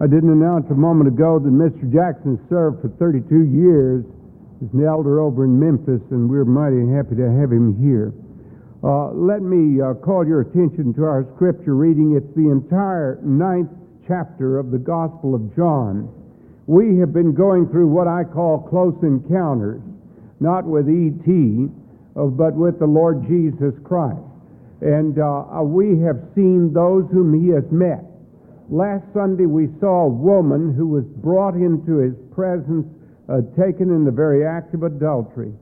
I 0.00 0.06
didn't 0.06 0.30
announce 0.30 0.70
a 0.70 0.78
moment 0.78 1.08
ago 1.08 1.40
that 1.42 1.50
Mr. 1.50 1.82
Jackson 1.92 2.38
served 2.48 2.82
for 2.82 2.88
32 3.02 3.50
years 3.50 4.04
as 4.62 4.70
an 4.72 4.86
elder 4.86 5.18
over 5.18 5.44
in 5.44 5.58
Memphis, 5.58 6.00
and 6.14 6.30
we're 6.30 6.44
mighty 6.44 6.86
happy 6.86 7.16
to 7.16 7.26
have 7.26 7.50
him 7.50 7.74
here. 7.82 8.14
Uh, 8.78 9.10
let 9.10 9.42
me 9.42 9.82
uh, 9.82 9.94
call 9.94 10.24
your 10.24 10.42
attention 10.42 10.94
to 10.94 11.02
our 11.02 11.26
scripture 11.34 11.74
reading. 11.74 12.14
It's 12.14 12.30
the 12.38 12.46
entire 12.46 13.18
ninth 13.26 13.74
chapter 14.06 14.60
of 14.60 14.70
the 14.70 14.78
Gospel 14.78 15.34
of 15.34 15.42
John. 15.56 16.06
We 16.70 16.98
have 17.02 17.12
been 17.12 17.34
going 17.34 17.66
through 17.66 17.88
what 17.88 18.06
I 18.06 18.22
call 18.22 18.62
close 18.70 18.94
encounters, 19.02 19.82
not 20.38 20.62
with 20.62 20.88
E.T., 20.88 21.74
uh, 22.14 22.26
but 22.26 22.54
with 22.54 22.78
the 22.78 22.86
Lord 22.86 23.26
Jesus 23.26 23.74
Christ. 23.82 24.22
And 24.80 25.18
uh, 25.18 25.58
we 25.66 25.98
have 26.06 26.22
seen 26.36 26.72
those 26.72 27.10
whom 27.10 27.34
he 27.34 27.50
has 27.50 27.64
met. 27.72 28.04
Last 28.70 29.04
Sunday 29.14 29.46
we 29.46 29.68
saw 29.80 30.04
a 30.04 30.08
woman 30.12 30.74
who 30.74 30.88
was 30.88 31.04
brought 31.24 31.54
into 31.54 32.04
his 32.04 32.12
presence, 32.34 32.84
uh, 33.28 33.40
taken 33.56 33.88
in 33.88 34.04
the 34.04 34.12
very 34.12 34.44
act 34.44 34.74
of 34.74 34.82
adultery. 34.82 35.52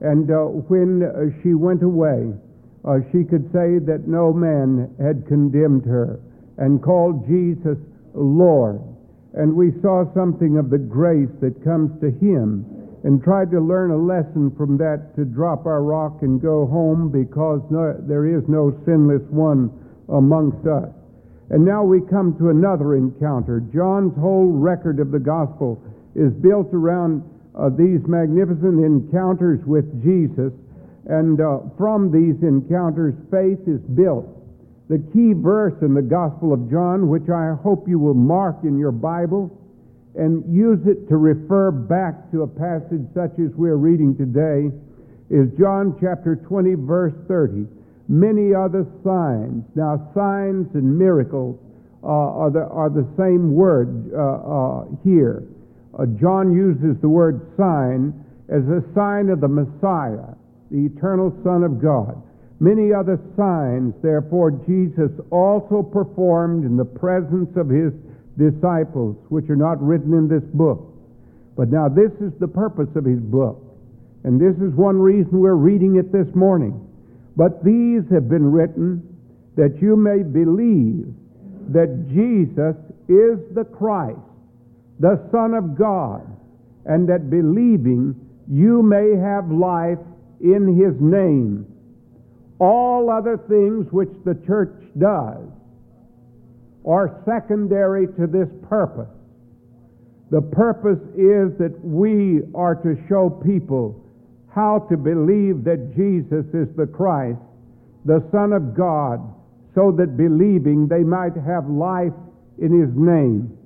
And 0.00 0.28
uh, 0.28 0.50
when 0.66 1.06
uh, 1.06 1.30
she 1.42 1.54
went 1.54 1.84
away, 1.84 2.34
uh, 2.84 2.98
she 3.12 3.22
could 3.22 3.46
say 3.54 3.78
that 3.86 4.08
no 4.08 4.32
man 4.32 4.90
had 4.98 5.24
condemned 5.28 5.84
her 5.86 6.18
and 6.58 6.82
called 6.82 7.26
Jesus 7.28 7.78
Lord. 8.12 8.82
And 9.34 9.54
we 9.54 9.70
saw 9.80 10.02
something 10.12 10.58
of 10.58 10.68
the 10.68 10.82
grace 10.82 11.30
that 11.40 11.62
comes 11.62 11.94
to 12.00 12.10
him 12.10 12.66
and 13.04 13.22
tried 13.22 13.52
to 13.52 13.60
learn 13.60 13.92
a 13.92 13.96
lesson 13.96 14.50
from 14.58 14.76
that 14.78 15.14
to 15.14 15.24
drop 15.24 15.64
our 15.64 15.82
rock 15.82 16.22
and 16.22 16.42
go 16.42 16.66
home 16.66 17.08
because 17.08 17.62
no, 17.70 17.94
there 18.02 18.26
is 18.26 18.42
no 18.48 18.74
sinless 18.84 19.22
one 19.30 19.70
amongst 20.08 20.66
us. 20.66 20.90
And 21.52 21.66
now 21.66 21.84
we 21.84 22.00
come 22.00 22.34
to 22.38 22.48
another 22.48 22.96
encounter. 22.96 23.60
John's 23.60 24.16
whole 24.16 24.48
record 24.48 24.98
of 25.00 25.10
the 25.10 25.20
gospel 25.20 25.76
is 26.16 26.32
built 26.32 26.72
around 26.72 27.22
uh, 27.54 27.68
these 27.68 28.00
magnificent 28.08 28.82
encounters 28.82 29.60
with 29.66 29.84
Jesus, 30.02 30.50
and 31.04 31.38
uh, 31.42 31.60
from 31.76 32.10
these 32.10 32.42
encounters, 32.42 33.12
faith 33.30 33.60
is 33.68 33.80
built. 33.92 34.24
The 34.88 35.04
key 35.12 35.34
verse 35.36 35.76
in 35.82 35.92
the 35.92 36.00
Gospel 36.00 36.54
of 36.54 36.70
John, 36.70 37.08
which 37.08 37.28
I 37.28 37.52
hope 37.62 37.86
you 37.86 37.98
will 37.98 38.14
mark 38.14 38.64
in 38.64 38.78
your 38.78 38.92
Bible 38.92 39.52
and 40.14 40.44
use 40.48 40.80
it 40.86 41.06
to 41.08 41.16
refer 41.18 41.70
back 41.70 42.30
to 42.32 42.42
a 42.42 42.46
passage 42.48 43.04
such 43.12 43.32
as 43.38 43.52
we're 43.56 43.76
reading 43.76 44.16
today, 44.16 44.72
is 45.28 45.52
John 45.58 45.96
chapter 46.00 46.36
20, 46.36 46.74
verse 46.76 47.14
30 47.28 47.66
many 48.12 48.54
other 48.54 48.84
signs. 49.02 49.64
Now, 49.74 49.96
signs 50.12 50.68
and 50.74 50.84
miracles 50.84 51.58
uh, 52.04 52.06
are, 52.06 52.50
the, 52.50 52.68
are 52.68 52.90
the 52.90 53.08
same 53.16 53.54
word 53.54 54.12
uh, 54.12 54.20
uh, 54.20 54.84
here. 55.02 55.48
Uh, 55.96 56.04
John 56.20 56.52
uses 56.52 57.00
the 57.00 57.08
word 57.08 57.40
sign 57.56 58.12
as 58.52 58.68
a 58.68 58.84
sign 58.94 59.30
of 59.30 59.40
the 59.40 59.48
Messiah, 59.48 60.36
the 60.70 60.84
eternal 60.92 61.32
Son 61.42 61.64
of 61.64 61.80
God. 61.80 62.20
Many 62.60 62.92
other 62.92 63.18
signs, 63.34 63.94
therefore, 64.02 64.52
Jesus 64.68 65.10
also 65.30 65.82
performed 65.82 66.66
in 66.66 66.76
the 66.76 66.84
presence 66.84 67.56
of 67.56 67.70
his 67.70 67.92
disciples, 68.36 69.16
which 69.30 69.48
are 69.48 69.56
not 69.56 69.82
written 69.82 70.12
in 70.12 70.28
this 70.28 70.44
book. 70.52 70.84
But 71.56 71.70
now, 71.70 71.88
this 71.88 72.12
is 72.20 72.32
the 72.40 72.48
purpose 72.48 72.88
of 72.94 73.04
his 73.04 73.20
book. 73.20 73.56
And 74.24 74.38
this 74.38 74.54
is 74.60 74.72
one 74.76 75.00
reason 75.00 75.40
we're 75.40 75.54
reading 75.54 75.96
it 75.96 76.12
this 76.12 76.28
morning. 76.34 76.91
But 77.36 77.64
these 77.64 78.02
have 78.10 78.28
been 78.28 78.50
written 78.50 79.02
that 79.56 79.80
you 79.80 79.96
may 79.96 80.22
believe 80.22 81.06
that 81.72 82.08
Jesus 82.08 82.76
is 83.08 83.38
the 83.54 83.64
Christ, 83.64 84.18
the 85.00 85.20
Son 85.30 85.54
of 85.54 85.76
God, 85.76 86.26
and 86.84 87.08
that 87.08 87.30
believing 87.30 88.14
you 88.48 88.82
may 88.82 89.16
have 89.16 89.50
life 89.50 89.98
in 90.40 90.76
his 90.76 91.00
name. 91.00 91.66
All 92.58 93.10
other 93.10 93.38
things 93.48 93.86
which 93.92 94.10
the 94.24 94.34
church 94.46 94.74
does 94.98 95.48
are 96.84 97.22
secondary 97.24 98.06
to 98.06 98.26
this 98.26 98.48
purpose. 98.68 99.08
The 100.30 100.42
purpose 100.42 101.00
is 101.14 101.56
that 101.58 101.78
we 101.82 102.40
are 102.54 102.74
to 102.74 102.96
show 103.08 103.30
people 103.30 104.01
how 104.54 104.86
to 104.90 104.96
believe 104.96 105.64
that 105.64 105.94
Jesus 105.96 106.44
is 106.52 106.68
the 106.76 106.86
Christ, 106.86 107.40
the 108.04 108.22
Son 108.30 108.52
of 108.52 108.76
God, 108.76 109.20
so 109.74 109.90
that 109.92 110.16
believing 110.16 110.86
they 110.88 111.02
might 111.02 111.34
have 111.36 111.68
life 111.68 112.12
in 112.58 112.78
His 112.78 112.90
name. 112.94 113.56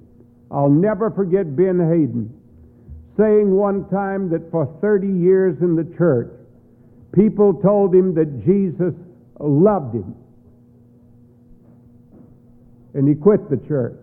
I'll 0.50 0.70
never 0.70 1.10
forget 1.10 1.56
Ben 1.56 1.78
Haden 1.78 2.32
saying 3.16 3.50
one 3.50 3.88
time 3.88 4.30
that 4.30 4.50
for 4.50 4.66
30 4.80 5.08
years 5.08 5.56
in 5.60 5.74
the 5.74 5.96
church, 5.96 6.30
people 7.12 7.54
told 7.54 7.94
him 7.94 8.14
that 8.14 8.44
Jesus 8.44 8.92
loved 9.40 9.94
him. 9.94 10.14
And 12.94 13.08
he 13.08 13.14
quit 13.14 13.48
the 13.48 13.56
church 13.66 13.96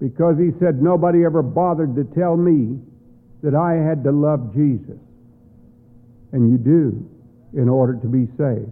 because 0.00 0.36
he 0.38 0.50
said 0.58 0.82
nobody 0.82 1.24
ever 1.24 1.42
bothered 1.42 1.94
to 1.96 2.04
tell 2.18 2.36
me 2.36 2.80
that 3.42 3.54
I 3.54 3.74
had 3.74 4.02
to 4.04 4.12
love 4.12 4.54
Jesus 4.54 4.98
and 6.32 6.50
you 6.50 6.58
do 6.58 7.08
in 7.54 7.68
order 7.68 7.94
to 7.94 8.06
be 8.06 8.26
saved. 8.38 8.70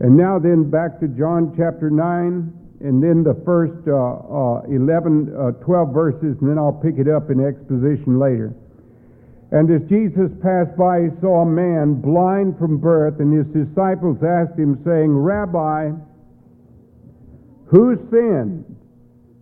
And 0.00 0.16
now, 0.16 0.38
then, 0.38 0.70
back 0.70 1.00
to 1.00 1.08
John 1.08 1.54
chapter 1.56 1.88
9, 1.88 2.52
and 2.80 3.02
then 3.02 3.22
the 3.22 3.40
first 3.46 3.86
uh, 3.88 3.94
uh, 3.94 4.62
11, 4.68 5.32
uh, 5.32 5.52
12 5.64 5.94
verses, 5.94 6.36
and 6.40 6.50
then 6.50 6.58
I'll 6.58 6.72
pick 6.72 6.98
it 6.98 7.08
up 7.08 7.30
in 7.30 7.40
exposition 7.40 8.18
later. 8.18 8.52
And 9.52 9.70
as 9.70 9.88
Jesus 9.88 10.30
passed 10.42 10.76
by, 10.76 11.02
he 11.02 11.08
saw 11.20 11.42
a 11.42 11.46
man 11.46 12.00
blind 12.00 12.58
from 12.58 12.78
birth, 12.78 13.20
and 13.20 13.32
his 13.32 13.46
disciples 13.54 14.18
asked 14.22 14.58
him, 14.58 14.82
saying, 14.84 15.16
Rabbi, 15.16 15.92
who 17.66 17.96
sinned, 18.10 18.64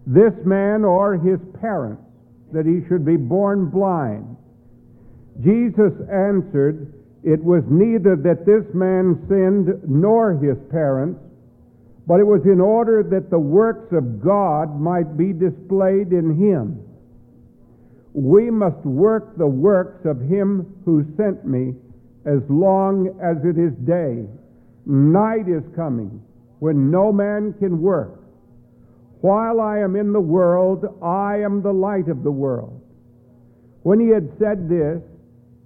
this 0.07 0.35
man 0.45 0.85
or 0.85 1.17
his 1.17 1.41
parents, 1.61 2.03
that 2.53 2.67
he 2.67 2.87
should 2.89 3.05
be 3.05 3.17
born 3.17 3.71
blind? 3.71 4.37
Jesus 5.41 5.93
answered, 6.13 6.93
it 7.23 7.43
was 7.43 7.63
neither 7.69 8.17
that 8.17 8.45
this 8.45 8.65
man 8.75 9.25
sinned 9.29 9.69
nor 9.89 10.35
his 10.35 10.59
parents, 10.71 11.21
but 12.07 12.19
it 12.19 12.27
was 12.27 12.43
in 12.45 12.61
order 12.61 13.03
that 13.05 13.31
the 13.31 13.39
works 13.39 13.93
of 13.93 14.21
God 14.21 14.81
might 14.81 15.17
be 15.17 15.33
displayed 15.33 16.13
in 16.13 16.35
him. 16.35 16.83
We 18.13 18.51
must 18.51 18.85
work 18.85 19.39
the 19.39 19.47
works 19.47 20.05
of 20.05 20.21
him 20.21 20.67
who 20.85 21.05
sent 21.17 21.47
me 21.47 21.75
as 22.27 22.43
long 22.49 23.09
as 23.23 23.39
it 23.45 23.57
is 23.57 23.73
day. 23.87 24.27
Night 24.85 25.49
is 25.49 25.63
coming 25.77 26.21
when 26.59 26.91
no 26.91 27.13
man 27.13 27.55
can 27.59 27.81
work. 27.81 28.19
While 29.21 29.61
I 29.61 29.79
am 29.79 29.95
in 29.95 30.13
the 30.13 30.21
world, 30.21 30.85
I 31.01 31.39
am 31.39 31.63
the 31.63 31.73
light 31.73 32.09
of 32.09 32.25
the 32.25 32.33
world. 32.33 32.81
When 33.85 34.01
he 34.01 34.09
had 34.09 34.29
said 34.39 34.69
this, 34.69 35.01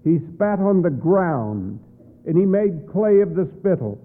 he 0.06 0.20
spat 0.34 0.60
on 0.60 0.82
the 0.82 0.90
ground, 0.90 1.80
and 2.26 2.38
he 2.38 2.46
made 2.46 2.86
clay 2.92 3.20
of 3.22 3.34
the 3.34 3.50
spittle, 3.58 3.98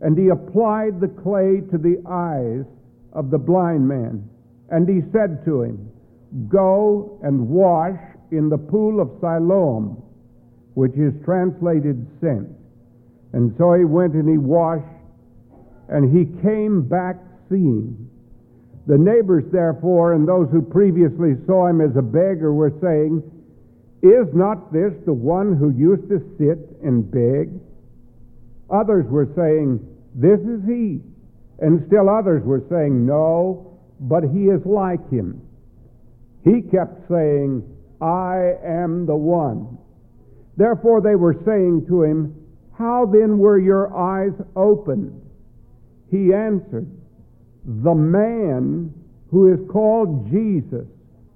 and 0.00 0.16
he 0.16 0.28
applied 0.28 0.98
the 0.98 1.12
clay 1.22 1.60
to 1.70 1.76
the 1.76 2.00
eyes 2.08 2.64
of 3.12 3.30
the 3.30 3.36
blind 3.36 3.86
man. 3.86 4.26
And 4.70 4.88
he 4.88 5.02
said 5.12 5.44
to 5.44 5.60
him, 5.60 5.92
Go 6.48 7.20
and 7.22 7.50
wash 7.50 8.00
in 8.30 8.48
the 8.48 8.56
pool 8.56 8.98
of 8.98 9.10
Siloam, 9.20 10.02
which 10.72 10.96
is 10.96 11.12
translated 11.22 12.06
sent. 12.22 12.48
And 13.34 13.54
so 13.58 13.74
he 13.74 13.84
went 13.84 14.14
and 14.14 14.26
he 14.26 14.38
washed, 14.38 14.88
and 15.90 16.08
he 16.16 16.24
came 16.40 16.88
back 16.88 17.16
seeing. 17.50 18.08
The 18.86 18.96
neighbors, 18.96 19.44
therefore, 19.52 20.14
and 20.14 20.26
those 20.26 20.48
who 20.50 20.62
previously 20.62 21.34
saw 21.44 21.66
him 21.66 21.82
as 21.82 21.94
a 21.94 22.02
beggar 22.02 22.54
were 22.54 22.72
saying, 22.80 23.22
is 24.02 24.26
not 24.34 24.72
this 24.72 24.92
the 25.06 25.12
one 25.12 25.56
who 25.56 25.70
used 25.70 26.08
to 26.08 26.18
sit 26.38 26.58
and 26.82 27.08
beg? 27.08 27.54
Others 28.68 29.06
were 29.08 29.28
saying, 29.36 29.78
This 30.14 30.40
is 30.40 30.60
he. 30.66 31.00
And 31.60 31.84
still 31.86 32.10
others 32.10 32.42
were 32.44 32.64
saying, 32.68 33.06
No, 33.06 33.78
but 34.00 34.24
he 34.24 34.46
is 34.46 34.60
like 34.66 35.08
him. 35.10 35.40
He 36.44 36.62
kept 36.62 37.08
saying, 37.08 37.62
I 38.00 38.54
am 38.64 39.06
the 39.06 39.14
one. 39.14 39.78
Therefore 40.56 41.00
they 41.00 41.14
were 41.14 41.40
saying 41.44 41.86
to 41.86 42.02
him, 42.02 42.34
How 42.76 43.06
then 43.06 43.38
were 43.38 43.58
your 43.58 43.96
eyes 43.96 44.32
opened? 44.56 45.20
He 46.10 46.34
answered, 46.34 46.90
The 47.64 47.94
man 47.94 48.92
who 49.30 49.52
is 49.52 49.60
called 49.70 50.28
Jesus 50.30 50.86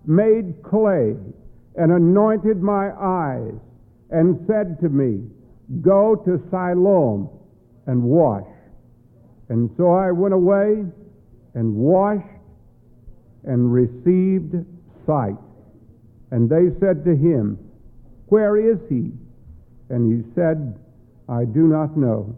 made 0.05 0.63
clay 0.65 1.15
and 1.77 1.93
anointed 1.93 2.63
my 2.63 2.91
eyes 2.93 3.53
and 4.11 4.39
said 4.47 4.81
to 4.81 4.89
me, 4.89 5.29
Go 5.83 6.17
to 6.25 6.41
Siloam 6.51 7.29
and 7.87 8.03
wash. 8.03 8.47
And 9.49 9.71
so 9.77 9.93
I 9.93 10.11
went 10.11 10.35
away 10.35 10.85
and 11.55 11.75
washed 11.75 12.25
and 13.45 13.73
received 13.73 14.55
sight. 15.07 15.37
And 16.31 16.49
they 16.49 16.79
said 16.81 17.05
to 17.05 17.15
him, 17.15 17.59
Where 18.27 18.57
is 18.57 18.79
he? 18.89 19.13
And 19.89 20.13
he 20.13 20.33
said, 20.35 20.79
I 21.29 21.45
do 21.45 21.67
not 21.69 21.97
know. 21.97 22.37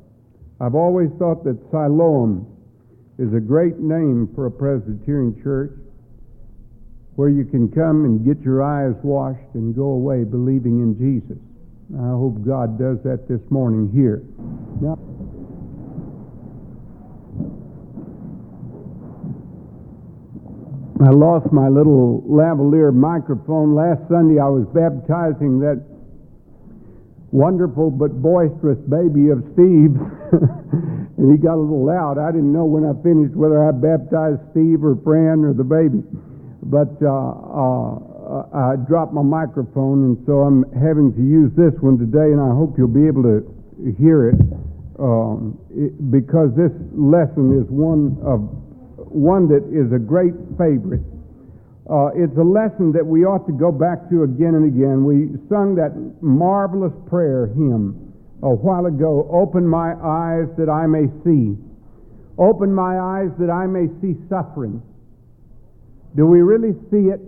I've 0.61 0.75
always 0.75 1.11
thought 1.19 1.45
that 1.45 1.59
Siloam 1.71 2.47
is 3.19 3.33
a 3.35 3.41
great 3.41 3.79
name 3.79 4.29
for 4.35 4.47
a 4.47 4.51
Presbyterian 4.51 5.41
church 5.43 5.73
where 7.19 7.29
you 7.29 7.45
can 7.45 7.67
come 7.67 8.05
and 8.05 8.25
get 8.25 8.39
your 8.47 8.63
eyes 8.63 8.95
washed 9.03 9.51
and 9.55 9.75
go 9.75 9.91
away 9.91 10.23
believing 10.23 10.79
in 10.79 10.95
Jesus. 10.95 11.35
I 11.99 12.15
hope 12.15 12.47
God 12.47 12.79
does 12.79 13.03
that 13.03 13.27
this 13.27 13.43
morning 13.51 13.91
here. 13.91 14.23
Now, 14.79 14.95
I 21.03 21.11
lost 21.11 21.51
my 21.51 21.67
little 21.67 22.23
lavalier 22.23 22.95
microphone. 22.95 23.75
Last 23.75 24.07
Sunday 24.07 24.39
I 24.39 24.47
was 24.47 24.71
baptizing 24.71 25.59
that 25.59 25.83
wonderful 27.33 27.91
but 27.91 28.23
boisterous 28.23 28.79
baby 28.87 29.35
of 29.35 29.43
Steve's, 29.59 29.99
and 31.19 31.27
he 31.35 31.37
got 31.37 31.59
a 31.59 31.63
little 31.67 31.83
loud. 31.85 32.15
I 32.15 32.31
didn't 32.31 32.53
know 32.53 32.65
when 32.65 32.87
I 32.87 32.95
finished 33.03 33.35
whether 33.35 33.67
I 33.67 33.75
baptized 33.75 34.39
Steve 34.55 34.87
or 34.87 34.95
Fran 35.03 35.43
or 35.43 35.51
the 35.53 35.67
baby. 35.67 36.07
But 36.63 36.99
uh, 37.01 37.09
uh, 37.09 38.73
I 38.73 38.77
dropped 38.77 39.13
my 39.13 39.23
microphone, 39.23 40.05
and 40.05 40.17
so 40.27 40.43
I'm 40.43 40.65
having 40.75 41.15
to 41.15 41.23
use 41.23 41.53
this 41.57 41.73
one 41.81 41.99
today, 41.99 42.35
and 42.35 42.41
I 42.41 42.51
hope 42.51 42.77
you'll 42.77 42.93
be 42.93 43.07
able 43.07 43.23
to 43.23 43.41
hear 43.97 44.29
it, 44.29 44.41
um, 44.99 45.59
it 45.71 45.95
because 46.11 46.51
this 46.59 46.75
lesson 46.93 47.55
is 47.55 47.67
one 47.71 48.19
of 48.27 48.43
one 49.09 49.49
that 49.49 49.65
is 49.73 49.93
a 49.95 49.99
great 49.99 50.35
favorite. 50.59 51.01
Uh, 51.89 52.13
it's 52.13 52.37
a 52.37 52.45
lesson 52.45 52.93
that 52.93 53.07
we 53.07 53.25
ought 53.25 53.47
to 53.47 53.53
go 53.53 53.73
back 53.73 54.11
to 54.11 54.25
again 54.25 54.53
and 54.53 54.67
again. 54.69 55.05
We 55.09 55.41
sung 55.49 55.75
that 55.77 55.97
marvelous 56.21 56.93
prayer 57.09 57.47
hymn 57.47 58.13
a 58.43 58.51
while 58.51 58.87
ago 58.87 59.27
Open 59.33 59.67
my 59.67 59.95
eyes 59.95 60.47
that 60.59 60.69
I 60.69 60.87
may 60.87 61.09
see. 61.25 61.57
Open 62.37 62.73
my 62.73 63.01
eyes 63.01 63.31
that 63.39 63.51
I 63.51 63.67
may 63.67 63.89
see 64.01 64.15
suffering. 64.29 64.83
Do 66.17 66.27
we 66.27 66.41
really 66.41 66.73
see 66.91 67.09
it? 67.11 67.21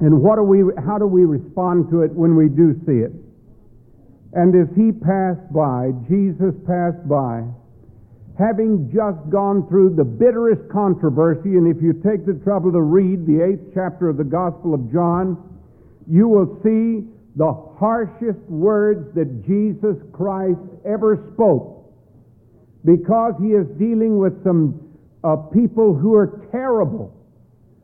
And 0.00 0.20
what 0.20 0.36
do 0.36 0.42
we, 0.42 0.62
how 0.84 0.98
do 0.98 1.06
we 1.06 1.24
respond 1.24 1.90
to 1.90 2.02
it 2.02 2.12
when 2.12 2.34
we 2.34 2.48
do 2.48 2.74
see 2.86 2.98
it? 2.98 3.12
And 4.32 4.54
as 4.56 4.68
he 4.74 4.90
passed 4.92 5.52
by, 5.52 5.92
Jesus 6.08 6.54
passed 6.66 7.06
by, 7.06 7.44
having 8.38 8.90
just 8.90 9.20
gone 9.30 9.68
through 9.68 9.94
the 9.94 10.04
bitterest 10.04 10.62
controversy, 10.72 11.56
and 11.60 11.68
if 11.68 11.82
you 11.82 11.92
take 11.92 12.24
the 12.24 12.34
trouble 12.42 12.72
to 12.72 12.80
read 12.80 13.26
the 13.26 13.44
eighth 13.44 13.72
chapter 13.74 14.08
of 14.08 14.16
the 14.16 14.24
Gospel 14.24 14.74
of 14.74 14.90
John, 14.90 15.36
you 16.10 16.28
will 16.28 16.58
see 16.64 17.06
the 17.36 17.52
harshest 17.78 18.40
words 18.48 19.14
that 19.14 19.46
Jesus 19.46 19.96
Christ 20.12 20.60
ever 20.84 21.30
spoke 21.34 21.82
because 22.84 23.34
he 23.40 23.52
is 23.52 23.66
dealing 23.78 24.18
with 24.18 24.42
some 24.42 24.80
uh, 25.22 25.36
people 25.36 25.94
who 25.94 26.14
are 26.14 26.48
terrible, 26.50 27.14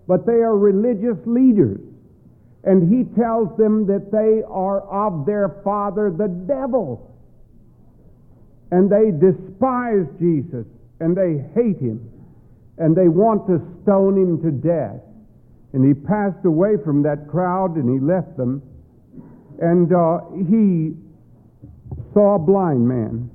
but 0.09 0.27
they 0.27 0.43
are 0.43 0.59
religious 0.59 1.19
leaders. 1.27 1.79
And 2.65 2.93
he 2.93 3.05
tells 3.15 3.57
them 3.57 3.87
that 3.87 4.11
they 4.11 4.43
are 4.49 4.81
of 4.81 5.25
their 5.25 5.61
father, 5.63 6.11
the 6.11 6.27
devil 6.27 7.09
and 8.71 8.91
they 8.91 9.11
despise 9.11 10.07
Jesus 10.19 10.67
and 11.01 11.17
they 11.17 11.45
hate 11.55 11.81
him 11.81 12.11
and 12.77 12.95
they 12.95 13.09
want 13.09 13.47
to 13.47 13.61
stone 13.83 14.17
him 14.17 14.43
to 14.43 14.51
death. 14.51 15.01
And 15.73 15.85
he 15.85 15.95
passed 15.95 16.45
away 16.45 16.77
from 16.85 17.03
that 17.03 17.29
crowd 17.29 17.77
and 17.77 17.89
he 17.89 17.99
left 17.99 18.37
them. 18.37 18.63
And 19.61 19.93
uh, 19.93 20.21
he 20.49 20.95
saw 22.15 22.37
a 22.37 22.39
blind 22.39 22.87
man. 22.87 23.31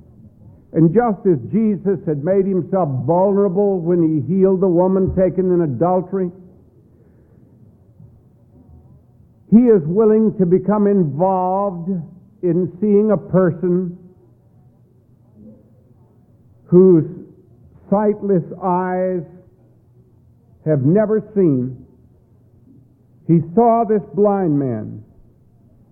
And 0.72 0.94
just 0.94 1.26
as 1.26 1.38
Jesus 1.52 2.00
had 2.06 2.24
made 2.24 2.46
himself 2.46 2.88
vulnerable 3.06 3.78
when 3.78 4.02
he 4.02 4.34
healed 4.34 4.60
the 4.60 4.68
woman 4.68 5.14
taken 5.14 5.52
in 5.52 5.60
adultery, 5.60 6.32
he 9.54 9.68
is 9.68 9.82
willing 9.86 10.36
to 10.36 10.44
become 10.44 10.88
involved 10.88 11.88
in 12.42 12.76
seeing 12.80 13.12
a 13.12 13.16
person 13.16 13.96
whose 16.64 17.04
sightless 17.88 18.42
eyes 18.60 19.22
have 20.66 20.82
never 20.82 21.20
seen. 21.36 21.86
He 23.28 23.38
saw 23.54 23.84
this 23.88 24.02
blind 24.14 24.58
man, 24.58 25.04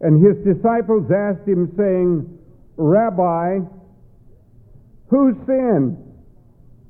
and 0.00 0.24
his 0.24 0.36
disciples 0.44 1.08
asked 1.12 1.46
him, 1.46 1.72
saying, 1.76 2.38
Rabbi, 2.76 3.60
who 5.08 5.40
sinned, 5.46 5.96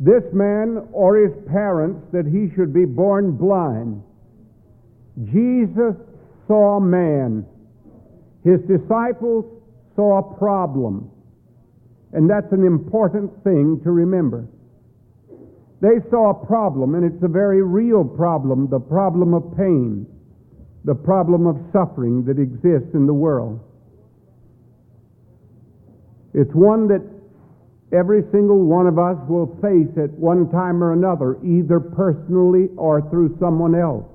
this 0.00 0.24
man 0.32 0.88
or 0.92 1.16
his 1.16 1.32
parents, 1.48 2.00
that 2.12 2.24
he 2.24 2.48
should 2.56 2.72
be 2.72 2.86
born 2.86 3.32
blind? 3.32 4.02
Jesus 5.26 5.96
saw 6.52 6.78
man. 6.78 7.46
His 8.44 8.60
disciples 8.68 9.46
saw 9.96 10.18
a 10.18 10.36
problem. 10.36 11.10
And 12.12 12.28
that's 12.28 12.52
an 12.52 12.66
important 12.66 13.32
thing 13.42 13.80
to 13.84 13.90
remember. 13.90 14.46
They 15.80 15.96
saw 16.10 16.30
a 16.30 16.46
problem, 16.46 16.94
and 16.94 17.04
it's 17.06 17.22
a 17.24 17.28
very 17.28 17.62
real 17.62 18.04
problem 18.04 18.68
the 18.68 18.78
problem 18.78 19.32
of 19.32 19.56
pain, 19.56 20.06
the 20.84 20.94
problem 20.94 21.46
of 21.46 21.56
suffering 21.72 22.22
that 22.26 22.38
exists 22.38 22.92
in 22.92 23.06
the 23.06 23.14
world. 23.14 23.58
It's 26.34 26.52
one 26.52 26.86
that 26.88 27.00
every 27.96 28.24
single 28.30 28.62
one 28.66 28.86
of 28.86 28.98
us 28.98 29.16
will 29.26 29.56
face 29.62 29.96
at 29.96 30.10
one 30.20 30.50
time 30.50 30.84
or 30.84 30.92
another, 30.92 31.38
either 31.42 31.80
personally 31.80 32.68
or 32.76 33.00
through 33.08 33.38
someone 33.40 33.74
else. 33.74 34.11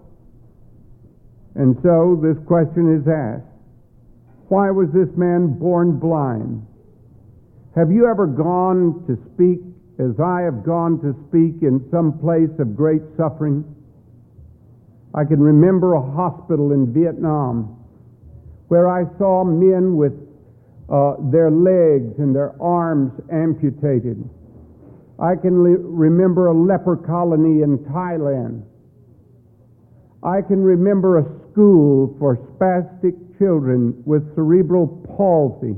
And 1.57 1.75
so 1.81 2.19
this 2.21 2.37
question 2.45 2.95
is 2.95 3.07
asked 3.07 3.49
Why 4.47 4.69
was 4.69 4.89
this 4.93 5.09
man 5.17 5.57
born 5.57 5.97
blind? 5.97 6.65
Have 7.75 7.91
you 7.91 8.07
ever 8.07 8.27
gone 8.27 9.03
to 9.07 9.17
speak 9.33 9.59
as 9.99 10.19
I 10.19 10.41
have 10.41 10.63
gone 10.63 11.01
to 11.01 11.17
speak 11.27 11.63
in 11.63 11.83
some 11.89 12.19
place 12.19 12.53
of 12.59 12.75
great 12.75 13.01
suffering? 13.17 13.65
I 15.15 15.25
can 15.25 15.39
remember 15.39 15.95
a 15.95 16.01
hospital 16.01 16.73
in 16.73 16.93
Vietnam 16.93 17.73
where 18.67 18.87
I 18.87 19.05
saw 19.17 19.43
men 19.43 19.95
with 19.95 20.13
uh, 20.89 21.15
their 21.31 21.49
legs 21.49 22.19
and 22.19 22.35
their 22.35 22.53
arms 22.61 23.13
amputated. 23.31 24.23
I 25.19 25.35
can 25.35 25.63
le- 25.63 25.79
remember 25.79 26.47
a 26.47 26.53
leper 26.53 26.97
colony 26.97 27.63
in 27.63 27.79
Thailand. 27.79 28.63
I 30.23 30.41
can 30.41 30.61
remember 30.61 31.17
a 31.19 31.36
school 31.57 32.15
for 32.19 32.37
spastic 32.53 33.17
children 33.39 34.03
with 34.05 34.21
cerebral 34.35 34.85
palsy 35.17 35.75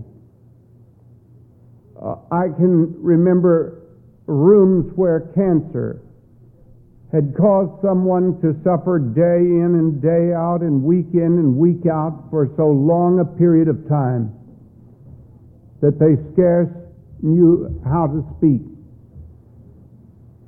uh, 2.01 2.15
I 2.31 2.47
can 2.55 2.95
remember 3.01 3.87
rooms 4.25 4.91
where 4.95 5.31
cancer 5.35 6.01
had 7.11 7.35
caused 7.35 7.81
someone 7.81 8.39
to 8.41 8.55
suffer 8.63 8.99
day 8.99 9.41
in 9.41 9.75
and 9.75 10.01
day 10.01 10.31
out 10.33 10.61
and 10.61 10.83
week 10.83 11.07
in 11.13 11.39
and 11.39 11.55
week 11.55 11.87
out 11.87 12.27
for 12.29 12.51
so 12.55 12.67
long 12.67 13.19
a 13.19 13.25
period 13.25 13.67
of 13.67 13.87
time 13.89 14.31
that 15.81 15.97
they 15.99 16.15
scarce 16.33 16.69
knew 17.21 17.81
how 17.83 18.05
to 18.07 18.23
speak. 18.37 18.61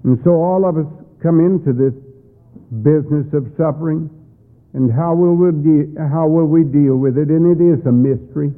And 0.03 0.19
so 0.23 0.31
all 0.31 0.67
of 0.67 0.77
us 0.77 0.87
come 1.23 1.39
into 1.39 1.73
this 1.73 1.95
business 2.83 3.27
of 3.33 3.51
suffering, 3.57 4.09
and 4.73 4.91
how 4.91 5.15
will 5.15 5.35
we, 5.35 5.51
de- 5.51 5.99
how 5.99 6.27
will 6.27 6.47
we 6.47 6.63
deal 6.63 6.95
with 6.97 7.17
it? 7.17 7.29
And 7.29 7.45
it 7.51 7.63
is 7.63 7.85
a 7.85 7.91
mystery. 7.91 8.51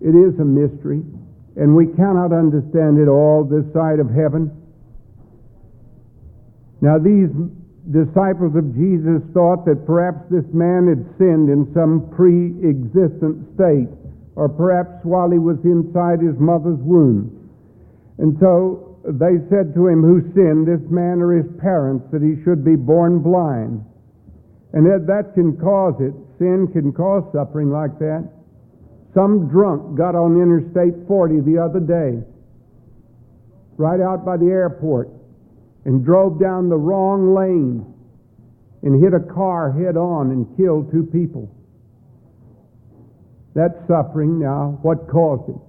It 0.00 0.14
is 0.14 0.38
a 0.40 0.44
mystery 0.44 1.02
and 1.56 1.74
we 1.74 1.86
cannot 1.86 2.32
understand 2.32 2.98
it 2.98 3.08
all 3.08 3.44
this 3.44 3.66
side 3.72 3.98
of 3.98 4.08
heaven. 4.08 4.50
Now, 6.80 6.98
these 6.98 7.28
disciples 7.90 8.56
of 8.56 8.72
Jesus 8.72 9.20
thought 9.34 9.66
that 9.66 9.84
perhaps 9.84 10.24
this 10.30 10.46
man 10.54 10.88
had 10.88 11.04
sinned 11.18 11.50
in 11.50 11.68
some 11.74 12.08
pre 12.16 12.54
existent 12.64 13.44
state, 13.54 13.92
or 14.36 14.48
perhaps 14.48 15.04
while 15.04 15.30
he 15.30 15.38
was 15.38 15.58
inside 15.64 16.24
his 16.24 16.38
mother's 16.38 16.80
womb. 16.80 17.28
And 18.16 18.38
so 18.40 18.96
they 19.04 19.42
said 19.50 19.74
to 19.74 19.88
him, 19.88 20.00
Who 20.00 20.22
sinned, 20.32 20.64
this 20.64 20.88
man 20.88 21.20
or 21.20 21.36
his 21.36 21.50
parents, 21.60 22.06
that 22.12 22.22
he 22.22 22.40
should 22.44 22.64
be 22.64 22.76
born 22.76 23.20
blind? 23.20 23.84
And 24.72 24.86
that, 24.86 25.06
that 25.06 25.34
can 25.34 25.56
cause 25.56 25.94
it. 26.00 26.14
Sin 26.38 26.68
can 26.72 26.92
cause 26.92 27.24
suffering 27.32 27.70
like 27.70 27.98
that. 27.98 28.28
Some 29.14 29.48
drunk 29.48 29.98
got 29.98 30.14
on 30.14 30.40
Interstate 30.40 31.06
40 31.08 31.40
the 31.40 31.58
other 31.58 31.80
day, 31.80 32.22
right 33.76 34.00
out 34.00 34.24
by 34.24 34.36
the 34.36 34.46
airport, 34.46 35.10
and 35.84 36.04
drove 36.04 36.40
down 36.40 36.68
the 36.68 36.76
wrong 36.76 37.34
lane 37.34 37.84
and 38.82 39.02
hit 39.02 39.12
a 39.12 39.34
car 39.34 39.72
head 39.72 39.96
on 39.96 40.30
and 40.30 40.56
killed 40.56 40.90
two 40.92 41.04
people. 41.04 41.50
That's 43.54 43.74
suffering 43.88 44.38
now. 44.38 44.78
What 44.82 45.08
caused 45.08 45.50
it? 45.50 45.60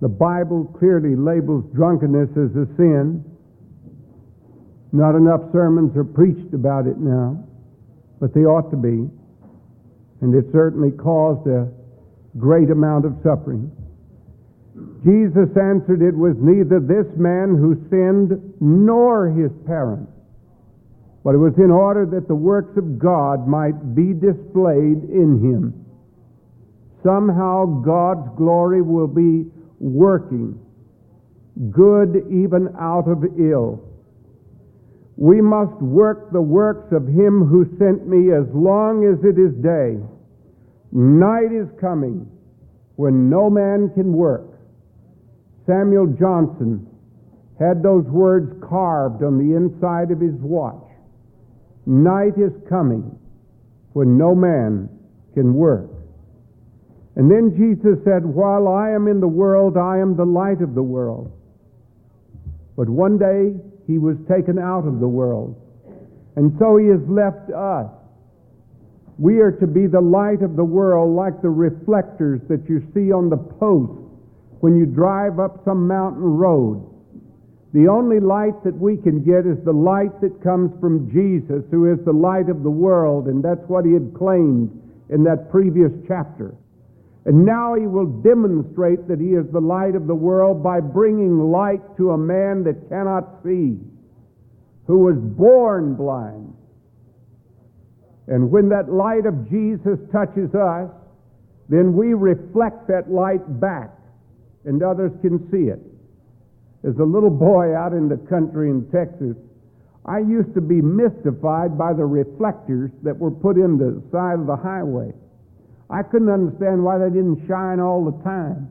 The 0.00 0.08
Bible 0.08 0.64
clearly 0.78 1.16
labels 1.16 1.64
drunkenness 1.74 2.30
as 2.30 2.54
a 2.54 2.66
sin. 2.76 3.24
Not 4.92 5.16
enough 5.16 5.50
sermons 5.52 5.96
are 5.96 6.04
preached 6.04 6.54
about 6.54 6.86
it 6.86 6.98
now, 6.98 7.42
but 8.20 8.34
they 8.34 8.40
ought 8.40 8.70
to 8.70 8.76
be. 8.76 9.08
And 10.20 10.34
it 10.34 10.46
certainly 10.52 10.90
caused 10.90 11.46
a 11.46 11.68
great 12.38 12.70
amount 12.70 13.04
of 13.04 13.14
suffering. 13.22 13.70
Jesus 15.04 15.50
answered, 15.56 16.02
It 16.02 16.16
was 16.16 16.34
neither 16.40 16.80
this 16.80 17.06
man 17.16 17.54
who 17.54 17.76
sinned 17.90 18.54
nor 18.60 19.28
his 19.28 19.52
parents, 19.66 20.10
but 21.22 21.34
it 21.34 21.38
was 21.38 21.54
in 21.58 21.70
order 21.70 22.06
that 22.06 22.26
the 22.26 22.34
works 22.34 22.76
of 22.76 22.98
God 22.98 23.46
might 23.46 23.94
be 23.94 24.12
displayed 24.14 25.04
in 25.12 25.40
him. 25.40 25.84
Somehow 27.04 27.82
God's 27.84 28.34
glory 28.36 28.82
will 28.82 29.06
be 29.06 29.44
working, 29.78 30.58
good 31.70 32.24
even 32.30 32.74
out 32.80 33.06
of 33.06 33.24
ill. 33.38 33.93
We 35.16 35.40
must 35.40 35.80
work 35.80 36.32
the 36.32 36.42
works 36.42 36.92
of 36.92 37.06
him 37.06 37.44
who 37.46 37.64
sent 37.78 38.08
me 38.08 38.32
as 38.32 38.46
long 38.52 39.04
as 39.04 39.24
it 39.24 39.38
is 39.38 39.54
day. 39.62 40.02
Night 40.90 41.52
is 41.52 41.68
coming 41.80 42.28
when 42.96 43.30
no 43.30 43.48
man 43.48 43.90
can 43.94 44.12
work. 44.12 44.58
Samuel 45.66 46.06
Johnson 46.18 46.86
had 47.58 47.82
those 47.82 48.04
words 48.06 48.52
carved 48.68 49.22
on 49.22 49.38
the 49.38 49.54
inside 49.56 50.10
of 50.10 50.20
his 50.20 50.34
watch. 50.40 50.82
Night 51.86 52.36
is 52.36 52.52
coming 52.68 53.18
when 53.92 54.18
no 54.18 54.34
man 54.34 54.88
can 55.34 55.54
work. 55.54 55.90
And 57.16 57.30
then 57.30 57.54
Jesus 57.56 58.02
said, 58.04 58.24
While 58.26 58.66
I 58.66 58.90
am 58.90 59.06
in 59.06 59.20
the 59.20 59.28
world, 59.28 59.76
I 59.76 59.98
am 59.98 60.16
the 60.16 60.26
light 60.26 60.60
of 60.60 60.74
the 60.74 60.82
world. 60.82 61.30
But 62.76 62.88
one 62.88 63.18
day 63.18 63.54
he 63.86 63.98
was 63.98 64.16
taken 64.28 64.58
out 64.58 64.86
of 64.86 65.00
the 65.00 65.08
world. 65.08 65.54
And 66.36 66.56
so 66.58 66.76
he 66.76 66.88
has 66.88 67.00
left 67.08 67.50
us. 67.50 67.90
We 69.18 69.38
are 69.38 69.52
to 69.52 69.66
be 69.66 69.86
the 69.86 70.00
light 70.00 70.42
of 70.42 70.56
the 70.56 70.64
world 70.64 71.14
like 71.14 71.40
the 71.40 71.50
reflectors 71.50 72.40
that 72.48 72.68
you 72.68 72.82
see 72.94 73.12
on 73.12 73.30
the 73.30 73.36
posts 73.36 74.02
when 74.60 74.76
you 74.76 74.86
drive 74.86 75.38
up 75.38 75.62
some 75.64 75.86
mountain 75.86 76.24
road. 76.24 76.90
The 77.72 77.88
only 77.88 78.18
light 78.18 78.62
that 78.64 78.76
we 78.78 78.96
can 78.96 79.22
get 79.22 79.46
is 79.46 79.62
the 79.64 79.72
light 79.72 80.20
that 80.20 80.42
comes 80.42 80.72
from 80.80 81.10
Jesus, 81.10 81.64
who 81.70 81.92
is 81.92 81.98
the 82.04 82.12
light 82.12 82.48
of 82.48 82.62
the 82.62 82.70
world, 82.70 83.26
and 83.26 83.42
that's 83.42 83.68
what 83.68 83.84
he 83.84 83.92
had 83.92 84.14
claimed 84.14 84.70
in 85.10 85.22
that 85.24 85.50
previous 85.50 85.92
chapter. 86.08 86.54
And 87.26 87.46
now 87.46 87.74
he 87.74 87.86
will 87.86 88.06
demonstrate 88.06 89.08
that 89.08 89.18
he 89.18 89.32
is 89.32 89.46
the 89.50 89.60
light 89.60 89.94
of 89.94 90.06
the 90.06 90.14
world 90.14 90.62
by 90.62 90.80
bringing 90.80 91.50
light 91.50 91.80
to 91.96 92.10
a 92.10 92.18
man 92.18 92.64
that 92.64 92.88
cannot 92.90 93.42
see, 93.42 93.78
who 94.86 94.98
was 94.98 95.16
born 95.16 95.94
blind. 95.94 96.52
And 98.26 98.50
when 98.50 98.68
that 98.70 98.92
light 98.92 99.24
of 99.24 99.48
Jesus 99.48 99.98
touches 100.12 100.54
us, 100.54 100.90
then 101.68 101.94
we 101.94 102.12
reflect 102.12 102.88
that 102.88 103.10
light 103.10 103.60
back, 103.60 103.90
and 104.66 104.82
others 104.82 105.12
can 105.22 105.50
see 105.50 105.70
it. 105.70 105.80
As 106.86 106.98
a 106.98 107.04
little 107.04 107.30
boy 107.30 107.74
out 107.74 107.94
in 107.94 108.08
the 108.08 108.18
country 108.28 108.68
in 108.68 108.84
Texas, 108.90 109.36
I 110.04 110.18
used 110.18 110.52
to 110.54 110.60
be 110.60 110.82
mystified 110.82 111.78
by 111.78 111.94
the 111.94 112.04
reflectors 112.04 112.90
that 113.02 113.18
were 113.18 113.30
put 113.30 113.56
in 113.56 113.78
the 113.78 114.02
side 114.12 114.38
of 114.38 114.46
the 114.46 114.56
highway. 114.56 115.12
I 115.94 116.02
couldn't 116.02 116.28
understand 116.28 116.82
why 116.82 116.98
they 116.98 117.06
didn't 117.06 117.46
shine 117.46 117.78
all 117.78 118.02
the 118.02 118.18
time. 118.26 118.66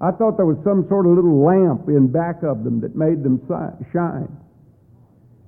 I 0.00 0.12
thought 0.14 0.36
there 0.38 0.46
was 0.46 0.62
some 0.62 0.86
sort 0.88 1.06
of 1.06 1.18
little 1.18 1.42
lamp 1.42 1.88
in 1.88 2.06
back 2.14 2.46
of 2.46 2.62
them 2.62 2.80
that 2.82 2.94
made 2.94 3.26
them 3.26 3.42
shine. 3.90 4.30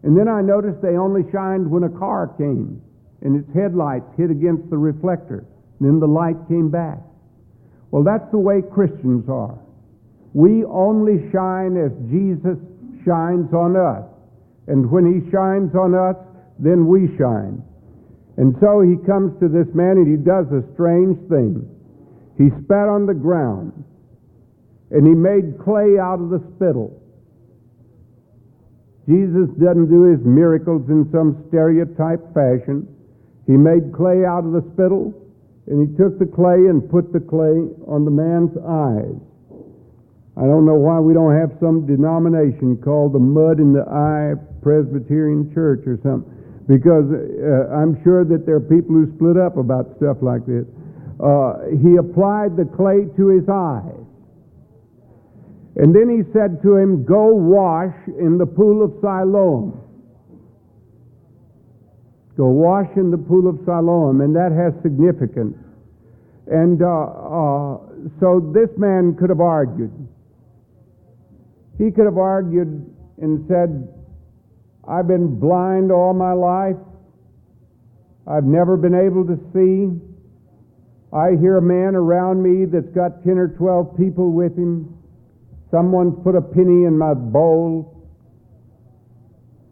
And 0.02 0.19
then 0.19 0.26
I 0.26 0.43
noticed 0.43 0.83
they 0.83 0.99
only 0.99 1.23
shined 1.31 1.71
when 1.71 1.85
a 1.85 1.95
car 1.95 2.35
came 2.38 2.83
and 3.23 3.38
its 3.38 3.54
headlights 3.54 4.11
hit 4.19 4.31
against 4.31 4.69
the 4.69 4.76
reflector. 4.76 5.47
Then 5.81 6.00
the 6.00 6.11
light 6.11 6.37
came 6.49 6.71
back. 6.71 6.99
Well, 7.90 8.02
that's 8.02 8.28
the 8.33 8.38
way 8.38 8.59
Christians 8.61 9.28
are. 9.28 9.59
We 10.35 10.64
only 10.64 11.31
shine 11.31 11.78
as 11.78 11.95
Jesus 12.11 12.59
shines 13.07 13.54
on 13.54 13.78
us. 13.78 14.11
And 14.66 14.90
when 14.90 15.07
he 15.07 15.31
shines 15.31 15.71
on 15.75 15.95
us, 15.95 16.16
then 16.59 16.87
we 16.87 17.16
shine. 17.16 17.62
And 18.37 18.57
so 18.61 18.83
he 18.83 18.99
comes 19.07 19.38
to 19.38 19.49
this 19.49 19.71
man 19.75 19.95
and 20.03 20.11
he 20.11 20.19
does 20.19 20.50
a 20.50 20.67
strange 20.75 21.19
thing. 21.31 21.62
He 22.37 22.50
spat 22.64 22.91
on 22.91 23.07
the 23.07 23.14
ground 23.14 23.73
and 24.91 25.07
he 25.07 25.14
made 25.14 25.59
clay 25.62 25.99
out 25.99 26.19
of 26.19 26.31
the 26.31 26.43
spittle. 26.55 27.00
Jesus 29.07 29.47
doesn't 29.61 29.87
do 29.87 30.11
his 30.11 30.21
miracles 30.25 30.88
in 30.88 31.07
some 31.12 31.45
stereotype 31.49 32.23
fashion. 32.35 32.88
He 33.47 33.55
made 33.55 33.95
clay 33.95 34.25
out 34.26 34.43
of 34.43 34.53
the 34.53 34.67
spittle 34.75 35.14
and 35.67 35.87
he 35.87 35.97
took 35.97 36.19
the 36.19 36.26
clay 36.26 36.67
and 36.67 36.91
put 36.91 37.12
the 37.12 37.21
clay 37.21 37.71
on 37.87 38.05
the 38.05 38.11
man's 38.11 38.57
eyes. 38.59 39.14
I 40.37 40.43
don't 40.43 40.67
know 40.67 40.75
why 40.75 40.99
we 40.99 41.14
don't 41.14 41.38
have 41.38 41.55
some 41.61 41.87
denomination 41.87 42.83
called 42.83 43.14
the 43.14 43.23
Mud 43.23 43.61
in 43.61 43.73
the 43.73 43.87
Eye 43.87 44.35
Presbyterian 44.61 45.55
Church 45.55 45.87
or 45.87 46.00
something 46.03 46.44
because 46.66 47.04
uh, 47.12 47.75
I'm 47.76 48.00
sure 48.02 48.25
that 48.25 48.47
there 48.47 48.56
are 48.56 48.61
people 48.61 48.94
who 48.97 49.12
split 49.16 49.37
up 49.37 49.56
about 49.56 49.97
stuff 49.97 50.18
like 50.23 50.47
this. 50.47 50.64
Uh, 51.21 51.71
he 51.83 51.97
applied 51.97 52.56
the 52.56 52.64
clay 52.76 53.06
to 53.16 53.28
his 53.28 53.44
eyes. 53.49 54.04
And 55.76 55.94
then 55.94 56.09
he 56.09 56.23
said 56.33 56.62
to 56.62 56.76
him, 56.76 57.04
Go 57.04 57.35
wash 57.35 57.94
in 58.06 58.38
the 58.38 58.47
pool 58.47 58.85
of 58.85 58.92
Siloam. 59.00 59.80
Go 62.37 62.47
wash 62.47 62.88
in 62.97 63.11
the 63.11 63.18
pool 63.18 63.49
of 63.49 63.59
Siloam. 63.64 64.21
And 64.21 64.35
that 64.35 64.52
has 64.52 64.73
significance. 64.83 65.56
And 66.47 66.83
uh, 66.83 66.87
uh 66.87 67.78
so 68.21 68.52
this 68.52 68.68
man 68.76 69.16
could 69.18 69.30
have 69.30 69.40
argued. 69.40 69.92
He 71.78 71.90
could 71.90 72.04
have 72.04 72.18
argued 72.18 72.85
and 73.21 73.47
said, 73.49 73.88
I've 74.88 75.09
been 75.09 75.38
blind 75.41 75.91
all 75.91 76.12
my 76.12 76.33
life. 76.33 76.76
I've 78.26 78.45
never 78.45 78.76
been 78.76 78.95
able 78.95 79.25
to 79.26 79.37
see. 79.53 79.93
I 81.12 81.37
hear 81.41 81.59
a 81.59 81.62
man 81.62 81.95
around 81.95 82.43
me 82.43 82.64
that's 82.67 82.93
got 82.95 83.23
10 83.23 83.38
or 83.38 83.49
12 83.49 83.97
people 83.97 84.33
with 84.33 84.57
him. 84.57 84.97
Someone's 85.71 86.14
put 86.25 86.35
a 86.35 86.43
penny 86.43 86.85
in 86.85 86.99
my 86.99 87.14
bowl. 87.14 87.91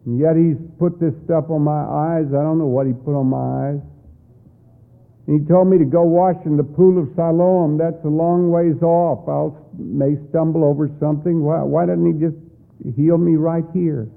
And 0.05 0.19
yet 0.19 0.35
he's 0.35 0.57
put 0.79 0.99
this 0.99 1.13
stuff 1.25 1.49
on 1.49 1.61
my 1.61 1.83
eyes. 1.83 2.27
I 2.29 2.43
don't 2.43 2.59
know 2.59 2.67
what 2.67 2.87
he 2.87 2.93
put 2.93 3.15
on 3.15 3.27
my 3.27 3.69
eyes. 3.69 3.81
And 5.27 5.39
he 5.39 5.47
told 5.47 5.67
me 5.67 5.77
to 5.77 5.85
go 5.85 6.03
wash 6.03 6.35
in 6.45 6.57
the 6.57 6.63
pool 6.63 6.99
of 6.99 7.07
Siloam. 7.15 7.77
That's 7.77 8.03
a 8.03 8.09
long 8.09 8.51
ways 8.51 8.81
off. 8.83 9.27
I 9.27 9.55
may 9.77 10.17
stumble 10.29 10.63
over 10.63 10.89
something. 10.99 11.41
Why, 11.43 11.63
why 11.63 11.85
doesn't 11.85 12.05
he 12.05 12.19
just 12.19 12.35
heal 12.95 13.17
me 13.17 13.35
right 13.35 13.63
here? 13.73 14.09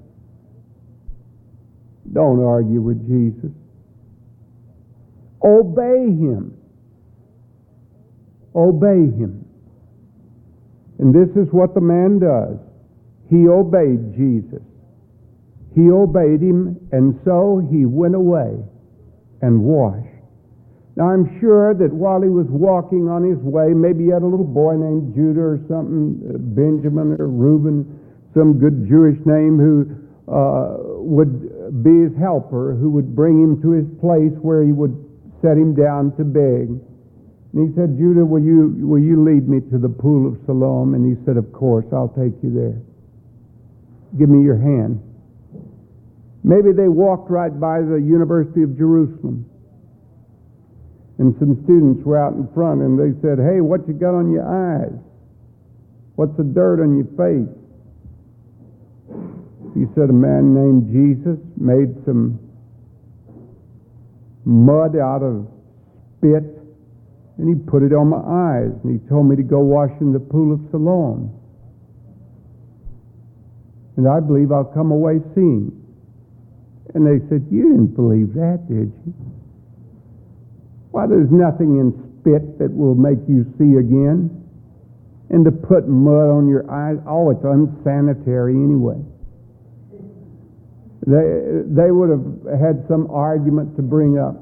Don't 2.13 2.43
argue 2.43 2.81
with 2.81 2.99
Jesus. 3.07 3.51
Obey 5.43 6.11
him. 6.11 6.57
Obey 8.55 9.11
him. 9.15 9.45
And 10.99 11.13
this 11.13 11.29
is 11.35 11.47
what 11.51 11.75
the 11.75 11.81
man 11.81 12.19
does. 12.19 12.57
He 13.29 13.47
obeyed 13.47 14.15
Jesus. 14.15 14.63
He 15.75 15.91
obeyed 15.91 16.41
him, 16.41 16.75
and 16.91 17.19
so 17.23 17.61
he 17.69 17.85
went 17.85 18.15
away 18.15 18.57
and 19.41 19.61
washed. 19.61 20.09
Now, 20.95 21.13
I'm 21.13 21.39
sure 21.39 21.75
that 21.75 21.93
while 21.93 22.23
he 22.23 22.29
was 22.29 22.47
walking 22.49 23.07
on 23.07 23.21
his 23.21 23.37
way, 23.45 23.69
maybe 23.69 24.05
he 24.05 24.09
had 24.09 24.23
a 24.23 24.25
little 24.25 24.47
boy 24.47 24.73
named 24.73 25.13
Judah 25.13 25.53
or 25.53 25.59
something, 25.69 26.17
uh, 26.25 26.41
Benjamin 26.57 27.21
or 27.21 27.29
Reuben, 27.29 27.85
some 28.33 28.57
good 28.57 28.89
Jewish 28.89 29.21
name 29.21 29.61
who 29.61 29.85
uh, 30.25 30.81
would 30.97 31.46
be 31.71 32.07
his 32.07 32.15
helper 32.19 32.75
who 32.75 32.89
would 32.91 33.15
bring 33.15 33.41
him 33.41 33.61
to 33.61 33.71
his 33.71 33.85
place 33.99 34.33
where 34.41 34.63
he 34.63 34.71
would 34.71 34.95
set 35.41 35.57
him 35.57 35.75
down 35.75 36.15
to 36.17 36.23
beg. 36.23 36.71
And 37.53 37.59
he 37.63 37.73
said, 37.75 37.97
Judah, 37.97 38.25
will 38.25 38.43
you, 38.43 38.75
will 38.85 39.01
you 39.01 39.23
lead 39.23 39.47
me 39.47 39.61
to 39.71 39.77
the 39.77 39.89
pool 39.89 40.27
of 40.27 40.39
Siloam? 40.45 40.93
And 40.93 41.05
he 41.05 41.15
said, 41.25 41.37
Of 41.37 41.51
course, 41.53 41.85
I'll 41.93 42.13
take 42.13 42.35
you 42.43 42.51
there. 42.53 42.77
Give 44.17 44.29
me 44.29 44.43
your 44.43 44.57
hand. 44.57 45.01
Maybe 46.43 46.71
they 46.71 46.87
walked 46.87 47.29
right 47.29 47.51
by 47.51 47.81
the 47.81 47.99
University 47.99 48.63
of 48.63 48.77
Jerusalem. 48.77 49.49
And 51.17 51.35
some 51.39 51.59
students 51.65 52.05
were 52.05 52.17
out 52.17 52.33
in 52.33 52.47
front 52.53 52.81
and 52.81 52.93
they 52.93 53.17
said, 53.21 53.39
Hey, 53.41 53.59
what 53.59 53.87
you 53.87 53.93
got 53.93 54.13
on 54.13 54.31
your 54.31 54.45
eyes? 54.45 54.93
What's 56.15 56.37
the 56.37 56.43
dirt 56.43 56.81
on 56.81 56.95
your 56.95 57.09
face? 57.17 57.49
He 59.73 59.85
said 59.95 60.09
a 60.09 60.13
man 60.13 60.53
named 60.53 60.91
Jesus 60.91 61.39
made 61.57 61.93
some 62.05 62.39
mud 64.45 64.95
out 64.95 65.23
of 65.23 65.47
spit, 66.17 66.43
and 67.37 67.45
he 67.47 67.55
put 67.69 67.83
it 67.83 67.93
on 67.93 68.07
my 68.07 68.23
eyes, 68.23 68.71
and 68.83 68.99
he 68.99 69.07
told 69.09 69.27
me 69.29 69.35
to 69.35 69.43
go 69.43 69.59
wash 69.59 69.91
in 70.01 70.13
the 70.13 70.19
pool 70.19 70.53
of 70.53 70.59
Siloam. 70.71 71.33
And 73.97 74.07
I 74.07 74.19
believe 74.19 74.51
I'll 74.51 74.71
come 74.71 74.91
away 74.91 75.19
seeing. 75.35 75.73
And 76.93 77.05
they 77.05 77.19
said, 77.27 77.45
You 77.51 77.63
didn't 77.63 77.95
believe 77.95 78.33
that, 78.33 78.65
did 78.69 78.93
you? 79.05 79.13
Why, 80.91 81.05
there's 81.05 81.29
nothing 81.29 81.77
in 81.77 81.93
spit 82.21 82.57
that 82.59 82.73
will 82.73 82.95
make 82.95 83.19
you 83.27 83.43
see 83.57 83.77
again. 83.77 84.31
And 85.29 85.43
to 85.43 85.51
put 85.51 85.87
mud 85.87 86.29
on 86.29 86.47
your 86.47 86.63
eyes, 86.71 86.97
oh, 87.05 87.29
it's 87.31 87.43
unsanitary 87.43 88.55
anyway. 88.55 89.03
They, 91.07 91.63
they 91.63 91.89
would 91.89 92.09
have 92.11 92.59
had 92.59 92.83
some 92.89 93.07
argument 93.09 93.77
to 93.77 93.81
bring 93.81 94.19
up. 94.19 94.35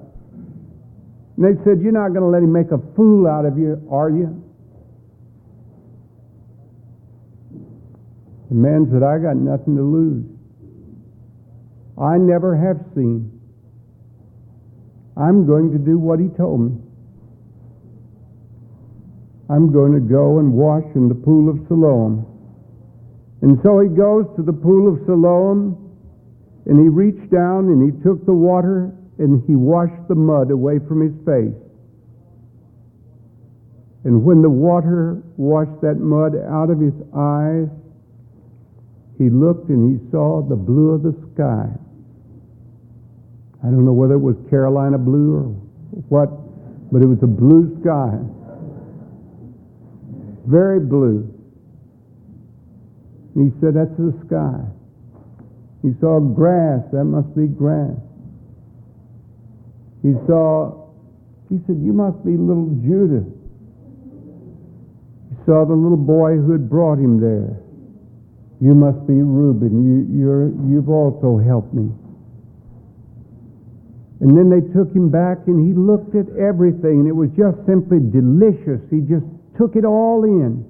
And 1.38 1.46
they 1.46 1.54
said, 1.64 1.78
You're 1.80 1.94
not 1.94 2.10
going 2.10 2.26
to 2.26 2.34
let 2.34 2.42
him 2.42 2.52
make 2.52 2.72
a 2.72 2.82
fool 2.96 3.28
out 3.28 3.46
of 3.46 3.56
you, 3.58 3.78
are 3.92 4.10
you? 4.10 4.42
The 8.50 8.56
man 8.56 8.90
said, 8.92 9.04
I 9.04 9.20
got 9.20 9.38
nothing 9.38 9.76
to 9.76 9.84
lose. 9.84 10.26
I 12.02 12.18
never 12.18 12.58
have 12.58 12.82
seen. 12.96 13.32
I'm 15.16 15.46
going 15.46 15.72
to 15.72 15.78
do 15.78 16.00
what 16.00 16.20
he 16.20 16.28
told 16.36 16.62
me. 16.62 16.82
I'm 19.50 19.72
going 19.72 19.94
to 19.94 20.00
go 20.00 20.40
and 20.40 20.52
wash 20.52 20.84
in 20.96 21.10
the 21.10 21.16
pool 21.16 21.50
of 21.50 21.60
Siloam. 21.68 22.26
And 23.42 23.60
so 23.64 23.80
he 23.80 23.90
goes 23.90 24.26
to 24.36 24.42
the 24.42 24.54
pool 24.54 24.92
of 24.92 25.06
Siloam, 25.06 25.85
and 26.66 26.80
he 26.80 26.90
reached 26.90 27.30
down 27.32 27.70
and 27.70 27.82
he 27.82 27.92
took 28.04 28.26
the 28.26 28.34
water 28.34 28.92
and 29.18 29.44
he 29.48 29.56
washed 29.56 30.08
the 30.08 30.16
mud 30.16 30.52
away 30.52 30.80
from 30.88 31.02
his 31.02 31.14
face. 31.26 31.56
And 34.04 34.24
when 34.24 34.42
the 34.42 34.50
water 34.50 35.24
washed 35.38 35.82
that 35.82 35.98
mud 35.98 36.34
out 36.36 36.70
of 36.70 36.80
his 36.80 36.94
eyes, 37.16 37.70
he 39.18 39.30
looked 39.30 39.70
and 39.70 39.94
he 39.94 40.12
saw 40.12 40.42
the 40.42 40.56
blue 40.56 40.92
of 40.92 41.04
the 41.04 41.16
sky. 41.34 41.70
I 43.64 43.68
don't 43.68 43.86
know 43.86 43.94
whether 43.94 44.16
it 44.16 44.20
was 44.20 44.36
Carolina 44.50 44.98
blue 44.98 45.34
or 45.34 45.44
what, 46.10 46.30
but 46.92 47.02
it 47.02 47.08
was 47.08 47.18
a 47.24 47.28
blue 47.28 47.80
sky. 47.82 48.20
Very 50.46 50.80
blue. 50.80 51.32
And 53.34 53.52
he 53.52 53.60
said, 53.60 53.74
That's 53.74 53.96
the 53.98 54.14
sky. 54.28 54.75
He 55.86 55.94
saw 56.02 56.18
grass. 56.20 56.82
That 56.92 57.06
must 57.06 57.30
be 57.38 57.46
grass. 57.46 57.94
He 60.02 60.18
saw, 60.26 60.90
he 61.46 61.62
said, 61.68 61.78
You 61.78 61.94
must 61.94 62.26
be 62.26 62.34
little 62.34 62.74
Judah. 62.82 63.22
He 65.30 65.36
saw 65.46 65.62
the 65.62 65.78
little 65.78 66.02
boy 66.02 66.42
who 66.42 66.54
had 66.54 66.68
brought 66.68 66.98
him 66.98 67.22
there. 67.22 67.62
You 68.62 68.74
must 68.74 69.06
be 69.06 69.14
Reuben. 69.14 69.86
You, 69.86 70.10
you're, 70.10 70.50
you've 70.66 70.90
also 70.90 71.38
helped 71.38 71.76
me. 71.76 71.94
And 74.22 74.34
then 74.34 74.50
they 74.50 74.66
took 74.74 74.90
him 74.90 75.12
back 75.12 75.46
and 75.46 75.62
he 75.62 75.78
looked 75.78 76.16
at 76.16 76.26
everything 76.34 77.06
and 77.06 77.08
it 77.08 77.14
was 77.14 77.30
just 77.38 77.62
simply 77.70 78.02
delicious. 78.02 78.82
He 78.90 79.06
just 79.06 79.26
took 79.54 79.76
it 79.76 79.86
all 79.86 80.24
in. 80.24 80.66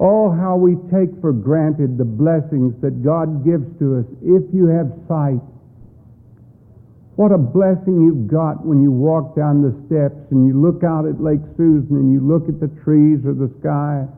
Oh, 0.00 0.32
how 0.32 0.56
we 0.56 0.80
take 0.88 1.12
for 1.20 1.32
granted 1.32 1.98
the 1.98 2.08
blessings 2.08 2.72
that 2.80 3.04
God 3.04 3.44
gives 3.44 3.68
to 3.78 4.00
us 4.00 4.06
if 4.24 4.42
you 4.52 4.66
have 4.66 4.88
sight. 5.06 5.44
What 7.20 7.32
a 7.32 7.38
blessing 7.38 8.00
you've 8.00 8.26
got 8.26 8.64
when 8.64 8.80
you 8.80 8.90
walk 8.90 9.36
down 9.36 9.60
the 9.60 9.76
steps 9.84 10.16
and 10.32 10.48
you 10.48 10.56
look 10.56 10.82
out 10.82 11.04
at 11.04 11.20
Lake 11.20 11.44
Susan 11.54 12.00
and 12.00 12.10
you 12.10 12.24
look 12.24 12.48
at 12.48 12.58
the 12.58 12.72
trees 12.80 13.20
or 13.28 13.36
the 13.36 13.52
sky 13.60 14.08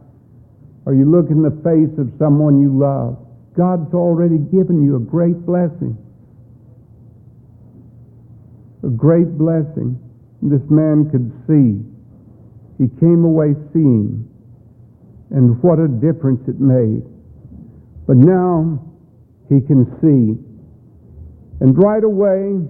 or 0.87 0.95
you 0.95 1.05
look 1.05 1.31
in 1.31 1.43
the 1.43 1.51
face 1.67 1.91
of 1.99 2.15
someone 2.17 2.63
you 2.63 2.71
love. 2.71 3.19
God's 3.59 3.93
already 3.93 4.39
given 4.39 4.87
you 4.87 4.97
a 4.97 5.03
great 5.03 5.45
blessing 5.45 5.99
a 8.83 8.89
great 8.89 9.39
blessing. 9.39 9.99
This 10.43 10.63
man 10.69 11.09
could 11.11 11.31
see. 11.47 11.79
He 12.83 12.89
came 12.99 13.25
away 13.25 13.55
seeing. 13.73 14.29
And 15.33 15.63
what 15.63 15.79
a 15.79 15.89
difference 15.89 16.47
it 16.47 16.61
made. 16.61 17.03
But 18.07 18.17
now 18.17 18.85
he 19.49 19.61
can 19.61 19.89
see. 20.01 20.37
And 21.61 21.77
right 21.79 22.05
away, 22.05 22.61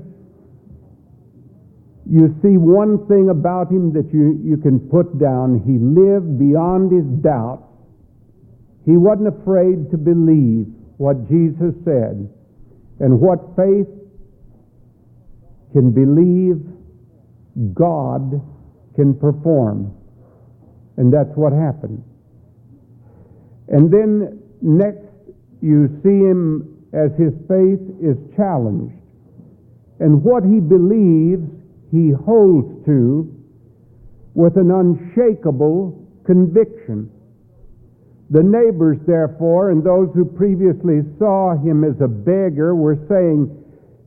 you 2.09 2.35
see 2.42 2.57
one 2.59 3.07
thing 3.07 3.31
about 3.31 3.70
him 3.70 3.92
that 3.94 4.12
you, 4.12 4.38
you 4.44 4.57
can 4.57 4.79
put 4.79 5.18
down. 5.18 5.62
He 5.66 5.79
lived 5.79 6.38
beyond 6.38 6.92
his 6.92 7.07
doubt. 7.22 7.66
He 8.85 8.96
wasn't 8.96 9.29
afraid 9.29 9.90
to 9.90 9.96
believe 9.96 10.66
what 10.98 11.29
Jesus 11.29 11.75
said 11.85 12.29
and 13.01 13.20
what 13.20 13.57
faith 13.57 13.88
can 15.72 15.90
believe 15.90 16.62
God 17.75 18.40
can 18.94 19.14
perform. 19.18 19.94
And 20.96 21.12
that's 21.12 21.31
what 21.35 21.53
happened. 21.53 22.05
And 23.68 23.90
then 23.90 24.42
next, 24.61 25.07
you 25.61 25.88
see 26.03 26.18
him 26.18 26.87
as 26.92 27.11
his 27.18 27.33
faith 27.48 27.81
is 28.03 28.16
challenged. 28.37 28.94
And 30.01 30.22
what 30.22 30.42
he 30.42 30.61
believes, 30.61 31.46
he 31.90 32.11
holds 32.11 32.85
to 32.87 33.31
with 34.35 34.57
an 34.57 34.70
unshakable 34.70 35.98
conviction. 36.25 37.11
The 38.31 38.42
neighbors, 38.42 38.98
therefore, 39.07 39.70
and 39.70 39.85
those 39.85 40.09
who 40.14 40.25
previously 40.25 41.03
saw 41.18 41.55
him 41.55 41.85
as 41.85 42.01
a 42.01 42.09
beggar 42.09 42.75
were 42.75 42.96
saying, 43.09 43.62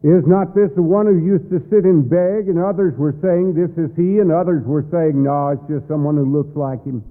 is 0.05 0.21
not 0.27 0.53
this 0.53 0.69
the 0.75 0.85
one 0.85 1.07
who 1.07 1.17
used 1.17 1.49
to 1.49 1.57
sit 1.73 1.81
and 1.81 2.05
beg? 2.05 2.45
And 2.45 2.61
others 2.61 2.93
were 2.93 3.17
saying, 3.25 3.57
This 3.57 3.73
is 3.73 3.89
he. 3.97 4.21
And 4.21 4.31
others 4.31 4.61
were 4.63 4.85
saying, 4.93 5.17
No, 5.17 5.49
it's 5.49 5.65
just 5.65 5.87
someone 5.89 6.13
who 6.13 6.29
looks 6.29 6.55
like 6.55 6.85
him. 6.85 7.01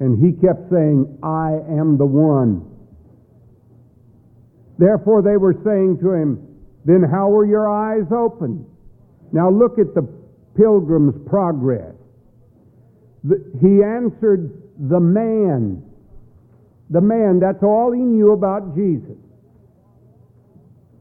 And 0.00 0.18
he 0.18 0.32
kept 0.32 0.70
saying, 0.70 1.18
I 1.22 1.60
am 1.78 1.98
the 1.98 2.06
one. 2.06 2.64
Therefore, 4.78 5.20
they 5.20 5.36
were 5.36 5.54
saying 5.62 5.98
to 6.00 6.12
him, 6.12 6.40
Then 6.86 7.02
how 7.02 7.28
were 7.28 7.44
your 7.44 7.68
eyes 7.68 8.10
opened? 8.10 8.64
Now 9.30 9.50
look 9.50 9.78
at 9.78 9.94
the 9.94 10.08
pilgrim's 10.56 11.14
progress. 11.28 11.94
The, 13.24 13.44
he 13.60 13.84
answered, 13.84 14.50
The 14.88 15.00
man. 15.00 15.84
The 16.88 17.02
man, 17.02 17.38
that's 17.38 17.62
all 17.62 17.92
he 17.92 18.00
knew 18.00 18.32
about 18.32 18.74
Jesus. 18.74 19.18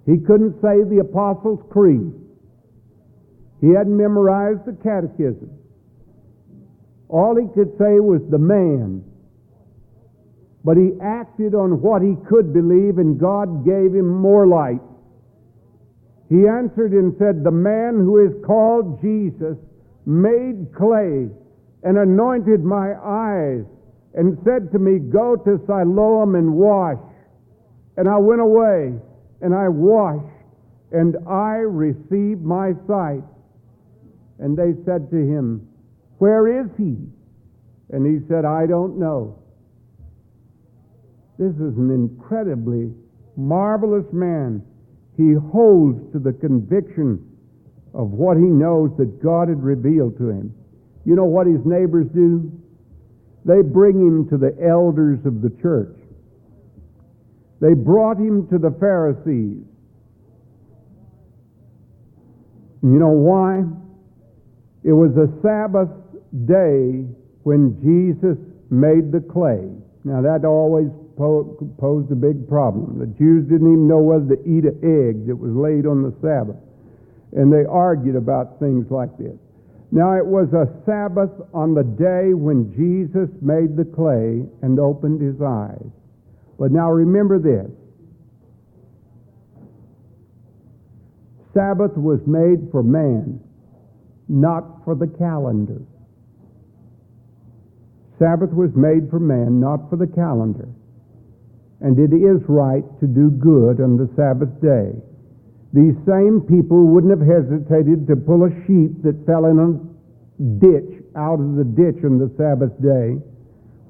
He 0.05 0.17
couldn't 0.17 0.59
say 0.61 0.83
the 0.83 0.99
Apostles' 0.99 1.63
Creed. 1.69 2.11
He 3.61 3.69
hadn't 3.69 3.95
memorized 3.95 4.65
the 4.65 4.73
catechism. 4.83 5.51
All 7.09 7.35
he 7.35 7.47
could 7.53 7.75
say 7.77 7.99
was 7.99 8.21
the 8.29 8.37
man. 8.37 9.03
But 10.63 10.77
he 10.77 10.91
acted 11.01 11.55
on 11.55 11.81
what 11.81 12.01
he 12.01 12.15
could 12.27 12.53
believe, 12.53 12.99
and 12.99 13.19
God 13.19 13.65
gave 13.65 13.95
him 13.95 14.07
more 14.07 14.45
light. 14.45 14.81
He 16.29 16.47
answered 16.47 16.93
and 16.93 17.15
said, 17.17 17.43
The 17.43 17.51
man 17.51 17.95
who 17.95 18.23
is 18.23 18.33
called 18.45 19.01
Jesus 19.01 19.57
made 20.05 20.73
clay 20.77 21.27
and 21.83 21.97
anointed 21.97 22.63
my 22.63 22.93
eyes 22.93 23.65
and 24.13 24.37
said 24.45 24.71
to 24.71 24.79
me, 24.79 24.99
Go 24.99 25.35
to 25.35 25.59
Siloam 25.65 26.35
and 26.35 26.53
wash. 26.53 26.99
And 27.97 28.07
I 28.07 28.17
went 28.17 28.41
away 28.41 28.93
and 29.41 29.55
I 29.55 29.69
washed, 29.69 30.25
and 30.91 31.15
I 31.27 31.55
received 31.63 32.43
my 32.43 32.73
sight. 32.87 33.23
And 34.39 34.57
they 34.57 34.73
said 34.85 35.09
to 35.11 35.17
him, 35.17 35.68
Where 36.19 36.61
is 36.61 36.69
he? 36.77 36.97
And 37.91 38.05
he 38.05 38.25
said, 38.27 38.45
I 38.45 38.67
don't 38.67 38.99
know. 38.99 39.39
This 41.39 41.55
is 41.55 41.77
an 41.77 41.89
incredibly 41.89 42.93
marvelous 43.35 44.05
man. 44.11 44.61
He 45.17 45.33
holds 45.33 45.99
to 46.11 46.19
the 46.19 46.33
conviction 46.33 47.25
of 47.93 48.11
what 48.11 48.37
he 48.37 48.43
knows 48.43 48.91
that 48.97 49.23
God 49.23 49.47
had 49.47 49.63
revealed 49.63 50.17
to 50.17 50.29
him. 50.29 50.53
You 51.05 51.15
know 51.15 51.25
what 51.25 51.47
his 51.47 51.61
neighbors 51.65 52.07
do? 52.13 52.51
They 53.45 53.61
bring 53.61 53.95
him 53.95 54.29
to 54.29 54.37
the 54.37 54.55
elders 54.61 55.19
of 55.25 55.41
the 55.41 55.49
church. 55.61 55.95
They 57.61 57.73
brought 57.73 58.17
him 58.17 58.47
to 58.49 58.57
the 58.57 58.75
Pharisees. 58.79 59.63
You 62.83 62.99
know 62.99 63.09
why? 63.09 63.63
It 64.83 64.93
was 64.93 65.11
a 65.17 65.27
Sabbath 65.41 65.89
day 66.45 67.05
when 67.43 67.75
Jesus 67.81 68.37
made 68.69 69.11
the 69.11 69.21
clay. 69.21 69.69
Now 70.03 70.21
that 70.21 70.45
always 70.45 70.89
posed 71.17 72.11
a 72.11 72.15
big 72.15 72.47
problem. 72.47 72.99
The 72.99 73.07
Jews 73.19 73.43
didn't 73.49 73.67
even 73.67 73.87
know 73.87 73.99
whether 73.99 74.35
to 74.35 74.41
eat 74.47 74.63
an 74.63 74.79
egg 74.79 75.27
that 75.27 75.35
was 75.35 75.51
laid 75.51 75.85
on 75.85 76.03
the 76.03 76.13
Sabbath. 76.21 76.55
and 77.31 77.51
they 77.53 77.65
argued 77.69 78.15
about 78.15 78.59
things 78.59 78.89
like 78.89 79.15
this. 79.17 79.37
Now 79.91 80.17
it 80.17 80.25
was 80.25 80.53
a 80.53 80.69
Sabbath 80.85 81.31
on 81.53 81.73
the 81.73 81.83
day 81.83 82.33
when 82.33 82.71
Jesus 82.73 83.29
made 83.41 83.75
the 83.75 83.85
clay 83.85 84.45
and 84.61 84.79
opened 84.79 85.21
his 85.21 85.41
eyes. 85.41 85.89
But 86.59 86.71
now 86.71 86.91
remember 86.91 87.39
this. 87.39 87.71
Sabbath 91.53 91.97
was 91.97 92.19
made 92.27 92.69
for 92.71 92.83
man, 92.83 93.39
not 94.27 94.83
for 94.85 94.95
the 94.95 95.07
calendar. 95.07 95.81
Sabbath 98.19 98.51
was 98.51 98.75
made 98.75 99.09
for 99.09 99.19
man, 99.19 99.59
not 99.59 99.89
for 99.89 99.95
the 99.95 100.07
calendar. 100.07 100.67
And 101.79 101.95
it 101.95 102.11
is 102.11 102.43
right 102.51 102.83
to 102.99 103.07
do 103.07 103.31
good 103.31 103.79
on 103.79 103.95
the 103.95 104.11
Sabbath 104.19 104.51
day. 104.59 104.91
These 105.71 105.95
same 106.03 106.43
people 106.43 106.91
wouldn't 106.91 107.15
have 107.15 107.23
hesitated 107.23 108.05
to 108.07 108.19
pull 108.19 108.43
a 108.43 108.51
sheep 108.67 108.99
that 109.07 109.23
fell 109.25 109.47
in 109.47 109.55
a 109.55 109.71
ditch 110.59 110.99
out 111.15 111.39
of 111.39 111.55
the 111.55 111.63
ditch 111.63 112.03
on 112.03 112.19
the 112.19 112.27
Sabbath 112.35 112.75
day, 112.83 113.15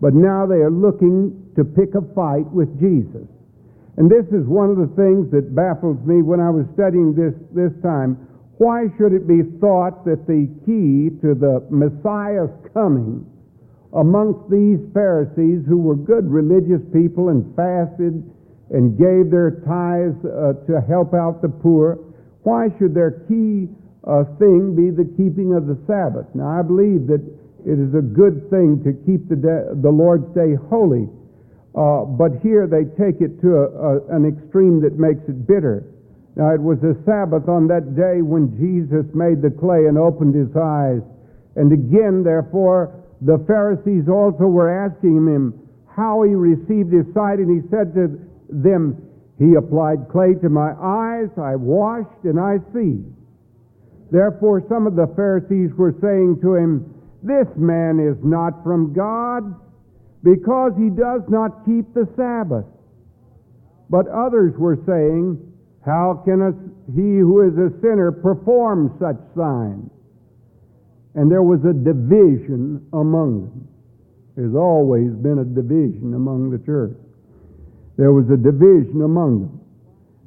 but 0.01 0.13
now 0.13 0.45
they 0.45 0.61
are 0.61 0.71
looking 0.71 1.33
to 1.55 1.65
pick 1.65 1.95
a 1.95 2.05
fight 2.13 2.45
with 2.53 2.69
Jesus. 2.79 3.25
And 3.97 4.09
this 4.09 4.25
is 4.29 4.45
one 4.45 4.69
of 4.69 4.77
the 4.77 4.93
things 4.95 5.31
that 5.31 5.55
baffles 5.55 5.97
me 6.05 6.21
when 6.21 6.39
I 6.39 6.49
was 6.49 6.65
studying 6.73 7.15
this 7.17 7.33
this 7.51 7.73
time. 7.81 8.15
Why 8.57 8.87
should 8.97 9.13
it 9.13 9.27
be 9.27 9.43
thought 9.59 10.05
that 10.05 10.27
the 10.27 10.47
key 10.63 11.09
to 11.23 11.33
the 11.33 11.65
Messiah's 11.71 12.51
coming 12.73 13.25
amongst 13.93 14.49
these 14.49 14.79
Pharisees 14.93 15.65
who 15.67 15.77
were 15.77 15.95
good 15.95 16.29
religious 16.29 16.81
people 16.93 17.29
and 17.29 17.43
fasted 17.55 18.21
and 18.69 18.97
gave 18.97 19.31
their 19.31 19.65
tithes 19.65 20.19
uh, 20.25 20.53
to 20.69 20.81
help 20.85 21.13
out 21.13 21.41
the 21.41 21.49
poor, 21.49 21.97
why 22.43 22.69
should 22.77 22.93
their 22.93 23.25
key 23.25 23.67
uh, 24.05 24.23
thing 24.37 24.77
be 24.77 24.93
the 24.93 25.09
keeping 25.17 25.57
of 25.57 25.65
the 25.65 25.77
Sabbath? 25.89 26.29
Now, 26.35 26.47
I 26.47 26.61
believe 26.61 27.07
that 27.07 27.21
it 27.65 27.77
is 27.81 27.93
a 27.97 28.01
good 28.01 28.49
thing 28.49 28.81
to 28.85 28.93
keep 29.09 29.27
the, 29.27 29.35
de- 29.35 29.73
the 29.81 29.89
Lord's 29.89 30.29
Day 30.37 30.53
holy, 30.69 31.09
uh, 31.73 32.05
but 32.05 32.37
here 32.45 32.69
they 32.69 32.85
take 32.93 33.21
it 33.21 33.41
to 33.41 33.57
a, 33.57 33.65
a, 33.65 33.91
an 34.15 34.25
extreme 34.25 34.81
that 34.81 34.97
makes 34.97 35.21
it 35.27 35.47
bitter. 35.47 35.83
Now, 36.35 36.53
it 36.53 36.61
was 36.61 36.77
a 36.85 36.93
Sabbath 37.03 37.49
on 37.49 37.67
that 37.67 37.97
day 37.97 38.21
when 38.21 38.53
Jesus 38.55 39.03
made 39.13 39.41
the 39.41 39.49
clay 39.49 39.89
and 39.89 39.97
opened 39.97 40.35
his 40.35 40.55
eyes. 40.55 41.01
And 41.57 41.73
again, 41.73 42.23
therefore, 42.23 42.95
the 43.21 43.43
Pharisees 43.47 44.07
also 44.07 44.45
were 44.45 44.71
asking 44.71 45.27
him 45.27 45.53
how 45.87 46.23
he 46.23 46.33
received 46.33 46.93
his 46.93 47.05
sight, 47.13 47.39
and 47.39 47.51
he 47.51 47.67
said 47.69 47.93
to 47.93 48.19
them, 48.49 48.95
He 49.37 49.55
applied 49.55 50.07
clay 50.09 50.35
to 50.41 50.49
my 50.49 50.71
eyes, 50.79 51.27
I 51.37 51.55
washed, 51.55 52.23
and 52.23 52.39
I 52.39 52.57
see. 52.73 53.03
Therefore, 54.11 54.63
some 54.69 54.87
of 54.87 54.95
the 54.95 55.11
Pharisees 55.15 55.75
were 55.75 55.93
saying 56.01 56.39
to 56.41 56.55
him, 56.55 56.93
This 57.21 57.47
man 57.57 57.99
is 57.99 58.17
not 58.23 58.63
from 58.63 58.93
God, 58.93 59.43
because 60.23 60.71
he 60.77 60.89
does 60.89 61.21
not 61.27 61.65
keep 61.65 61.93
the 61.93 62.07
Sabbath. 62.15 62.65
But 63.89 64.07
others 64.07 64.53
were 64.57 64.79
saying, 64.87 65.37
How 65.85 66.23
can 66.23 66.41
a, 66.41 66.51
he 66.95 67.19
who 67.19 67.41
is 67.43 67.57
a 67.57 67.75
sinner 67.81 68.11
perform 68.11 68.95
such 68.99 69.19
signs? 69.35 69.91
And 71.15 71.31
there 71.31 71.43
was 71.43 71.59
a 71.65 71.73
division 71.73 72.85
among 72.93 73.49
them. 73.49 73.67
There's 74.35 74.55
always 74.55 75.11
been 75.11 75.39
a 75.39 75.45
division 75.45 76.13
among 76.13 76.51
the 76.51 76.59
church. 76.65 76.95
There 77.97 78.13
was 78.13 78.29
a 78.29 78.37
division 78.37 79.01
among 79.03 79.41
them. 79.41 79.61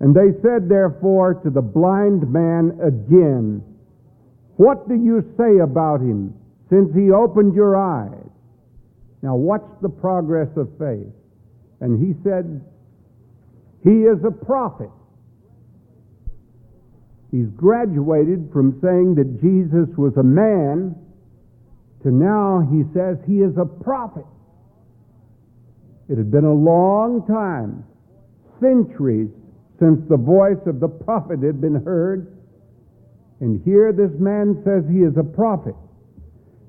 And 0.00 0.14
they 0.14 0.38
said, 0.42 0.68
therefore, 0.68 1.34
to 1.44 1.50
the 1.50 1.62
blind 1.62 2.30
man 2.30 2.78
again, 2.82 3.62
What 4.56 4.88
do 4.88 4.94
you 4.94 5.24
say 5.38 5.58
about 5.58 6.00
him 6.00 6.34
since 6.68 6.92
he 6.94 7.10
opened 7.10 7.54
your 7.54 7.76
eyes? 7.76 8.28
Now, 9.22 9.36
watch 9.36 9.64
the 9.80 9.88
progress 9.88 10.48
of 10.56 10.68
faith. 10.78 11.12
And 11.80 11.98
he 11.98 12.20
said, 12.22 12.60
He 13.82 14.02
is 14.02 14.18
a 14.24 14.30
prophet. 14.30 14.90
He's 17.32 17.48
graduated 17.56 18.50
from 18.52 18.78
saying 18.82 19.16
that 19.16 19.40
Jesus 19.40 19.88
was 19.96 20.12
a 20.18 20.22
man 20.22 20.94
to 22.02 22.10
now 22.10 22.60
he 22.70 22.84
says 22.92 23.16
he 23.26 23.40
is 23.40 23.56
a 23.56 23.64
prophet. 23.64 24.26
It 26.08 26.18
had 26.18 26.30
been 26.30 26.44
a 26.44 26.52
long 26.52 27.26
time, 27.26 27.84
centuries, 28.60 29.30
since 29.78 29.98
the 30.08 30.16
voice 30.16 30.60
of 30.66 30.78
the 30.78 30.88
prophet 30.88 31.42
had 31.42 31.60
been 31.60 31.82
heard. 31.82 32.36
And 33.40 33.64
here 33.64 33.92
this 33.92 34.12
man 34.20 34.60
says 34.62 34.84
he 34.90 35.00
is 35.00 35.16
a 35.16 35.24
prophet. 35.24 35.74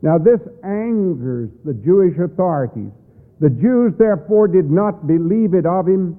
Now, 0.01 0.17
this 0.17 0.39
angers 0.63 1.49
the 1.63 1.73
Jewish 1.73 2.17
authorities. 2.19 2.91
The 3.39 3.49
Jews, 3.49 3.93
therefore, 3.97 4.47
did 4.47 4.69
not 4.69 5.07
believe 5.07 5.53
it 5.53 5.65
of 5.65 5.87
him 5.87 6.17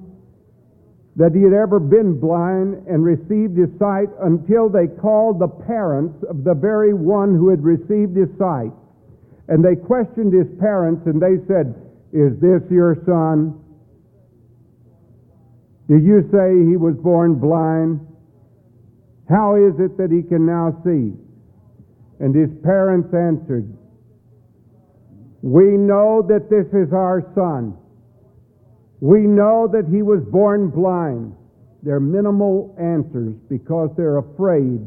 that 1.15 1.33
he 1.33 1.41
had 1.43 1.53
ever 1.53 1.79
been 1.79 2.19
blind 2.19 2.75
and 2.87 3.03
received 3.03 3.57
his 3.57 3.69
sight 3.79 4.09
until 4.21 4.67
they 4.67 4.87
called 4.87 5.39
the 5.39 5.47
parents 5.47 6.15
of 6.29 6.43
the 6.43 6.53
very 6.53 6.93
one 6.93 7.33
who 7.33 7.49
had 7.49 7.63
received 7.63 8.15
his 8.17 8.27
sight. 8.37 8.71
And 9.47 9.63
they 9.63 9.75
questioned 9.75 10.33
his 10.33 10.47
parents 10.59 11.03
and 11.05 11.21
they 11.21 11.39
said, 11.47 11.71
Is 12.11 12.35
this 12.41 12.61
your 12.69 12.97
son? 13.05 13.55
Did 15.87 16.03
you 16.03 16.27
say 16.33 16.51
he 16.67 16.75
was 16.75 16.95
born 16.95 17.35
blind? 17.35 18.01
How 19.29 19.55
is 19.55 19.79
it 19.79 19.97
that 19.97 20.11
he 20.11 20.21
can 20.21 20.45
now 20.45 20.81
see? 20.83 21.13
And 22.19 22.35
his 22.35 22.49
parents 22.63 23.13
answered, 23.13 23.71
We 25.41 25.77
know 25.77 26.25
that 26.27 26.49
this 26.49 26.67
is 26.73 26.91
our 26.91 27.23
son 27.35 27.77
we 28.99 29.21
know 29.21 29.67
that 29.71 29.85
he 29.91 30.01
was 30.01 30.23
born 30.31 30.69
blind. 30.69 31.35
They're 31.83 31.99
minimal 31.99 32.75
answers 32.79 33.35
because 33.49 33.89
they're 33.95 34.17
afraid 34.17 34.81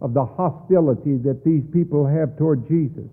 of 0.00 0.14
the 0.14 0.24
hostility 0.24 1.16
that 1.24 1.44
these 1.44 1.62
people 1.72 2.06
have 2.06 2.36
toward 2.36 2.68
Jesus. 2.68 3.08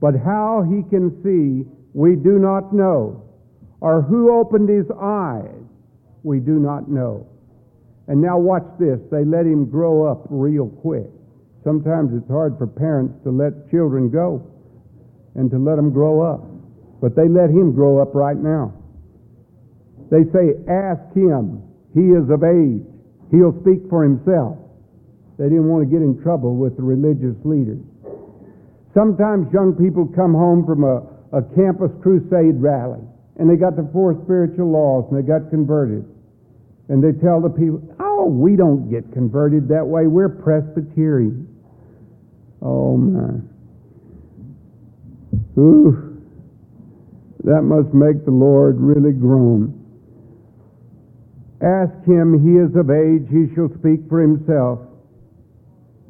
But 0.00 0.14
how 0.16 0.64
he 0.66 0.82
can 0.88 1.22
see, 1.22 1.68
we 1.92 2.16
do 2.16 2.38
not 2.38 2.72
know. 2.72 3.22
Or 3.80 4.02
who 4.02 4.32
opened 4.32 4.68
his 4.68 4.86
eyes, 5.00 5.62
we 6.22 6.40
do 6.40 6.58
not 6.58 6.88
know. 6.90 7.28
And 8.08 8.20
now 8.20 8.38
watch 8.38 8.66
this. 8.78 8.98
They 9.10 9.24
let 9.24 9.44
him 9.44 9.68
grow 9.68 10.06
up 10.10 10.26
real 10.30 10.68
quick. 10.68 11.06
Sometimes 11.62 12.12
it's 12.14 12.30
hard 12.30 12.56
for 12.58 12.66
parents 12.66 13.14
to 13.24 13.30
let 13.30 13.70
children 13.70 14.08
go 14.08 14.46
and 15.34 15.50
to 15.50 15.58
let 15.58 15.76
them 15.76 15.92
grow 15.92 16.22
up. 16.22 16.46
But 17.00 17.16
they 17.16 17.28
let 17.28 17.50
him 17.50 17.72
grow 17.74 18.00
up 18.00 18.14
right 18.14 18.36
now. 18.36 18.72
They 20.10 20.24
say, 20.32 20.54
ask 20.68 21.02
him. 21.14 21.62
He 21.94 22.12
is 22.14 22.28
of 22.30 22.44
age. 22.44 22.84
He'll 23.30 23.56
speak 23.62 23.88
for 23.90 24.02
himself. 24.02 24.58
They 25.38 25.50
didn't 25.50 25.68
want 25.68 25.84
to 25.84 25.90
get 25.90 26.02
in 26.02 26.20
trouble 26.22 26.56
with 26.56 26.76
the 26.76 26.82
religious 26.82 27.36
leaders. 27.44 27.82
Sometimes 28.94 29.52
young 29.52 29.74
people 29.76 30.06
come 30.14 30.32
home 30.32 30.64
from 30.64 30.84
a, 30.84 31.04
a 31.36 31.42
campus 31.54 31.92
crusade 32.02 32.56
rally 32.56 33.04
and 33.38 33.50
they 33.50 33.56
got 33.56 33.76
the 33.76 33.88
four 33.92 34.18
spiritual 34.24 34.70
laws 34.70 35.04
and 35.10 35.18
they 35.18 35.26
got 35.26 35.50
converted. 35.50 36.04
And 36.88 37.02
they 37.02 37.12
tell 37.20 37.40
the 37.40 37.50
people, 37.50 37.82
oh, 38.00 38.26
we 38.26 38.56
don't 38.56 38.88
get 38.90 39.12
converted 39.12 39.68
that 39.68 39.84
way. 39.84 40.06
We're 40.06 40.28
Presbyterian. 40.28 41.48
Oh, 42.62 42.96
my. 42.96 43.40
Ooh, 45.58 46.22
that 47.44 47.62
must 47.62 47.92
make 47.92 48.24
the 48.24 48.30
Lord 48.30 48.76
really 48.78 49.12
groan. 49.12 49.75
Ask 51.62 52.04
him, 52.04 52.36
he 52.44 52.60
is 52.60 52.74
of 52.76 52.90
age, 52.90 53.28
he 53.30 53.54
shall 53.54 53.72
speak 53.78 54.08
for 54.08 54.20
himself. 54.20 54.80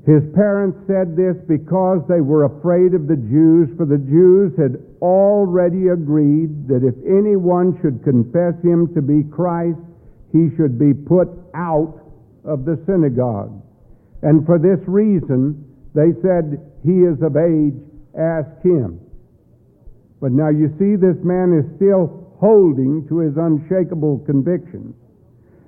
His 0.07 0.23
parents 0.35 0.79
said 0.87 1.17
this 1.17 1.37
because 1.49 2.03
they 2.09 2.21
were 2.21 2.45
afraid 2.45 2.95
of 2.95 3.07
the 3.07 3.17
Jews, 3.17 3.71
for 3.77 3.87
the 3.87 3.99
Jews 3.99 4.55
had 4.59 4.79
already 5.03 5.89
agreed 5.89 6.69
that 6.69 6.87
if 6.87 6.95
anyone 7.03 7.79
should 7.83 8.03
confess 8.03 8.55
him 8.63 8.95
to 8.95 9.03
be 9.03 9.25
Christ, 9.25 9.79
he 10.33 10.51
should 10.57 10.79
be 10.79 10.95
put 10.95 11.29
out 11.55 11.99
of 12.45 12.65
the 12.65 12.79
synagogue. 12.87 13.63
And 14.23 14.47
for 14.47 14.59
this 14.59 14.79
reason, 14.87 15.63
they 15.95 16.15
said, 16.23 16.63
He 16.85 17.03
is 17.03 17.23
of 17.23 17.37
age, 17.37 17.75
ask 18.19 18.63
him. 18.63 19.01
But 20.21 20.33
now 20.33 20.51
you 20.51 20.71
see, 20.79 20.95
this 20.95 21.19
man 21.23 21.53
is 21.53 21.67
still 21.77 22.35
holding 22.39 23.07
to 23.09 23.19
his 23.19 23.37
unshakable 23.37 24.21
convictions. 24.27 24.95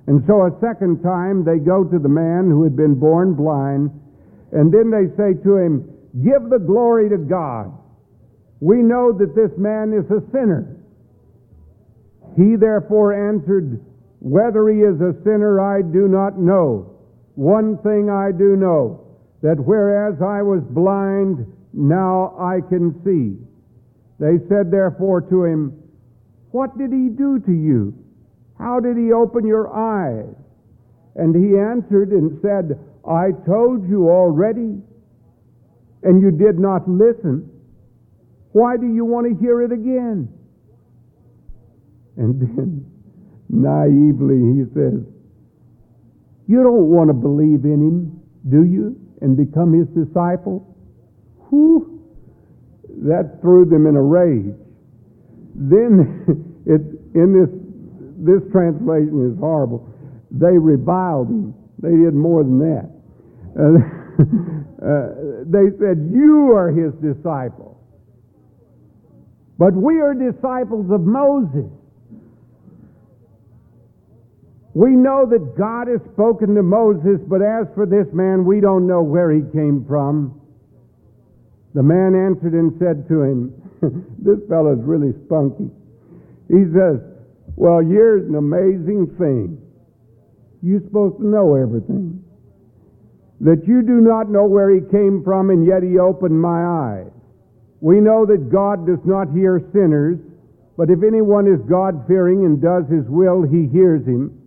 And 0.07 0.23
so 0.27 0.45
a 0.45 0.59
second 0.59 1.03
time 1.03 1.43
they 1.43 1.59
go 1.59 1.83
to 1.83 1.99
the 1.99 2.09
man 2.09 2.49
who 2.49 2.63
had 2.63 2.75
been 2.75 2.95
born 2.95 3.33
blind, 3.33 3.91
and 4.51 4.73
then 4.73 4.89
they 4.89 5.13
say 5.15 5.33
to 5.43 5.57
him, 5.57 5.85
Give 6.23 6.49
the 6.49 6.59
glory 6.59 7.09
to 7.09 7.17
God. 7.17 7.71
We 8.59 8.77
know 8.77 9.11
that 9.13 9.35
this 9.35 9.51
man 9.57 9.93
is 9.93 10.09
a 10.09 10.25
sinner. 10.31 10.75
He 12.35 12.55
therefore 12.55 13.13
answered, 13.13 13.79
Whether 14.19 14.69
he 14.69 14.81
is 14.81 14.99
a 14.99 15.13
sinner, 15.23 15.61
I 15.61 15.81
do 15.81 16.07
not 16.07 16.39
know. 16.39 16.95
One 17.35 17.77
thing 17.77 18.09
I 18.09 18.31
do 18.31 18.55
know, 18.55 19.05
that 19.41 19.63
whereas 19.63 20.21
I 20.21 20.41
was 20.41 20.61
blind, 20.71 21.45
now 21.73 22.35
I 22.37 22.59
can 22.67 22.99
see. 23.05 23.37
They 24.19 24.43
said 24.49 24.71
therefore 24.71 25.21
to 25.21 25.45
him, 25.45 25.81
What 26.51 26.77
did 26.77 26.91
he 26.91 27.09
do 27.09 27.39
to 27.39 27.51
you? 27.51 27.93
How 28.59 28.79
did 28.79 28.97
he 28.97 29.13
open 29.13 29.47
your 29.47 29.73
eyes? 29.73 30.35
And 31.15 31.35
he 31.35 31.57
answered 31.57 32.11
and 32.11 32.39
said, 32.41 32.77
I 33.07 33.31
told 33.47 33.87
you 33.89 34.09
already, 34.09 34.81
and 36.03 36.21
you 36.21 36.31
did 36.31 36.59
not 36.59 36.87
listen. 36.87 37.49
Why 38.51 38.77
do 38.77 38.87
you 38.87 39.05
want 39.05 39.27
to 39.27 39.41
hear 39.41 39.61
it 39.61 39.71
again? 39.71 40.29
And 42.17 42.41
then 42.41 42.85
naively 43.49 44.39
he 44.55 44.63
says, 44.73 45.01
You 46.47 46.63
don't 46.63 46.89
want 46.89 47.09
to 47.09 47.13
believe 47.13 47.63
in 47.63 47.79
him, 47.79 48.21
do 48.49 48.63
you? 48.63 48.99
And 49.21 49.35
become 49.35 49.73
his 49.73 49.87
disciple? 49.87 50.75
Whew, 51.49 52.01
that 53.07 53.39
threw 53.41 53.65
them 53.65 53.87
in 53.87 53.95
a 53.95 54.01
rage. 54.01 54.55
Then 55.55 56.63
it, 56.65 56.81
in 57.15 57.33
this, 57.33 57.49
this 58.19 58.43
translation 58.51 59.31
is 59.31 59.39
horrible. 59.39 59.87
They 60.31 60.57
reviled 60.57 61.29
him. 61.29 61.55
They 61.81 61.95
did 61.95 62.13
more 62.13 62.43
than 62.43 62.59
that. 62.59 62.87
Uh, 63.55 63.79
uh, 64.85 65.43
they 65.47 65.71
said, 65.79 66.09
You 66.11 66.51
are 66.53 66.69
his 66.69 66.93
disciple. 67.01 67.79
But 69.57 69.73
we 69.73 69.99
are 69.99 70.13
disciples 70.13 70.91
of 70.91 71.01
Moses. 71.01 71.71
We 74.73 74.91
know 74.91 75.25
that 75.27 75.57
God 75.57 75.87
has 75.87 75.99
spoken 76.13 76.55
to 76.55 76.63
Moses, 76.63 77.19
but 77.27 77.41
as 77.41 77.67
for 77.75 77.85
this 77.85 78.07
man, 78.13 78.45
we 78.45 78.61
don't 78.61 78.87
know 78.87 79.01
where 79.01 79.31
he 79.31 79.41
came 79.51 79.83
from. 79.87 80.39
The 81.73 81.83
man 81.83 82.15
answered 82.15 82.53
and 82.53 82.71
said 82.79 83.07
to 83.09 83.23
him, 83.23 83.53
This 84.19 84.39
fellow's 84.47 84.79
really 84.83 85.11
spunky. 85.25 85.69
He 86.47 86.63
says, 86.71 87.01
Well, 87.59 87.83
here's 87.83 88.23
an 88.23 88.35
amazing 88.35 89.19
thing. 89.19 89.59
You're 90.63 90.79
supposed 90.79 91.19
to 91.19 91.27
know 91.27 91.55
everything. 91.59 92.23
That 93.41 93.67
you 93.67 93.83
do 93.83 93.99
not 93.99 94.31
know 94.31 94.47
where 94.47 94.71
he 94.71 94.79
came 94.79 95.23
from, 95.27 95.49
and 95.49 95.67
yet 95.67 95.83
he 95.83 95.99
opened 95.99 96.39
my 96.39 96.63
eyes. 96.63 97.11
We 97.81 97.99
know 97.99 98.25
that 98.25 98.47
God 98.49 98.87
does 98.87 99.03
not 99.03 99.35
hear 99.35 99.59
sinners, 99.73 100.19
but 100.77 100.89
if 100.89 101.03
anyone 101.03 101.51
is 101.51 101.59
God 101.67 102.07
fearing 102.07 102.45
and 102.45 102.61
does 102.61 102.87
his 102.87 103.03
will, 103.11 103.43
he 103.43 103.67
hears 103.67 104.07
him. 104.07 104.39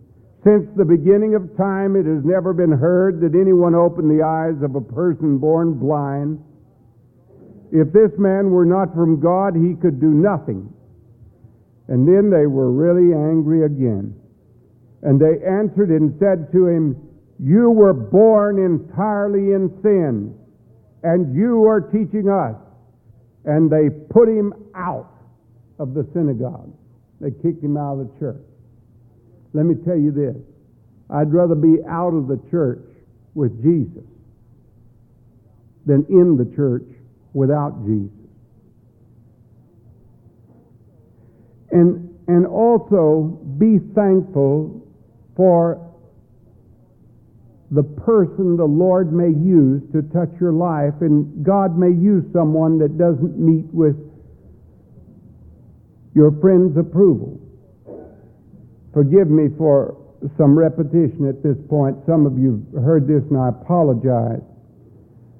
Since 0.43 0.65
the 0.75 0.85
beginning 0.85 1.35
of 1.35 1.55
time, 1.55 1.95
it 1.95 2.09
has 2.09 2.25
never 2.25 2.51
been 2.51 2.73
heard 2.73 3.21
that 3.21 3.37
anyone 3.37 3.75
opened 3.75 4.09
the 4.09 4.25
eyes 4.25 4.57
of 4.65 4.73
a 4.73 4.81
person 4.81 5.37
born 5.37 5.77
blind. 5.77 6.41
If 7.71 7.93
this 7.93 8.11
man 8.17 8.49
were 8.49 8.65
not 8.65 8.93
from 8.95 9.21
God, 9.21 9.53
he 9.53 9.75
could 9.77 10.01
do 10.01 10.09
nothing. 10.09 10.73
And 11.87 12.07
then 12.07 12.29
they 12.29 12.47
were 12.47 12.71
really 12.71 13.13
angry 13.13 13.65
again. 13.65 14.15
And 15.01 15.19
they 15.19 15.45
answered 15.45 15.89
and 15.89 16.17
said 16.19 16.51
to 16.53 16.67
him, 16.67 16.95
You 17.39 17.69
were 17.69 17.93
born 17.93 18.57
entirely 18.57 19.51
in 19.51 19.69
sin, 19.81 20.33
and 21.03 21.35
you 21.35 21.65
are 21.65 21.81
teaching 21.81 22.29
us. 22.29 22.55
And 23.45 23.69
they 23.69 23.89
put 23.89 24.29
him 24.29 24.53
out 24.73 25.11
of 25.77 25.93
the 25.93 26.07
synagogue. 26.13 26.71
They 27.19 27.31
kicked 27.31 27.61
him 27.61 27.75
out 27.75 27.99
of 27.99 28.07
the 28.07 28.19
church. 28.19 28.45
Let 29.53 29.65
me 29.65 29.75
tell 29.85 29.97
you 29.97 30.11
this 30.11 30.41
I'd 31.09 31.31
rather 31.33 31.55
be 31.55 31.77
out 31.87 32.13
of 32.13 32.27
the 32.27 32.39
church 32.49 32.85
with 33.35 33.61
Jesus 33.61 34.05
than 35.85 36.05
in 36.09 36.37
the 36.37 36.55
church 36.55 36.87
without 37.33 37.85
Jesus. 37.85 38.22
And, 41.73 42.13
and 42.27 42.45
also 42.45 43.41
be 43.57 43.79
thankful 43.95 44.85
for 45.35 45.81
the 47.71 47.81
person 47.81 48.55
the 48.55 48.69
Lord 48.69 49.11
may 49.11 49.33
use 49.33 49.81
to 49.93 50.03
touch 50.13 50.29
your 50.39 50.53
life, 50.53 50.93
and 51.01 51.43
God 51.43 51.75
may 51.75 51.89
use 51.89 52.23
someone 52.31 52.77
that 52.77 52.99
doesn't 52.99 53.39
meet 53.39 53.65
with 53.73 53.97
your 56.13 56.29
friend's 56.39 56.77
approval. 56.77 57.41
Forgive 58.93 59.27
me 59.27 59.49
for 59.57 59.97
some 60.37 60.53
repetition 60.57 61.27
at 61.27 61.41
this 61.41 61.57
point. 61.67 61.97
Some 62.05 62.27
of 62.27 62.37
you 62.37 62.61
heard 62.85 63.07
this, 63.07 63.23
and 63.31 63.41
I 63.41 63.49
apologize. 63.49 64.45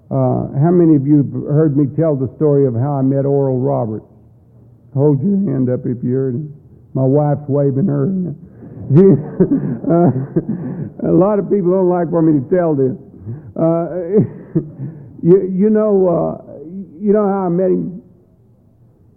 Uh, 0.09 0.49
how 0.57 0.73
many 0.73 0.95
of 0.95 1.05
you 1.05 1.45
heard 1.47 1.77
me 1.77 1.85
tell 1.95 2.15
the 2.15 2.33
story 2.35 2.65
of 2.65 2.73
how 2.73 2.97
I 2.97 3.03
met 3.03 3.25
Oral 3.25 3.59
Roberts? 3.59 4.09
Hold 4.93 5.23
your 5.23 5.37
hand 5.51 5.69
up 5.69 5.81
if 5.85 6.03
you 6.03 6.13
heard 6.13 6.35
it. 6.35 6.41
My 6.93 7.03
wife's 7.03 7.47
waving 7.47 7.87
her. 7.87 8.05
uh, 8.93 10.11
a 11.09 11.13
lot 11.13 11.39
of 11.39 11.49
people 11.49 11.71
don't 11.71 11.89
like 11.89 12.09
for 12.09 12.21
me 12.21 12.39
to 12.39 12.45
tell 12.53 12.75
this. 12.75 12.93
Uh, 13.55 14.21
you, 15.23 15.49
you 15.49 15.69
know, 15.69 16.07
uh, 16.07 16.37
you 17.01 17.13
know 17.13 17.25
how 17.25 17.45
I 17.47 17.49
met 17.49 17.71
him. 17.71 18.01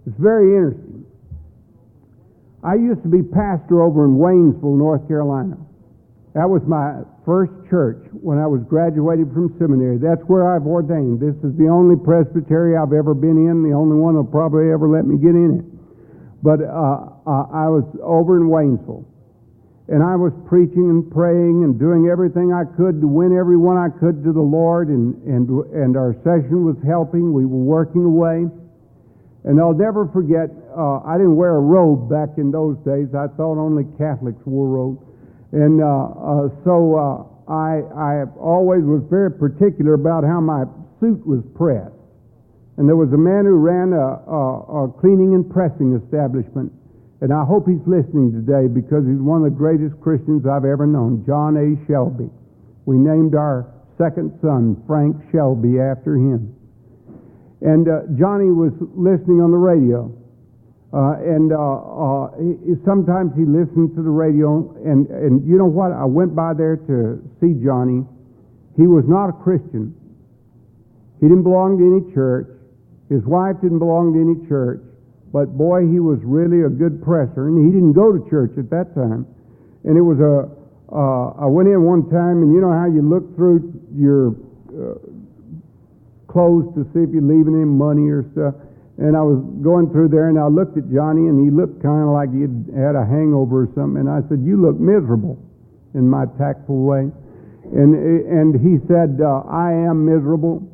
It's 0.07 0.17
very 0.17 0.55
interesting. 0.55 1.05
I 2.63 2.75
used 2.75 3.03
to 3.03 3.09
be 3.09 3.21
pastor 3.21 3.83
over 3.83 4.05
in 4.05 4.17
Waynesville, 4.17 4.77
North 4.77 5.07
Carolina. 5.07 5.57
That 6.37 6.45
was 6.45 6.61
my 6.69 7.01
first 7.25 7.49
church 7.65 7.97
when 8.13 8.37
I 8.37 8.45
was 8.45 8.61
graduated 8.69 9.33
from 9.33 9.57
seminary. 9.57 9.97
That's 9.97 10.21
where 10.29 10.53
I've 10.53 10.69
ordained. 10.69 11.17
This 11.17 11.33
is 11.41 11.57
the 11.57 11.65
only 11.65 11.97
presbytery 11.97 12.77
I've 12.77 12.93
ever 12.93 13.17
been 13.17 13.49
in, 13.49 13.65
the 13.65 13.73
only 13.73 13.97
one 13.97 14.13
that'll 14.13 14.29
probably 14.29 14.69
ever 14.69 14.85
let 14.85 15.09
me 15.09 15.17
get 15.17 15.33
in 15.33 15.57
it. 15.57 15.65
But 16.45 16.61
uh, 16.61 17.09
uh, 17.25 17.49
I 17.49 17.65
was 17.73 17.89
over 18.05 18.37
in 18.37 18.53
Waynesville. 18.53 19.01
And 19.89 20.05
I 20.05 20.13
was 20.13 20.29
preaching 20.45 20.93
and 20.93 21.09
praying 21.09 21.65
and 21.65 21.73
doing 21.81 22.05
everything 22.05 22.53
I 22.53 22.69
could 22.69 23.01
to 23.01 23.09
win 23.09 23.33
everyone 23.33 23.81
I 23.81 23.89
could 23.89 24.21
to 24.21 24.29
the 24.29 24.45
Lord, 24.45 24.93
and, 24.93 25.17
and, 25.25 25.49
and 25.73 25.97
our 25.97 26.13
session 26.21 26.61
was 26.61 26.77
helping. 26.85 27.33
We 27.33 27.49
were 27.49 27.65
working 27.65 28.05
away. 28.05 28.45
And 29.41 29.57
I'll 29.57 29.73
never 29.73 30.05
forget, 30.13 30.53
uh, 30.69 31.01
I 31.01 31.17
didn't 31.17 31.33
wear 31.33 31.57
a 31.57 31.65
robe 31.65 32.13
back 32.13 32.37
in 32.37 32.53
those 32.53 32.77
days. 32.85 33.09
I 33.17 33.25
thought 33.25 33.57
only 33.57 33.89
Catholics 33.97 34.45
wore 34.45 34.69
robes. 34.69 35.06
And 35.51 35.81
uh, 35.81 35.87
uh, 35.87 36.49
so 36.65 36.75
uh, 36.95 37.51
I, 37.51 37.79
I 37.95 38.11
always 38.39 38.83
was 38.83 39.03
very 39.09 39.31
particular 39.31 39.93
about 39.93 40.23
how 40.23 40.41
my 40.41 40.65
suit 40.99 41.25
was 41.25 41.43
pressed. 41.55 41.95
And 42.77 42.87
there 42.87 42.95
was 42.95 43.11
a 43.13 43.17
man 43.17 43.45
who 43.45 43.57
ran 43.57 43.93
a, 43.93 44.21
a, 44.27 44.85
a 44.85 44.91
cleaning 44.99 45.33
and 45.33 45.49
pressing 45.49 45.97
establishment. 45.97 46.71
And 47.21 47.33
I 47.33 47.43
hope 47.43 47.65
he's 47.65 47.81
listening 47.87 48.29
today 48.29 48.69
because 48.69 49.01
he's 49.07 49.17
one 49.17 49.41
of 49.41 49.49
the 49.49 49.57
greatest 49.57 49.97
Christians 50.01 50.45
I've 50.45 50.65
ever 50.65 50.85
known, 50.85 51.25
John 51.25 51.57
A. 51.57 51.73
Shelby. 51.89 52.29
We 52.85 52.97
named 52.97 53.33
our 53.33 53.65
second 53.97 54.37
son, 54.41 54.77
Frank 54.85 55.17
Shelby, 55.33 55.79
after 55.81 56.13
him. 56.13 56.53
And 57.61 57.89
uh, 57.89 58.05
Johnny 58.19 58.53
was 58.53 58.69
listening 58.93 59.41
on 59.41 59.49
the 59.49 59.57
radio. 59.57 60.13
Uh, 60.93 61.19
and 61.19 61.51
uh, 61.51 61.59
uh, 61.59 62.31
he, 62.39 62.79
sometimes 62.87 63.35
he 63.35 63.43
listened 63.43 63.91
to 63.95 64.01
the 64.01 64.09
radio. 64.09 64.71
And, 64.85 65.07
and 65.11 65.43
you 65.47 65.57
know 65.57 65.67
what? 65.67 65.91
I 65.91 66.05
went 66.05 66.35
by 66.35 66.53
there 66.53 66.77
to 66.87 67.19
see 67.41 67.59
Johnny. 67.59 68.07
He 68.77 68.87
was 68.87 69.03
not 69.07 69.27
a 69.27 69.35
Christian. 69.43 69.93
He 71.19 71.27
didn't 71.27 71.43
belong 71.43 71.77
to 71.79 71.83
any 71.83 72.13
church. 72.13 72.47
His 73.09 73.23
wife 73.25 73.59
didn't 73.61 73.79
belong 73.79 74.13
to 74.13 74.19
any 74.21 74.47
church. 74.47 74.79
But 75.33 75.57
boy, 75.57 75.87
he 75.91 75.99
was 75.99 76.19
really 76.23 76.63
a 76.63 76.69
good 76.69 77.03
presser. 77.03 77.51
And 77.51 77.59
he 77.65 77.71
didn't 77.73 77.93
go 77.93 78.15
to 78.15 78.23
church 78.29 78.55
at 78.57 78.69
that 78.69 78.95
time. 78.95 79.27
And 79.83 79.97
it 79.97 80.01
was 80.01 80.19
a, 80.23 80.47
uh, 80.87 81.43
I 81.43 81.47
went 81.51 81.67
in 81.67 81.83
one 81.83 82.07
time, 82.09 82.43
and 82.43 82.53
you 82.55 82.61
know 82.61 82.71
how 82.71 82.87
you 82.87 83.03
look 83.03 83.35
through 83.35 83.75
your 83.91 84.31
uh, 84.71 84.95
clothes 86.31 86.71
to 86.75 86.87
see 86.95 87.03
if 87.03 87.11
you're 87.11 87.27
leaving 87.27 87.59
him 87.59 87.77
money 87.77 88.07
or 88.07 88.23
stuff. 88.31 88.55
And 88.97 89.13
I 89.13 89.21
was 89.21 89.37
going 89.61 89.93
through 89.93 90.09
there 90.09 90.29
and 90.29 90.41
I 90.41 90.49
looked 90.49 90.73
at 90.77 90.89
Johnny 90.89 91.29
and 91.29 91.37
he 91.37 91.53
looked 91.53 91.85
kind 91.85 92.01
of 92.01 92.17
like 92.17 92.33
he 92.33 92.49
had 92.73 92.97
a 92.97 93.05
hangover 93.05 93.69
or 93.69 93.69
something. 93.77 94.01
And 94.01 94.09
I 94.09 94.25
said, 94.25 94.41
You 94.41 94.57
look 94.57 94.81
miserable 94.81 95.37
in 95.93 96.09
my 96.09 96.25
tactful 96.41 96.81
way. 96.81 97.13
And, 97.73 97.93
and 97.93 98.57
he 98.57 98.81
said, 98.89 99.21
uh, 99.21 99.45
I 99.45 99.69
am 99.69 100.01
miserable. 100.01 100.65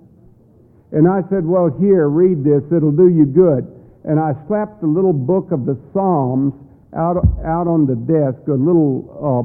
And 0.96 1.04
I 1.04 1.20
said, 1.28 1.44
Well, 1.44 1.68
here, 1.84 2.08
read 2.08 2.48
this. 2.48 2.64
It'll 2.72 2.96
do 2.96 3.12
you 3.12 3.28
good. 3.28 3.68
And 4.08 4.20
I 4.20 4.32
slapped 4.48 4.80
the 4.80 4.88
little 4.88 5.14
book 5.14 5.52
of 5.52 5.66
the 5.66 5.76
Psalms 5.92 6.56
out, 6.96 7.20
out 7.44 7.68
on 7.68 7.88
the 7.88 7.96
desk, 7.96 8.48
a 8.48 8.56
little 8.56 9.04
uh, 9.20 9.44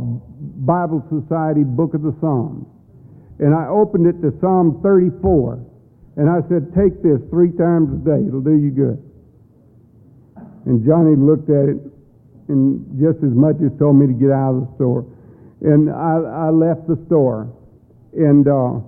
Bible 0.62 1.02
Society 1.10 1.64
book 1.64 1.94
of 1.94 2.02
the 2.02 2.14
Psalms. 2.20 2.66
And 3.38 3.54
I 3.54 3.66
opened 3.66 4.06
it 4.06 4.22
to 4.22 4.30
Psalm 4.40 4.80
34. 4.82 5.66
And 6.18 6.28
I 6.28 6.42
said, 6.50 6.74
Take 6.74 7.00
this 7.02 7.22
three 7.30 7.52
times 7.54 7.94
a 7.94 8.00
day, 8.04 8.26
it'll 8.26 8.42
do 8.42 8.58
you 8.58 8.70
good. 8.74 8.98
And 10.66 10.84
Johnny 10.84 11.14
looked 11.16 11.48
at 11.48 11.70
it 11.70 11.78
and 12.48 12.84
just 12.98 13.22
as 13.22 13.32
much 13.32 13.56
as 13.64 13.70
told 13.78 13.96
me 13.96 14.06
to 14.06 14.12
get 14.12 14.30
out 14.30 14.56
of 14.56 14.66
the 14.66 14.74
store. 14.74 15.06
And 15.62 15.88
I, 15.90 16.48
I 16.48 16.50
left 16.50 16.88
the 16.88 16.98
store. 17.06 17.48
and 18.12 18.46
uh, 18.48 18.80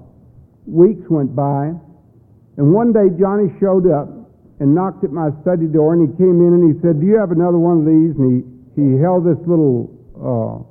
weeks 0.66 1.02
went 1.10 1.34
by, 1.34 1.72
and 2.56 2.72
one 2.72 2.92
day 2.92 3.08
Johnny 3.18 3.52
showed 3.60 3.90
up 3.90 4.08
and 4.60 4.74
knocked 4.74 5.04
at 5.04 5.12
my 5.12 5.30
study 5.42 5.66
door, 5.66 5.94
and 5.94 6.08
he 6.08 6.16
came 6.16 6.40
in 6.40 6.52
and 6.52 6.64
he 6.74 6.80
said, 6.80 7.00
"Do 7.00 7.06
you 7.06 7.16
have 7.16 7.32
another 7.32 7.58
one 7.58 7.80
of 7.80 7.86
these?" 7.86 8.14
And 8.16 8.26
he 8.30 8.36
he 8.80 9.00
held 9.00 9.24
this 9.26 9.38
little 9.46 9.90
uh, 10.16 10.62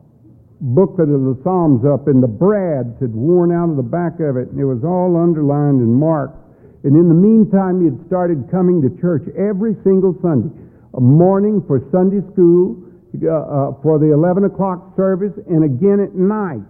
booklet 0.61 1.09
of 1.09 1.21
the 1.21 1.37
Psalms 1.43 1.85
up, 1.85 2.07
and 2.07 2.21
the 2.21 2.31
brads 2.31 2.99
had 2.99 3.13
worn 3.13 3.51
out 3.51 3.69
of 3.69 3.77
the 3.77 3.85
back 3.85 4.19
of 4.19 4.37
it, 4.37 4.49
and 4.49 4.59
it 4.59 4.65
was 4.65 4.83
all 4.83 5.17
underlined 5.17 5.81
and 5.81 5.93
marked. 5.93 6.38
And 6.83 6.95
in 6.95 7.09
the 7.09 7.15
meantime, 7.15 7.83
he 7.83 7.91
had 7.91 7.99
started 8.07 8.47
coming 8.49 8.81
to 8.81 8.89
church 9.01 9.27
every 9.35 9.75
single 9.83 10.15
Sunday, 10.21 10.55
morning 10.95 11.63
for 11.67 11.83
Sunday 11.91 12.23
school, 12.31 12.79
uh, 13.09 13.27
uh, 13.27 13.81
for 13.81 13.99
the 13.99 14.13
11 14.13 14.45
o'clock 14.45 14.95
service, 14.95 15.33
and 15.49 15.65
again 15.65 15.99
at 15.99 16.15
night. 16.15 16.63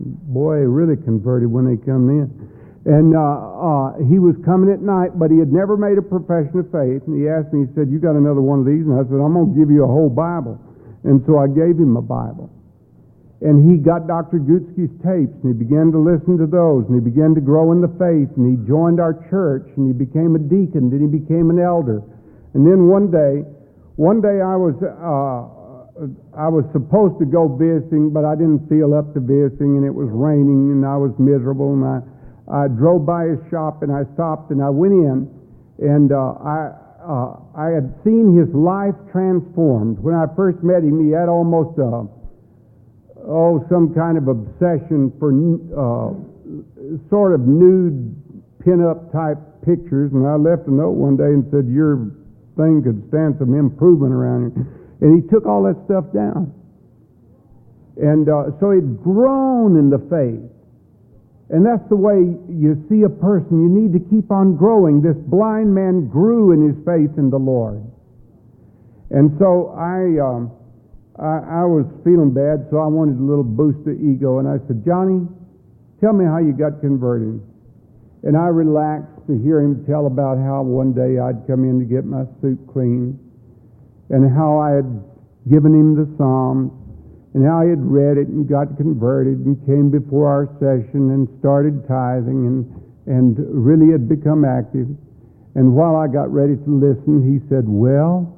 Boy, 0.00 0.62
really 0.64 0.96
converted 0.96 1.50
when 1.50 1.66
they 1.66 1.76
come 1.84 2.08
in. 2.08 2.30
And 2.86 3.12
uh, 3.12 3.20
uh, 3.20 4.00
he 4.08 4.16
was 4.16 4.32
coming 4.46 4.72
at 4.72 4.80
night, 4.80 5.18
but 5.18 5.28
he 5.28 5.36
had 5.36 5.52
never 5.52 5.76
made 5.76 5.98
a 5.98 6.06
profession 6.06 6.56
of 6.62 6.72
faith. 6.72 7.04
And 7.04 7.20
he 7.20 7.28
asked 7.28 7.52
me, 7.52 7.66
he 7.66 7.70
said, 7.74 7.90
You 7.90 7.98
got 7.98 8.16
another 8.16 8.40
one 8.40 8.62
of 8.62 8.66
these? 8.70 8.86
And 8.86 8.96
I 8.96 9.04
said, 9.04 9.20
I'm 9.20 9.36
going 9.36 9.52
to 9.52 9.56
give 9.58 9.68
you 9.68 9.84
a 9.84 9.90
whole 9.90 10.08
Bible. 10.08 10.56
And 11.04 11.20
so 11.26 11.36
I 11.36 11.52
gave 11.52 11.76
him 11.76 11.98
a 11.98 12.02
Bible. 12.02 12.48
And 13.40 13.62
he 13.70 13.78
got 13.78 14.10
Dr. 14.10 14.42
Gutsky's 14.42 14.90
tapes, 14.98 15.30
and 15.46 15.54
he 15.54 15.54
began 15.54 15.94
to 15.94 15.98
listen 15.98 16.34
to 16.42 16.46
those, 16.46 16.82
and 16.90 16.98
he 16.98 17.02
began 17.02 17.38
to 17.38 17.40
grow 17.40 17.70
in 17.70 17.78
the 17.78 17.92
faith, 17.94 18.34
and 18.34 18.50
he 18.50 18.58
joined 18.66 18.98
our 18.98 19.14
church, 19.30 19.70
and 19.78 19.86
he 19.86 19.94
became 19.94 20.34
a 20.34 20.42
deacon, 20.42 20.90
then 20.90 20.98
he 20.98 21.06
became 21.06 21.50
an 21.50 21.62
elder. 21.62 22.02
And 22.54 22.66
then 22.66 22.90
one 22.90 23.14
day, 23.14 23.46
one 23.94 24.18
day 24.18 24.42
I 24.42 24.58
was, 24.58 24.74
uh, 24.82 25.58
I 26.34 26.50
was 26.50 26.66
supposed 26.74 27.22
to 27.22 27.26
go 27.30 27.46
visiting, 27.46 28.10
but 28.10 28.26
I 28.26 28.34
didn't 28.34 28.66
feel 28.66 28.90
up 28.90 29.14
to 29.14 29.20
visiting, 29.22 29.78
and 29.78 29.86
it 29.86 29.94
was 29.94 30.10
raining, 30.10 30.74
and 30.74 30.82
I 30.82 30.98
was 30.98 31.14
miserable, 31.22 31.78
and 31.78 31.86
I, 31.86 31.98
I 32.50 32.66
drove 32.66 33.06
by 33.06 33.30
his 33.30 33.38
shop, 33.54 33.86
and 33.86 33.94
I 33.94 34.02
stopped, 34.18 34.50
and 34.50 34.58
I 34.58 34.70
went 34.70 34.98
in, 34.98 35.30
and 35.78 36.10
uh, 36.10 36.34
I, 36.42 36.74
uh, 37.06 37.38
I 37.54 37.70
had 37.70 37.94
seen 38.02 38.34
his 38.34 38.50
life 38.50 38.98
transformed. 39.14 40.02
When 40.02 40.18
I 40.18 40.26
first 40.34 40.58
met 40.66 40.82
him, 40.82 40.98
he 40.98 41.14
had 41.14 41.30
almost 41.30 41.78
a, 41.78 42.17
oh, 43.28 43.64
some 43.68 43.94
kind 43.94 44.16
of 44.16 44.28
obsession 44.28 45.12
for 45.20 45.30
uh, 45.30 46.16
sort 47.10 47.34
of 47.34 47.46
nude 47.46 48.16
pin-up 48.64 49.12
type 49.12 49.38
pictures, 49.64 50.10
and 50.12 50.26
I 50.26 50.34
left 50.34 50.66
a 50.66 50.72
note 50.72 50.96
one 50.96 51.16
day 51.16 51.30
and 51.30 51.44
said, 51.52 51.68
your 51.68 52.10
thing 52.56 52.82
could 52.82 53.06
stand 53.08 53.36
some 53.38 53.54
improvement 53.54 54.12
around 54.12 54.52
here. 54.56 54.66
And 55.00 55.22
he 55.22 55.28
took 55.28 55.46
all 55.46 55.62
that 55.64 55.78
stuff 55.84 56.10
down. 56.12 56.52
And 58.00 58.28
uh, 58.28 58.50
so 58.58 58.72
he'd 58.72 59.02
grown 59.02 59.78
in 59.78 59.90
the 59.90 59.98
faith. 60.10 60.42
And 61.50 61.64
that's 61.64 61.86
the 61.88 61.96
way 61.96 62.18
you 62.18 62.84
see 62.90 63.02
a 63.02 63.08
person. 63.08 63.62
You 63.62 63.70
need 63.70 63.92
to 63.94 64.02
keep 64.10 64.30
on 64.30 64.56
growing. 64.56 65.00
This 65.00 65.16
blind 65.16 65.74
man 65.74 66.08
grew 66.08 66.52
in 66.52 66.66
his 66.66 66.76
faith 66.84 67.16
in 67.16 67.30
the 67.30 67.38
Lord. 67.38 67.82
And 69.10 69.32
so 69.38 69.72
I, 69.72 70.20
um, 70.20 70.52
I, 71.18 71.62
I, 71.62 71.64
was 71.66 71.84
feeling 72.04 72.30
bad, 72.30 72.70
so 72.70 72.78
I 72.78 72.86
wanted 72.86 73.18
a 73.18 73.26
little 73.26 73.42
boost 73.42 73.82
of 73.88 73.98
ego. 73.98 74.38
And 74.38 74.46
I 74.46 74.62
said, 74.66 74.86
Johnny, 74.86 75.26
tell 76.00 76.12
me 76.12 76.24
how 76.24 76.38
you 76.38 76.54
got 76.54 76.80
converted. 76.80 77.42
And 78.22 78.36
I 78.36 78.46
relaxed 78.46 79.26
to 79.26 79.34
hear 79.38 79.58
him 79.60 79.84
tell 79.86 80.06
about 80.06 80.38
how 80.38 80.62
one 80.62 80.94
day 80.94 81.18
I'd 81.18 81.46
come 81.46 81.66
in 81.66 81.78
to 81.78 81.86
get 81.86 82.06
my 82.06 82.22
suit 82.40 82.58
cleaned 82.70 83.18
and 84.10 84.30
how 84.30 84.58
I 84.58 84.78
had 84.78 84.88
given 85.50 85.74
him 85.74 85.94
the 85.98 86.06
Psalms 86.16 86.70
and 87.34 87.44
how 87.44 87.62
he 87.62 87.70
had 87.70 87.82
read 87.82 88.16
it 88.16 88.28
and 88.28 88.48
got 88.48 88.76
converted 88.76 89.42
and 89.42 89.58
came 89.66 89.90
before 89.90 90.26
our 90.30 90.46
session 90.62 91.10
and 91.10 91.28
started 91.38 91.86
tithing 91.86 92.46
and, 92.46 92.62
and 93.06 93.36
really 93.50 93.92
had 93.92 94.08
become 94.08 94.44
active. 94.44 94.86
And 95.54 95.74
while 95.74 95.96
I 95.96 96.06
got 96.06 96.32
ready 96.32 96.54
to 96.54 96.70
listen, 96.70 97.26
he 97.26 97.42
said, 97.48 97.66
Well, 97.66 98.37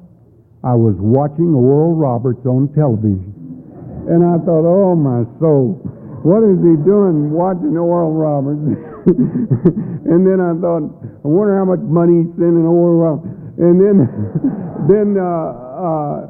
I 0.63 0.77
was 0.77 0.93
watching 1.01 1.53
Oral 1.57 1.97
Roberts 1.97 2.45
on 2.45 2.69
television. 2.77 3.33
And 4.09 4.21
I 4.21 4.37
thought, 4.45 4.65
oh 4.65 4.93
my 4.93 5.25
soul, 5.41 5.81
what 6.21 6.45
is 6.45 6.61
he 6.61 6.77
doing 6.85 7.33
watching 7.33 7.73
Oral 7.77 8.13
Roberts? 8.13 8.61
and 10.05 10.21
then 10.21 10.37
I 10.37 10.53
thought, 10.61 10.85
I 11.25 11.27
wonder 11.27 11.57
how 11.57 11.65
much 11.65 11.81
money 11.81 12.25
he's 12.25 12.33
sending 12.37 12.65
Oral 12.65 12.97
Roberts. 12.97 13.33
And 13.57 13.81
then, 13.81 13.97
then 14.89 15.07
uh, 15.17 15.25
uh, 15.81 16.29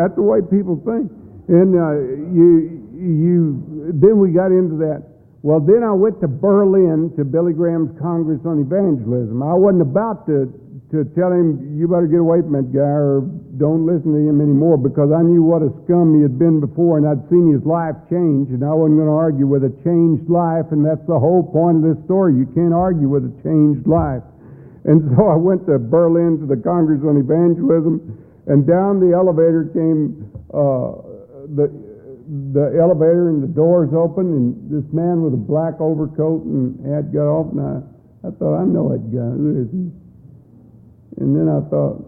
that's 0.00 0.16
the 0.16 0.24
way 0.24 0.40
people 0.40 0.80
think. 0.80 1.12
And 1.52 1.76
uh, 1.76 2.00
you, 2.32 2.80
you, 2.96 3.92
then 3.92 4.16
we 4.16 4.32
got 4.32 4.56
into 4.56 4.80
that. 4.88 5.04
Well, 5.44 5.60
then 5.60 5.84
I 5.84 5.92
went 5.92 6.24
to 6.24 6.28
Berlin 6.28 7.12
to 7.20 7.24
Billy 7.24 7.52
Graham's 7.52 7.92
Congress 8.00 8.40
on 8.48 8.64
Evangelism. 8.64 9.44
I 9.44 9.52
wasn't 9.52 9.84
about 9.84 10.24
to, 10.32 10.48
to 10.94 11.04
tell 11.18 11.34
him, 11.34 11.74
you 11.74 11.90
better 11.90 12.06
get 12.06 12.22
away 12.22 12.38
from 12.40 12.54
that 12.54 12.70
guy 12.70 12.94
or 12.94 13.26
don't 13.58 13.82
listen 13.82 14.14
to 14.14 14.22
him 14.22 14.38
anymore 14.38 14.78
because 14.78 15.10
I 15.10 15.26
knew 15.26 15.42
what 15.42 15.66
a 15.66 15.74
scum 15.84 16.14
he 16.14 16.22
had 16.22 16.38
been 16.38 16.62
before 16.62 16.96
and 16.96 17.04
I'd 17.04 17.22
seen 17.26 17.50
his 17.50 17.66
life 17.66 17.98
change 18.06 18.54
and 18.54 18.62
I 18.62 18.70
wasn't 18.70 19.02
going 19.02 19.10
to 19.10 19.18
argue 19.18 19.50
with 19.50 19.66
a 19.66 19.74
changed 19.82 20.30
life 20.30 20.70
and 20.70 20.86
that's 20.86 21.02
the 21.10 21.18
whole 21.18 21.42
point 21.42 21.82
of 21.82 21.84
this 21.84 22.00
story. 22.06 22.38
You 22.38 22.46
can't 22.54 22.72
argue 22.72 23.10
with 23.10 23.26
a 23.26 23.34
changed 23.42 23.86
life. 23.90 24.22
And 24.86 25.02
so 25.16 25.26
I 25.26 25.36
went 25.36 25.66
to 25.66 25.82
Berlin 25.82 26.38
to 26.38 26.46
the 26.46 26.60
Congress 26.60 27.02
on 27.02 27.18
Evangelism 27.18 27.98
and 28.46 28.62
down 28.62 29.02
the 29.02 29.16
elevator 29.16 29.66
came 29.74 30.30
uh, 30.54 31.02
the 31.58 31.66
the 32.52 32.80
elevator 32.80 33.28
and 33.28 33.42
the 33.42 33.52
doors 33.52 33.92
open, 33.92 34.32
and 34.32 34.56
this 34.72 34.84
man 34.92 35.22
with 35.22 35.34
a 35.34 35.40
black 35.40 35.76
overcoat 35.80 36.44
and 36.44 36.80
hat 36.80 37.12
got 37.12 37.28
off, 37.28 37.52
and 37.52 37.60
I, 37.60 38.28
I 38.28 38.30
thought, 38.32 38.56
I 38.56 38.64
know 38.64 38.88
that 38.88 39.04
guy. 39.12 39.28
Who 39.36 39.60
is 39.60 39.68
he? 39.68 40.03
And 41.18 41.34
then 41.34 41.48
I 41.48 41.60
thought, 41.70 42.02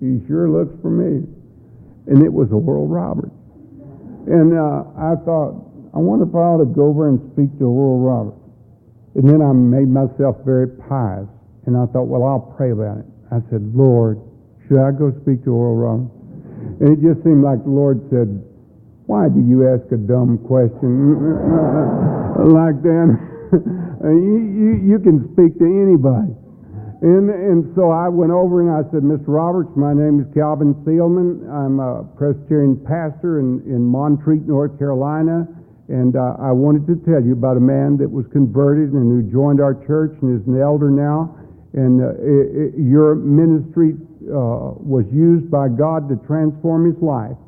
he 0.00 0.22
sure 0.26 0.48
looks 0.48 0.74
familiar. 0.82 1.26
And 2.06 2.22
it 2.22 2.32
was 2.32 2.48
Oral 2.52 2.86
Roberts. 2.86 3.34
And 4.26 4.54
uh, 4.54 4.84
I 4.96 5.14
thought, 5.24 5.56
I 5.94 5.98
wonder 5.98 6.28
if 6.28 6.34
I 6.34 6.54
ought 6.54 6.62
to 6.62 6.70
go 6.70 6.88
over 6.88 7.08
and 7.08 7.18
speak 7.32 7.50
to 7.58 7.64
Oral 7.66 7.98
Roberts. 7.98 8.42
And 9.14 9.28
then 9.28 9.42
I 9.42 9.52
made 9.52 9.88
myself 9.88 10.36
very 10.44 10.68
pious. 10.68 11.26
And 11.66 11.76
I 11.76 11.86
thought, 11.92 12.06
well, 12.06 12.24
I'll 12.24 12.54
pray 12.56 12.70
about 12.70 12.98
it. 12.98 13.06
I 13.30 13.42
said, 13.50 13.60
Lord, 13.74 14.20
should 14.66 14.78
I 14.80 14.92
go 14.92 15.12
speak 15.22 15.44
to 15.44 15.52
Oral 15.52 15.76
Roberts? 15.76 16.14
And 16.80 16.88
it 16.96 17.00
just 17.02 17.24
seemed 17.24 17.42
like 17.42 17.62
the 17.64 17.70
Lord 17.72 18.00
said, 18.10 18.28
why 19.08 19.28
do 19.28 19.40
you 19.40 19.64
ask 19.68 19.88
a 19.92 19.96
dumb 19.96 20.38
question 20.44 20.92
like 22.52 22.76
that? 22.84 23.08
you, 24.04 24.38
you, 24.52 24.70
you 24.84 24.98
can 25.00 25.32
speak 25.32 25.56
to 25.58 25.64
anybody. 25.64 26.36
And, 27.00 27.30
and 27.30 27.72
so 27.76 27.90
I 27.90 28.08
went 28.08 28.32
over 28.32 28.58
and 28.58 28.74
I 28.74 28.82
said, 28.90 29.06
Mr. 29.06 29.30
Roberts, 29.30 29.70
my 29.76 29.94
name 29.94 30.18
is 30.18 30.26
Calvin 30.34 30.74
Thielman. 30.82 31.46
I'm 31.46 31.78
a 31.78 32.02
Presbyterian 32.18 32.74
pastor 32.82 33.38
in, 33.38 33.62
in 33.70 33.86
Montreat, 33.86 34.42
North 34.42 34.76
Carolina. 34.78 35.46
And 35.86 36.16
uh, 36.16 36.34
I 36.42 36.50
wanted 36.50 36.90
to 36.90 36.98
tell 37.06 37.22
you 37.22 37.38
about 37.38 37.56
a 37.56 37.62
man 37.62 37.96
that 38.02 38.10
was 38.10 38.26
converted 38.34 38.92
and 38.98 39.06
who 39.06 39.22
joined 39.30 39.60
our 39.62 39.78
church 39.86 40.18
and 40.20 40.34
is 40.34 40.44
an 40.50 40.60
elder 40.60 40.90
now. 40.90 41.38
And 41.72 42.02
uh, 42.02 42.18
it, 42.18 42.74
it, 42.74 42.82
your 42.82 43.14
ministry 43.14 43.94
uh, 44.26 44.74
was 44.82 45.06
used 45.14 45.48
by 45.48 45.70
God 45.70 46.10
to 46.10 46.18
transform 46.26 46.90
his 46.90 46.98
life. 47.00 47.38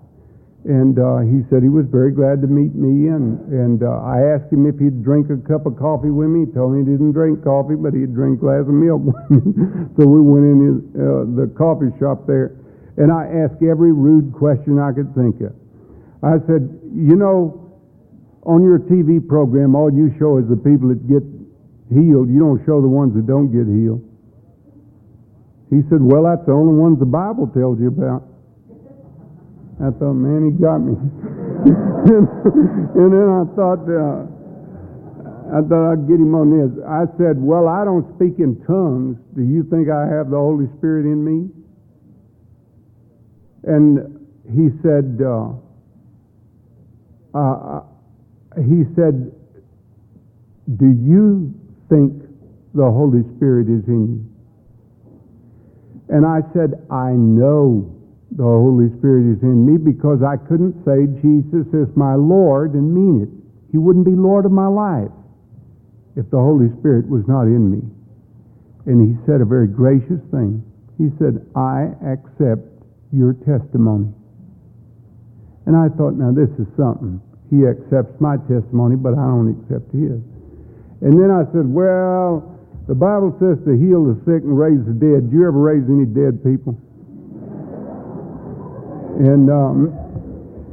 And 0.64 1.00
uh, 1.00 1.24
he 1.24 1.40
said 1.48 1.64
he 1.64 1.72
was 1.72 1.88
very 1.88 2.12
glad 2.12 2.44
to 2.44 2.48
meet 2.48 2.76
me. 2.76 3.08
And, 3.08 3.40
and 3.48 3.80
uh, 3.80 4.04
I 4.04 4.36
asked 4.36 4.52
him 4.52 4.68
if 4.68 4.76
he'd 4.76 5.00
drink 5.00 5.32
a 5.32 5.40
cup 5.40 5.64
of 5.64 5.80
coffee 5.80 6.12
with 6.12 6.28
me. 6.28 6.44
He 6.44 6.52
told 6.52 6.76
me 6.76 6.84
he 6.84 6.88
didn't 6.92 7.16
drink 7.16 7.40
coffee, 7.40 7.80
but 7.80 7.96
he'd 7.96 8.12
drink 8.12 8.38
a 8.38 8.40
glass 8.44 8.68
of 8.68 8.76
milk 8.76 9.00
with 9.08 9.24
me. 9.32 9.40
so 9.96 10.04
we 10.04 10.20
went 10.20 10.44
in 10.44 10.58
his, 10.60 10.76
uh, 11.00 11.24
the 11.32 11.48
coffee 11.56 11.88
shop 11.96 12.28
there, 12.28 12.60
and 13.00 13.08
I 13.08 13.24
asked 13.40 13.64
every 13.64 13.96
rude 13.96 14.36
question 14.36 14.76
I 14.76 14.92
could 14.92 15.16
think 15.16 15.40
of. 15.40 15.56
I 16.20 16.36
said, 16.44 16.68
You 16.92 17.16
know, 17.16 17.72
on 18.44 18.60
your 18.60 18.84
TV 18.84 19.16
program, 19.16 19.72
all 19.72 19.88
you 19.88 20.12
show 20.20 20.36
is 20.36 20.44
the 20.44 20.60
people 20.60 20.92
that 20.92 21.00
get 21.08 21.24
healed. 21.88 22.28
You 22.28 22.36
don't 22.36 22.60
show 22.68 22.84
the 22.84 22.92
ones 22.92 23.16
that 23.16 23.24
don't 23.24 23.48
get 23.48 23.64
healed. 23.64 24.04
He 25.72 25.80
said, 25.88 26.04
Well, 26.04 26.28
that's 26.28 26.44
the 26.44 26.52
only 26.52 26.76
ones 26.76 27.00
the 27.00 27.08
Bible 27.08 27.48
tells 27.48 27.80
you 27.80 27.88
about. 27.88 28.29
I 29.80 29.90
thought, 29.96 30.12
man, 30.12 30.44
he 30.44 30.52
got 30.60 30.78
me. 30.78 30.92
and 31.64 33.08
then 33.08 33.28
I 33.32 33.44
thought, 33.56 33.88
uh, 33.88 34.28
I 35.56 35.60
thought 35.64 35.92
I'd 35.92 36.06
get 36.06 36.20
him 36.20 36.34
on 36.34 36.52
this. 36.52 36.68
I 36.84 37.08
said, 37.16 37.40
well, 37.40 37.66
I 37.66 37.84
don't 37.84 38.04
speak 38.16 38.38
in 38.38 38.60
tongues. 38.66 39.16
Do 39.34 39.42
you 39.42 39.64
think 39.70 39.88
I 39.88 40.04
have 40.04 40.28
the 40.28 40.36
Holy 40.36 40.66
Spirit 40.78 41.06
in 41.06 41.24
me? 41.24 41.48
And 43.64 44.20
he 44.52 44.68
said, 44.84 45.16
uh, 45.24 45.56
uh, 47.32 47.80
he 48.56 48.84
said, 48.94 49.32
do 50.76 50.86
you 50.86 51.54
think 51.88 52.22
the 52.74 52.84
Holy 52.84 53.22
Spirit 53.36 53.68
is 53.68 53.84
in 53.88 54.06
you? 54.06 54.30
And 56.10 56.26
I 56.26 56.40
said, 56.52 56.86
I 56.90 57.12
know 57.12 57.99
the 58.30 58.46
Holy 58.46 58.88
Spirit 58.98 59.26
is 59.26 59.42
in 59.42 59.66
me 59.66 59.76
because 59.76 60.22
I 60.22 60.36
couldn't 60.36 60.78
say 60.86 61.10
Jesus 61.18 61.66
is 61.74 61.90
my 61.96 62.14
Lord 62.14 62.74
and 62.74 62.94
mean 62.94 63.26
it. 63.26 63.30
He 63.72 63.78
wouldn't 63.78 64.06
be 64.06 64.14
Lord 64.14 64.46
of 64.46 64.52
my 64.52 64.66
life 64.66 65.10
if 66.16 66.30
the 66.30 66.38
Holy 66.38 66.70
Spirit 66.78 67.08
was 67.08 67.26
not 67.26 67.50
in 67.50 67.70
me. 67.70 67.82
And 68.86 69.02
he 69.02 69.18
said 69.26 69.40
a 69.40 69.44
very 69.44 69.66
gracious 69.66 70.22
thing. 70.30 70.62
He 70.98 71.10
said, 71.18 71.42
I 71.54 71.90
accept 72.06 72.66
your 73.12 73.34
testimony. 73.46 74.10
And 75.66 75.74
I 75.76 75.90
thought, 75.94 76.14
now 76.14 76.30
this 76.30 76.50
is 76.58 76.66
something. 76.78 77.20
He 77.50 77.66
accepts 77.66 78.14
my 78.20 78.38
testimony, 78.46 78.94
but 78.94 79.18
I 79.18 79.26
don't 79.26 79.50
accept 79.58 79.90
his. 79.90 80.22
And 81.02 81.18
then 81.18 81.30
I 81.30 81.46
said, 81.50 81.66
well, 81.66 82.46
the 82.86 82.94
Bible 82.94 83.34
says 83.38 83.58
to 83.66 83.74
heal 83.74 84.06
the 84.06 84.18
sick 84.22 84.42
and 84.46 84.54
raise 84.54 84.82
the 84.86 84.94
dead. 84.94 85.30
Do 85.30 85.32
you 85.34 85.46
ever 85.46 85.58
raise 85.58 85.86
any 85.90 86.06
dead 86.06 86.42
people? 86.42 86.78
And 89.20 89.52
um, 89.52 89.92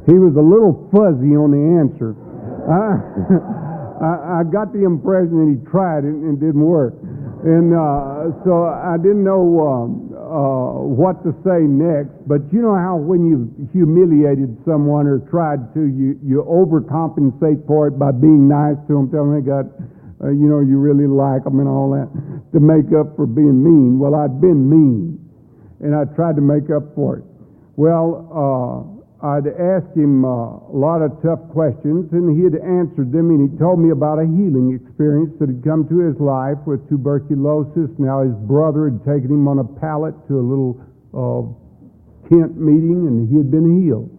he 0.08 0.16
was 0.16 0.32
a 0.40 0.44
little 0.44 0.88
fuzzy 0.88 1.36
on 1.36 1.52
the 1.52 1.60
answer. 1.84 2.16
I, 2.64 4.40
I, 4.40 4.48
got 4.48 4.72
the 4.72 4.88
impression 4.88 5.36
that 5.44 5.48
he 5.52 5.60
tried 5.68 6.08
and 6.08 6.32
it 6.32 6.40
didn't 6.40 6.64
work. 6.64 6.96
And 7.44 7.76
uh, 7.76 8.32
so 8.48 8.64
I 8.64 8.96
didn't 8.96 9.20
know 9.20 9.44
um, 9.60 10.16
uh, 10.16 10.80
what 10.80 11.20
to 11.28 11.36
say 11.44 11.60
next. 11.68 12.16
But 12.24 12.48
you 12.48 12.64
know 12.64 12.72
how 12.72 12.96
when 12.96 13.28
you've 13.28 13.52
humiliated 13.76 14.56
someone 14.64 15.04
or 15.04 15.20
tried 15.28 15.68
to, 15.76 15.84
you, 15.84 16.16
you 16.24 16.40
overcompensate 16.48 17.68
for 17.68 17.92
it 17.92 18.00
by 18.00 18.16
being 18.16 18.48
nice 18.48 18.80
to 18.88 18.96
them, 18.96 19.12
telling 19.12 19.36
them, 19.36 19.44
God, 19.44 19.68
uh, 20.24 20.32
you 20.32 20.48
know, 20.48 20.64
you 20.64 20.80
really 20.80 21.06
like 21.06 21.44
them 21.44 21.60
and 21.60 21.68
all 21.68 21.92
that, 21.92 22.08
to 22.56 22.64
make 22.64 22.96
up 22.96 23.12
for 23.12 23.28
being 23.28 23.60
mean. 23.60 24.00
Well, 24.00 24.16
I'd 24.16 24.40
been 24.40 24.64
mean, 24.64 25.20
and 25.84 25.92
I 25.92 26.08
tried 26.16 26.40
to 26.40 26.42
make 26.42 26.72
up 26.72 26.96
for 26.96 27.20
it. 27.20 27.27
Well, 27.78 28.26
uh, 28.34 28.98
I'd 29.22 29.46
asked 29.46 29.94
him 29.94 30.26
uh, 30.26 30.66
a 30.66 30.74
lot 30.74 30.98
of 30.98 31.14
tough 31.22 31.38
questions, 31.54 32.10
and 32.10 32.26
he 32.34 32.42
had 32.42 32.58
answered 32.58 33.14
them, 33.14 33.30
and 33.30 33.38
he 33.38 33.54
told 33.54 33.78
me 33.78 33.94
about 33.94 34.18
a 34.18 34.26
healing 34.26 34.74
experience 34.74 35.30
that 35.38 35.46
had 35.46 35.62
come 35.62 35.86
to 35.86 36.02
his 36.02 36.18
life 36.18 36.58
with 36.66 36.82
tuberculosis. 36.90 37.86
Now, 38.02 38.26
his 38.26 38.34
brother 38.50 38.90
had 38.90 39.06
taken 39.06 39.30
him 39.30 39.46
on 39.46 39.62
a 39.62 39.68
pallet 39.78 40.18
to 40.26 40.42
a 40.42 40.42
little 40.42 40.74
uh, 41.14 41.46
tent 42.26 42.58
meeting, 42.58 43.06
and 43.06 43.30
he 43.30 43.38
had 43.38 43.46
been 43.46 43.78
healed, 43.78 44.10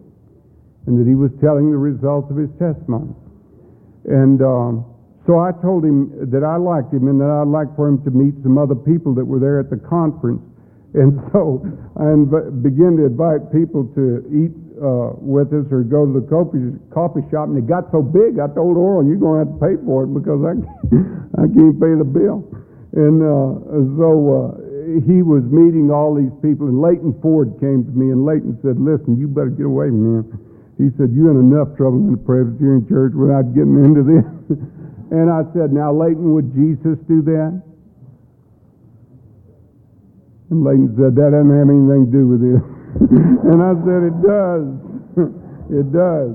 and 0.88 0.96
that 0.96 1.04
he 1.04 1.14
was 1.14 1.28
telling 1.44 1.68
the 1.68 1.76
results 1.76 2.32
of 2.32 2.40
his 2.40 2.48
testimony. 2.56 3.12
And 4.08 4.40
um, 4.40 4.88
so 5.28 5.36
I 5.36 5.52
told 5.60 5.84
him 5.84 6.32
that 6.32 6.44
I 6.48 6.56
liked 6.56 6.96
him 6.96 7.12
and 7.12 7.20
that 7.20 7.28
I'd 7.28 7.52
like 7.52 7.68
for 7.76 7.92
him 7.92 8.00
to 8.08 8.10
meet 8.10 8.40
some 8.42 8.56
other 8.56 8.74
people 8.74 9.12
that 9.20 9.24
were 9.24 9.38
there 9.38 9.60
at 9.60 9.68
the 9.68 9.76
conference. 9.76 10.40
And 10.94 11.20
so 11.32 11.62
I 11.96 12.10
inv- 12.14 12.62
began 12.62 12.96
to 12.98 13.06
invite 13.06 13.52
people 13.52 13.86
to 13.94 14.24
eat 14.30 14.54
uh, 14.80 15.12
with 15.20 15.52
us 15.52 15.68
or 15.68 15.84
go 15.84 16.08
to 16.08 16.14
the 16.16 16.24
coffee, 16.24 16.72
coffee 16.88 17.20
shop, 17.28 17.52
and 17.52 17.58
it 17.60 17.68
got 17.68 17.92
so 17.92 18.00
big, 18.00 18.40
I 18.40 18.48
told 18.56 18.80
Oral, 18.80 19.04
you're 19.04 19.20
going 19.20 19.44
to 19.44 19.44
have 19.44 19.52
to 19.52 19.60
pay 19.60 19.76
for 19.84 20.08
it 20.08 20.10
because 20.16 20.40
I, 20.40 20.56
I 21.44 21.46
can't 21.52 21.76
pay 21.76 21.92
the 21.94 22.08
bill. 22.08 22.48
And 22.96 23.20
uh, 23.22 23.50
so 24.00 24.08
uh, 24.08 24.70
he 25.06 25.22
was 25.22 25.44
meeting 25.52 25.92
all 25.92 26.16
these 26.16 26.32
people, 26.42 26.66
and 26.66 26.80
Leighton 26.80 27.14
Ford 27.22 27.54
came 27.60 27.84
to 27.86 27.92
me, 27.92 28.10
and 28.10 28.24
Leighton 28.24 28.58
said, 28.64 28.80
listen, 28.80 29.20
you 29.20 29.28
better 29.28 29.52
get 29.52 29.68
away 29.68 29.92
him. 29.92 30.26
He 30.80 30.88
said, 30.96 31.12
you're 31.12 31.30
in 31.30 31.38
enough 31.38 31.76
trouble 31.76 32.00
in 32.00 32.16
the 32.16 32.24
Presbyterian 32.24 32.88
church 32.88 33.12
without 33.12 33.52
getting 33.52 33.78
into 33.84 34.00
this. 34.00 34.24
and 35.12 35.28
I 35.28 35.44
said, 35.52 35.76
now, 35.76 35.92
Leighton, 35.92 36.32
would 36.32 36.56
Jesus 36.56 36.96
do 37.04 37.20
that? 37.30 37.69
And 40.50 40.66
Leighton 40.66 40.90
said, 40.98 41.14
that 41.14 41.30
doesn't 41.30 41.54
have 41.54 41.70
anything 41.70 42.10
to 42.10 42.12
do 42.12 42.24
with 42.26 42.42
it. 42.42 42.58
and 43.50 43.58
I 43.62 43.72
said, 43.86 44.00
it 44.02 44.18
does. 44.18 44.66
it 45.78 45.86
does. 45.94 46.34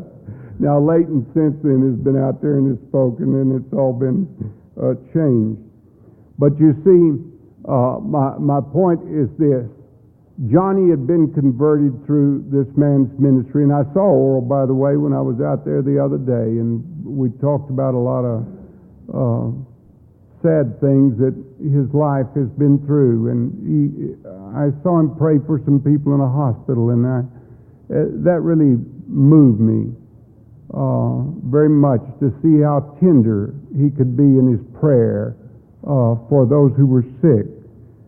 Now, 0.60 0.80
Leighton 0.80 1.28
since 1.36 1.56
then 1.60 1.84
has 1.84 2.00
been 2.00 2.16
out 2.16 2.40
there 2.40 2.58
and 2.58 2.72
has 2.72 2.80
spoken, 2.88 3.36
and 3.36 3.60
it's 3.60 3.74
all 3.76 3.92
been 3.92 4.24
uh, 4.80 4.96
changed. 5.12 5.60
But 6.40 6.56
you 6.60 6.72
see, 6.88 7.20
uh, 7.68 8.00
my, 8.00 8.40
my 8.40 8.64
point 8.64 9.04
is 9.12 9.28
this. 9.36 9.68
Johnny 10.52 10.90
had 10.92 11.08
been 11.08 11.32
converted 11.32 12.06
through 12.06 12.44
this 12.52 12.68
man's 12.76 13.12
ministry, 13.20 13.64
and 13.64 13.72
I 13.72 13.84
saw 13.94 14.04
Oral, 14.04 14.42
by 14.42 14.66
the 14.66 14.76
way, 14.76 14.96
when 14.96 15.12
I 15.12 15.22
was 15.22 15.40
out 15.40 15.64
there 15.64 15.82
the 15.82 16.00
other 16.00 16.20
day, 16.20 16.60
and 16.60 16.84
we 17.04 17.32
talked 17.40 17.70
about 17.72 17.96
a 17.96 18.04
lot 18.04 18.24
of 18.24 18.40
uh, 19.12 19.48
sad 20.46 20.78
things 20.78 21.18
that 21.18 21.34
his 21.58 21.90
life 21.90 22.30
has 22.38 22.46
been 22.62 22.78
through. 22.86 23.34
And 23.34 23.50
he, 23.66 24.14
I 24.54 24.70
saw 24.86 25.02
him 25.02 25.18
pray 25.18 25.42
for 25.42 25.58
some 25.66 25.82
people 25.82 26.14
in 26.14 26.22
a 26.22 26.30
hospital, 26.30 26.94
and 26.94 27.02
I, 27.02 27.20
uh, 27.90 28.14
that 28.22 28.46
really 28.46 28.78
moved 29.10 29.60
me 29.60 29.90
uh, 30.74 31.26
very 31.50 31.70
much 31.70 32.02
to 32.22 32.30
see 32.46 32.62
how 32.62 32.96
tender 33.02 33.54
he 33.74 33.90
could 33.90 34.16
be 34.16 34.38
in 34.38 34.46
his 34.46 34.62
prayer 34.80 35.36
uh, 35.84 36.14
for 36.30 36.46
those 36.46 36.74
who 36.78 36.86
were 36.86 37.06
sick. 37.22 37.50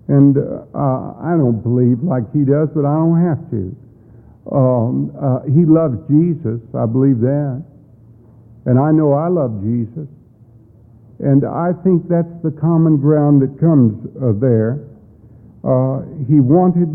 And 0.08 0.38
uh, 0.38 1.18
I 1.20 1.36
don't 1.36 1.62
believe 1.62 2.02
like 2.02 2.24
he 2.34 2.46
does, 2.46 2.70
but 2.74 2.86
I 2.86 2.96
don't 2.96 3.22
have 3.22 3.42
to. 3.52 3.64
Um, 4.48 5.12
uh, 5.20 5.42
he 5.52 5.66
loves 5.66 6.00
Jesus, 6.08 6.62
I 6.74 6.86
believe 6.86 7.20
that. 7.20 7.64
And 8.66 8.80
I 8.80 8.92
know 8.92 9.14
I 9.14 9.28
love 9.28 9.60
Jesus. 9.62 10.08
And 11.20 11.46
I 11.46 11.74
think 11.84 12.08
that's 12.08 12.30
the 12.44 12.52
common 12.52 12.98
ground 12.98 13.42
that 13.42 13.58
comes 13.60 13.98
uh, 14.22 14.38
there. 14.38 14.86
Uh, 15.66 16.06
he 16.30 16.38
wanted, 16.38 16.94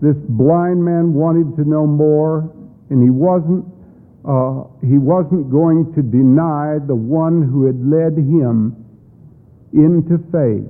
this 0.00 0.16
blind 0.32 0.80
man 0.80 1.12
wanted 1.12 1.54
to 1.60 1.68
know 1.68 1.86
more, 1.86 2.48
and 2.88 3.04
he 3.04 3.12
wasn't, 3.12 3.68
uh, 4.24 4.64
he 4.80 4.96
wasn't 4.96 5.52
going 5.52 5.92
to 5.92 6.00
deny 6.00 6.80
the 6.80 6.96
one 6.96 7.44
who 7.44 7.68
had 7.68 7.76
led 7.84 8.16
him 8.16 8.72
into 9.76 10.16
faith. 10.32 10.64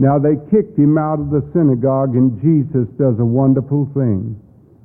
Now 0.00 0.16
they 0.16 0.40
kicked 0.48 0.78
him 0.78 0.96
out 0.96 1.20
of 1.20 1.28
the 1.28 1.44
synagogue, 1.52 2.16
and 2.16 2.40
Jesus 2.40 2.88
does 2.96 3.20
a 3.20 3.28
wonderful 3.28 3.90
thing. 3.92 4.40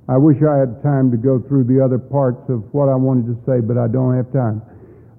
I 0.09 0.17
wish 0.17 0.43
I 0.43 0.59
had 0.59 0.83
time 0.83 1.11
to 1.11 1.17
go 1.17 1.39
through 1.47 1.63
the 1.63 1.79
other 1.79 1.97
parts 1.97 2.43
of 2.49 2.67
what 2.73 2.89
I 2.89 2.95
wanted 2.95 3.31
to 3.31 3.39
say, 3.47 3.63
but 3.63 3.77
I 3.79 3.87
don't 3.87 4.17
have 4.17 4.33
time 4.33 4.61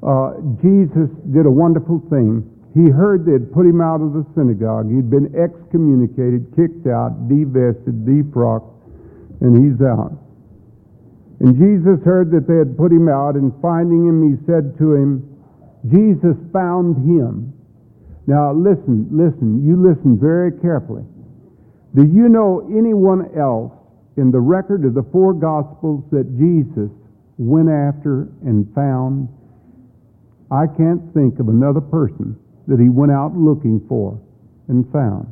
uh, 0.05 0.37
Jesus 0.61 1.09
did 1.33 1.47
a 1.47 1.51
wonderful 1.51 2.05
thing. 2.11 2.45
He 2.75 2.91
heard 2.91 3.25
they'd 3.25 3.53
put 3.53 3.65
him 3.65 3.81
out 3.81 4.03
of 4.03 4.13
the 4.13 4.27
synagogue. 4.35 4.91
He'd 4.91 5.09
been 5.09 5.33
excommunicated, 5.33 6.53
kicked 6.53 6.87
out, 6.87 7.29
divested, 7.29 8.05
defrocked, 8.05 8.69
and 9.41 9.57
he's 9.57 9.81
out. 9.81 10.13
And 11.41 11.57
Jesus 11.57 12.05
heard 12.05 12.31
that 12.33 12.47
they 12.47 12.57
had 12.57 12.77
put 12.77 12.93
him 12.93 13.09
out, 13.09 13.35
and 13.35 13.53
finding 13.63 14.07
him, 14.07 14.21
he 14.23 14.37
said 14.45 14.77
to 14.79 14.95
him, 14.95 15.23
Jesus 15.89 16.37
found 16.53 16.97
him. 17.09 17.53
Now 18.27 18.53
listen, 18.53 19.09
listen, 19.13 19.65
you 19.65 19.77
listen 19.77 20.19
very 20.19 20.53
carefully. 20.61 21.05
Do 21.95 22.03
you 22.03 22.29
know 22.29 22.67
anyone 22.73 23.31
else 23.39 23.73
in 24.17 24.31
the 24.31 24.41
record 24.41 24.85
of 24.85 24.95
the 24.95 25.05
four 25.13 25.33
Gospels 25.33 26.05
that 26.11 26.25
Jesus 26.39 26.91
went 27.37 27.69
after 27.69 28.29
and 28.43 28.67
found? 28.75 29.29
I 30.55 30.71
can't 30.71 31.03
think 31.13 31.43
of 31.43 31.49
another 31.51 31.83
person 31.83 32.39
that 32.71 32.79
he 32.79 32.89
went 32.89 33.11
out 33.11 33.35
looking 33.35 33.83
for 33.89 34.15
and 34.69 34.87
found. 34.95 35.27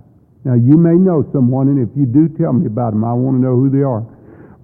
Now, 0.44 0.58
you 0.58 0.74
may 0.74 0.98
know 0.98 1.22
someone, 1.32 1.68
and 1.70 1.78
if 1.78 1.94
you 1.94 2.04
do, 2.04 2.26
tell 2.34 2.52
me 2.52 2.66
about 2.66 2.92
them. 2.92 3.06
I 3.06 3.14
want 3.14 3.38
to 3.38 3.42
know 3.46 3.54
who 3.54 3.70
they 3.70 3.86
are. 3.86 4.02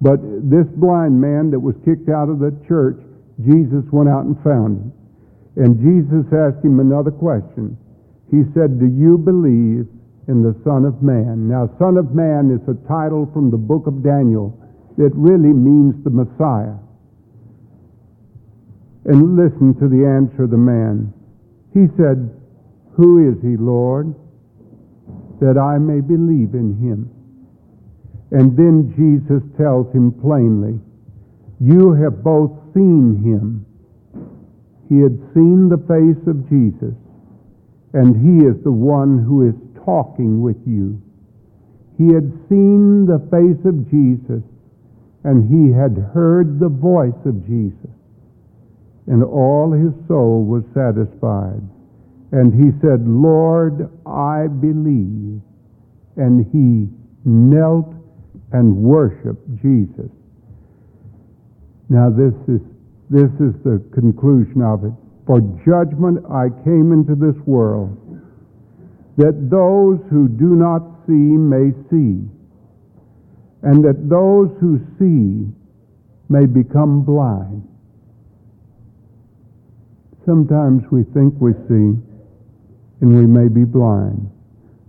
But 0.03 0.19
this 0.43 0.67
blind 0.75 1.15
man 1.15 1.51
that 1.51 1.59
was 1.59 1.75
kicked 1.87 2.11
out 2.11 2.27
of 2.27 2.43
the 2.43 2.51
church, 2.67 2.99
Jesus 3.39 3.87
went 3.91 4.11
out 4.11 4.27
and 4.27 4.35
found 4.43 4.83
him. 4.83 4.91
And 5.55 5.79
Jesus 5.79 6.27
asked 6.35 6.63
him 6.63 6.83
another 6.83 7.11
question. 7.11 7.79
He 8.27 8.43
said, 8.51 8.79
Do 8.79 8.87
you 8.87 9.17
believe 9.17 9.87
in 10.27 10.43
the 10.43 10.55
Son 10.67 10.83
of 10.83 11.01
Man? 11.01 11.47
Now, 11.47 11.71
Son 11.79 11.95
of 11.95 12.11
Man 12.11 12.51
is 12.51 12.63
a 12.67 12.75
title 12.87 13.31
from 13.31 13.49
the 13.49 13.57
book 13.57 13.87
of 13.87 14.03
Daniel 14.03 14.55
that 14.99 15.15
really 15.15 15.55
means 15.55 15.95
the 16.03 16.11
Messiah 16.11 16.75
and 19.05 19.37
listen 19.37 19.73
to 19.79 19.87
the 19.87 20.05
answer 20.05 20.43
of 20.43 20.51
the 20.51 20.57
man. 20.57 21.13
He 21.73 21.87
said, 21.95 22.29
Who 22.97 23.31
is 23.31 23.41
he, 23.41 23.55
Lord, 23.55 24.13
that 25.39 25.57
I 25.57 25.77
may 25.77 26.01
believe 26.01 26.53
in 26.53 26.75
him? 26.75 27.09
And 28.31 28.57
then 28.57 28.93
Jesus 28.93 29.41
tells 29.57 29.91
him 29.93 30.11
plainly, 30.11 30.79
You 31.59 31.93
have 31.93 32.23
both 32.23 32.51
seen 32.73 33.23
him. 33.23 33.65
He 34.89 34.99
had 34.99 35.17
seen 35.33 35.69
the 35.69 35.81
face 35.87 36.21
of 36.27 36.49
Jesus, 36.49 36.95
and 37.93 38.17
he 38.17 38.45
is 38.45 38.61
the 38.63 38.71
one 38.71 39.23
who 39.23 39.47
is 39.47 39.55
talking 39.85 40.41
with 40.41 40.57
you. 40.65 41.01
He 41.97 42.13
had 42.13 42.31
seen 42.49 43.05
the 43.05 43.21
face 43.31 43.63
of 43.65 43.89
Jesus, 43.89 44.43
and 45.23 45.47
he 45.47 45.71
had 45.71 46.11
heard 46.13 46.59
the 46.59 46.69
voice 46.69 47.21
of 47.25 47.45
Jesus 47.45 47.88
and 49.09 49.23
all 49.23 49.73
his 49.73 49.91
soul 50.07 50.45
was 50.45 50.63
satisfied. 50.73 51.61
And 52.31 52.53
he 52.53 52.69
said, 52.79 53.01
Lord, 53.07 53.89
I 54.05 54.45
believe. 54.47 55.41
And 56.15 56.45
he 56.53 56.87
knelt 57.25 57.93
and 58.51 58.75
worshiped 58.75 59.49
Jesus. 59.61 60.11
Now, 61.89 62.09
this 62.09 62.33
is 62.47 62.61
this 63.09 63.31
is 63.41 63.57
the 63.65 63.81
conclusion 63.91 64.61
of 64.61 64.85
it. 64.85 64.93
For 65.25 65.41
judgment 65.65 66.23
I 66.29 66.49
came 66.63 66.93
into 66.93 67.15
this 67.15 67.35
world, 67.47 67.97
that 69.17 69.49
those 69.49 69.97
who 70.11 70.27
do 70.29 70.55
not 70.55 70.81
see 71.07 71.13
may 71.13 71.73
see, 71.89 72.29
and 73.63 73.83
that 73.83 74.07
those 74.07 74.49
who 74.61 74.77
see 74.99 75.49
may 76.29 76.45
become 76.45 77.01
blind. 77.01 77.67
Sometimes 80.29 80.83
we 80.91 81.01
think 81.05 81.33
we 81.41 81.53
see, 81.65 81.97
and 83.01 83.09
we 83.17 83.25
may 83.25 83.49
be 83.49 83.65
blind. 83.65 84.29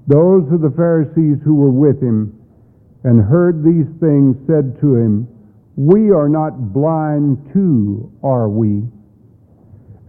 Those 0.06 0.44
of 0.52 0.60
the 0.60 0.74
Pharisees 0.76 1.38
who 1.42 1.54
were 1.54 1.72
with 1.72 1.96
him 2.02 2.38
and 3.04 3.24
heard 3.24 3.64
these 3.64 3.88
things 4.04 4.36
said 4.46 4.78
to 4.82 4.96
him, 4.96 5.26
We 5.76 6.10
are 6.10 6.28
not 6.28 6.74
blind 6.74 7.38
too, 7.54 8.12
are 8.22 8.50
we? 8.50 8.84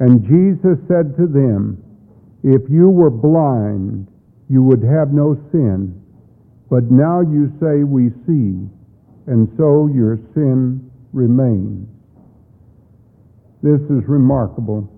And 0.01 0.27
Jesus 0.27 0.75
said 0.89 1.15
to 1.15 1.27
them, 1.27 1.81
If 2.43 2.69
you 2.69 2.89
were 2.89 3.09
blind, 3.09 4.11
you 4.49 4.61
would 4.63 4.83
have 4.83 5.13
no 5.13 5.39
sin. 5.53 5.95
But 6.69 6.91
now 6.91 7.21
you 7.21 7.55
say, 7.61 7.85
We 7.85 8.09
see, 8.27 8.67
and 9.31 9.47
so 9.55 9.87
your 9.87 10.19
sin 10.33 10.91
remains. 11.13 11.87
This 13.63 13.79
is 13.83 14.03
remarkable. 14.09 14.91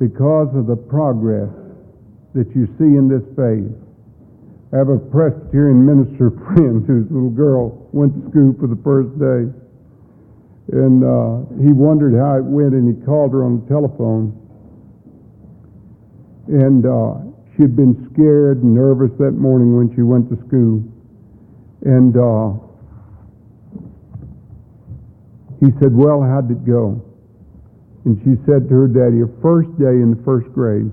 Because 0.00 0.48
of 0.56 0.66
the 0.66 0.76
progress 0.76 1.52
that 2.32 2.48
you 2.56 2.64
see 2.80 2.96
in 2.96 3.06
this 3.06 3.22
faith. 3.36 3.68
I 4.72 4.78
have 4.80 4.88
a 4.88 4.98
Presbyterian 4.98 5.84
minister 5.84 6.30
friend 6.48 6.82
whose 6.88 7.04
little 7.12 7.30
girl 7.30 7.86
went 7.92 8.16
to 8.16 8.30
school 8.32 8.56
for 8.58 8.66
the 8.66 8.80
first 8.82 9.12
day. 9.20 9.52
And 10.72 11.04
uh, 11.04 11.44
he 11.60 11.72
wondered 11.72 12.16
how 12.16 12.38
it 12.38 12.44
went, 12.44 12.72
and 12.72 12.88
he 12.88 13.04
called 13.04 13.32
her 13.32 13.44
on 13.44 13.60
the 13.60 13.66
telephone. 13.68 14.32
And 16.48 16.86
uh, 16.86 17.20
she 17.54 17.62
had 17.62 17.76
been 17.76 18.08
scared 18.14 18.62
and 18.62 18.74
nervous 18.74 19.10
that 19.18 19.32
morning 19.32 19.76
when 19.76 19.94
she 19.94 20.02
went 20.02 20.30
to 20.30 20.36
school. 20.46 20.80
And 21.84 22.16
uh, 22.16 22.56
he 25.58 25.72
said, 25.82 25.92
Well, 25.92 26.22
how 26.22 26.40
did 26.40 26.58
it 26.58 26.64
go? 26.64 27.09
And 28.04 28.18
she 28.24 28.36
said 28.46 28.68
to 28.68 28.74
her 28.74 28.88
daddy, 28.88 29.18
her 29.18 29.30
first 29.42 29.68
day 29.78 30.00
in 30.00 30.16
the 30.16 30.22
first 30.24 30.50
grade, 30.52 30.90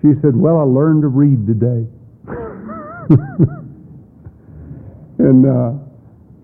she 0.00 0.14
said, 0.20 0.34
Well, 0.34 0.58
I 0.58 0.64
learned 0.64 1.02
to 1.02 1.08
read 1.08 1.46
today. 1.46 1.86
and 5.18 5.46
uh, 5.46 5.78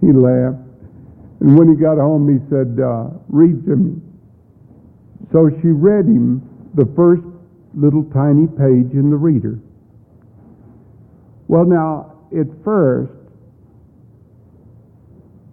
he 0.00 0.12
laughed. 0.12 0.62
And 1.40 1.58
when 1.58 1.68
he 1.68 1.74
got 1.74 1.98
home, 1.98 2.30
he 2.30 2.38
said, 2.48 2.78
uh, 2.78 3.10
Read 3.28 3.66
to 3.66 3.74
me. 3.74 4.00
So 5.32 5.50
she 5.60 5.68
read 5.68 6.06
him 6.06 6.42
the 6.74 6.86
first 6.94 7.22
little 7.74 8.04
tiny 8.14 8.46
page 8.46 8.92
in 8.94 9.10
the 9.10 9.16
reader. 9.16 9.58
Well, 11.48 11.64
now, 11.64 12.14
at 12.38 12.46
first, 12.64 13.12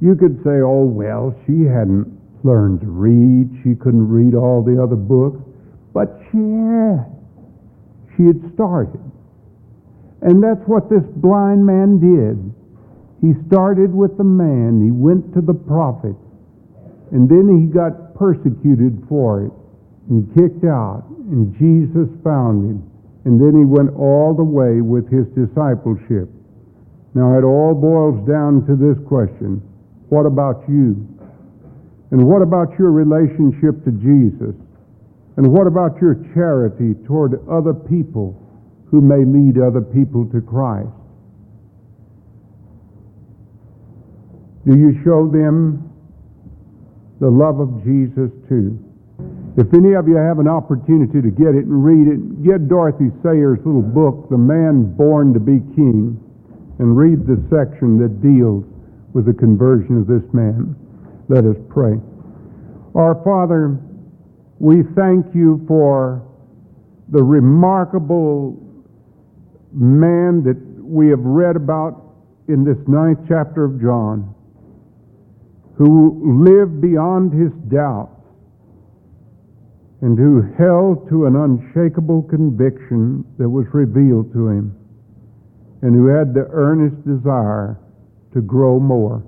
you 0.02 0.16
could 0.16 0.44
say, 0.44 0.62
oh, 0.62 0.86
well, 0.86 1.36
she 1.48 1.64
hadn't 1.64 2.15
learned 2.46 2.82
to 2.82 2.88
read. 2.88 3.50
She 3.64 3.74
couldn't 3.76 4.08
read 4.08 4.36
all 4.36 4.64
the 4.64 4.82
other 4.82 4.96
books, 4.96 5.42
but 5.94 6.22
she 6.30 6.38
had. 6.38 7.10
She 8.16 8.30
had 8.30 8.40
started. 8.54 9.02
And 10.22 10.42
that's 10.42 10.62
what 10.66 10.90
this 10.90 11.04
blind 11.18 11.66
man 11.66 12.00
did. 12.00 12.38
He 13.22 13.34
started 13.48 13.94
with 13.94 14.18
the 14.18 14.24
man, 14.24 14.84
he 14.84 14.92
went 14.92 15.34
to 15.34 15.42
the 15.42 15.54
prophet, 15.54 16.16
and 17.12 17.28
then 17.28 17.50
he 17.50 17.66
got 17.66 18.14
persecuted 18.14 19.02
for 19.10 19.46
it 19.46 19.54
and 20.10 20.30
kicked 20.36 20.64
out, 20.66 21.06
and 21.32 21.54
Jesus 21.58 22.08
found 22.24 22.70
him. 22.70 22.92
And 23.26 23.42
then 23.42 23.58
he 23.58 23.66
went 23.66 23.90
all 23.98 24.36
the 24.38 24.46
way 24.46 24.82
with 24.82 25.10
his 25.10 25.26
discipleship. 25.34 26.30
Now 27.16 27.38
it 27.38 27.44
all 27.44 27.74
boils 27.74 28.22
down 28.28 28.68
to 28.68 28.76
this 28.76 29.02
question 29.08 29.62
What 30.10 30.26
about 30.28 30.62
you? 30.70 31.08
And 32.12 32.26
what 32.26 32.42
about 32.42 32.78
your 32.78 32.92
relationship 32.92 33.84
to 33.86 33.92
Jesus? 33.92 34.56
And 35.38 35.52
what 35.52 35.68
about 35.68 36.00
your 36.00 36.16
charity 36.34 36.94
toward 37.06 37.42
other 37.50 37.74
people 37.74 38.40
who 38.90 39.02
may 39.02 39.26
lead 39.26 39.60
other 39.60 39.82
people 39.82 40.26
to 40.32 40.40
Christ? 40.42 40.88
Do 44.66 44.78
you 44.78 45.00
show 45.04 45.28
them 45.28 45.92
the 47.20 47.30
love 47.30 47.60
of 47.60 47.84
Jesus 47.84 48.32
too? 48.48 48.80
If 49.58 49.74
any 49.74 49.94
of 49.94 50.08
you 50.08 50.16
have 50.16 50.40
an 50.40 50.48
opportunity 50.48 51.22
to 51.22 51.32
get 51.32 51.56
it 51.56 51.66
and 51.66 51.84
read 51.84 52.08
it, 52.08 52.44
get 52.44 52.68
Dorothy 52.68 53.12
Sayers' 53.24 53.60
little 53.64 53.82
book, 53.82 54.30
The 54.30 54.38
Man 54.38 54.96
Born 54.96 55.34
to 55.34 55.40
Be 55.40 55.60
King, 55.76 56.20
and 56.80 56.98
read 56.98 57.26
the 57.26 57.40
section 57.48 57.98
that 58.00 58.22
deals 58.22 58.66
with 59.14 59.26
the 59.26 59.34
conversion 59.34 59.98
of 59.98 60.08
this 60.08 60.24
man. 60.34 60.76
Let 61.28 61.46
us 61.46 61.58
pray. 61.70 62.00
Our 62.94 63.20
Father, 63.24 63.80
we 64.60 64.84
thank 64.96 65.34
you 65.34 65.64
for 65.68 66.22
the 67.10 67.24
remarkable 67.24 68.62
man 69.74 70.44
that 70.44 70.56
we 70.84 71.10
have 71.10 71.20
read 71.20 71.56
about 71.56 72.14
in 72.48 72.64
this 72.64 72.78
ninth 72.88 73.20
chapter 73.28 73.66
of 73.66 73.82
John, 73.82 74.34
who 75.78 76.44
lived 76.46 76.80
beyond 76.80 77.34
his 77.34 77.52
doubts 77.70 78.12
and 80.02 80.18
who 80.18 80.42
held 80.60 81.10
to 81.10 81.26
an 81.26 81.36
unshakable 81.36 82.22
conviction 82.24 83.26
that 83.40 83.50
was 83.50 83.66
revealed 83.74 84.32
to 84.34 84.50
him, 84.50 84.78
and 85.82 85.96
who 85.96 86.06
had 86.06 86.34
the 86.36 86.48
earnest 86.52 86.96
desire 87.06 87.80
to 88.34 88.42
grow 88.42 88.80
more. 88.80 89.24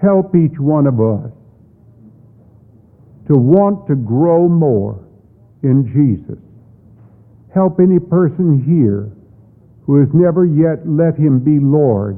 Help 0.00 0.34
each 0.36 0.58
one 0.58 0.86
of 0.86 1.00
us 1.00 1.32
to 3.26 3.34
want 3.34 3.86
to 3.86 3.94
grow 3.94 4.48
more 4.48 5.04
in 5.62 5.84
Jesus. 5.92 6.38
Help 7.52 7.80
any 7.80 7.98
person 7.98 8.62
here 8.64 9.10
who 9.84 10.00
has 10.00 10.08
never 10.14 10.46
yet 10.46 10.86
let 10.86 11.16
him 11.16 11.40
be 11.40 11.58
Lord 11.58 12.16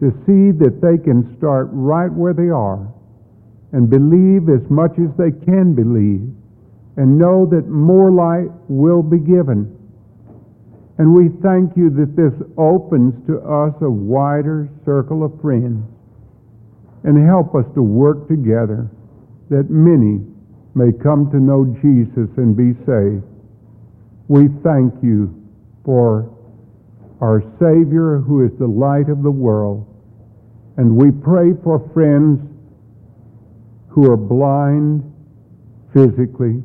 to 0.00 0.10
see 0.26 0.52
that 0.52 0.80
they 0.80 1.02
can 1.02 1.36
start 1.38 1.68
right 1.72 2.12
where 2.12 2.34
they 2.34 2.50
are 2.50 2.86
and 3.72 3.90
believe 3.90 4.48
as 4.48 4.68
much 4.70 4.92
as 4.98 5.10
they 5.16 5.32
can 5.44 5.74
believe 5.74 6.22
and 6.96 7.18
know 7.18 7.46
that 7.46 7.68
more 7.68 8.10
light 8.10 8.50
will 8.68 9.02
be 9.02 9.18
given. 9.18 9.74
And 10.98 11.14
we 11.14 11.30
thank 11.42 11.76
you 11.76 11.90
that 11.90 12.16
this 12.16 12.34
opens 12.56 13.14
to 13.26 13.38
us 13.40 13.74
a 13.80 13.90
wider 13.90 14.68
circle 14.84 15.24
of 15.24 15.40
friends 15.40 15.84
and 17.04 17.26
help 17.26 17.54
us 17.54 17.64
to 17.74 17.82
work 17.82 18.28
together 18.28 18.90
that 19.50 19.70
many 19.70 20.20
may 20.74 20.92
come 21.02 21.30
to 21.30 21.40
know 21.40 21.64
Jesus 21.80 22.28
and 22.36 22.56
be 22.56 22.74
saved. 22.84 23.24
We 24.28 24.48
thank 24.62 24.94
you 25.02 25.34
for 25.84 26.34
our 27.20 27.42
Savior 27.58 28.18
who 28.18 28.44
is 28.44 28.52
the 28.58 28.66
light 28.66 29.08
of 29.08 29.22
the 29.22 29.30
world. 29.30 29.86
And 30.76 30.96
we 30.96 31.10
pray 31.10 31.52
for 31.64 31.90
friends 31.92 32.40
who 33.88 34.10
are 34.10 34.16
blind 34.16 35.02
physically, 35.92 36.62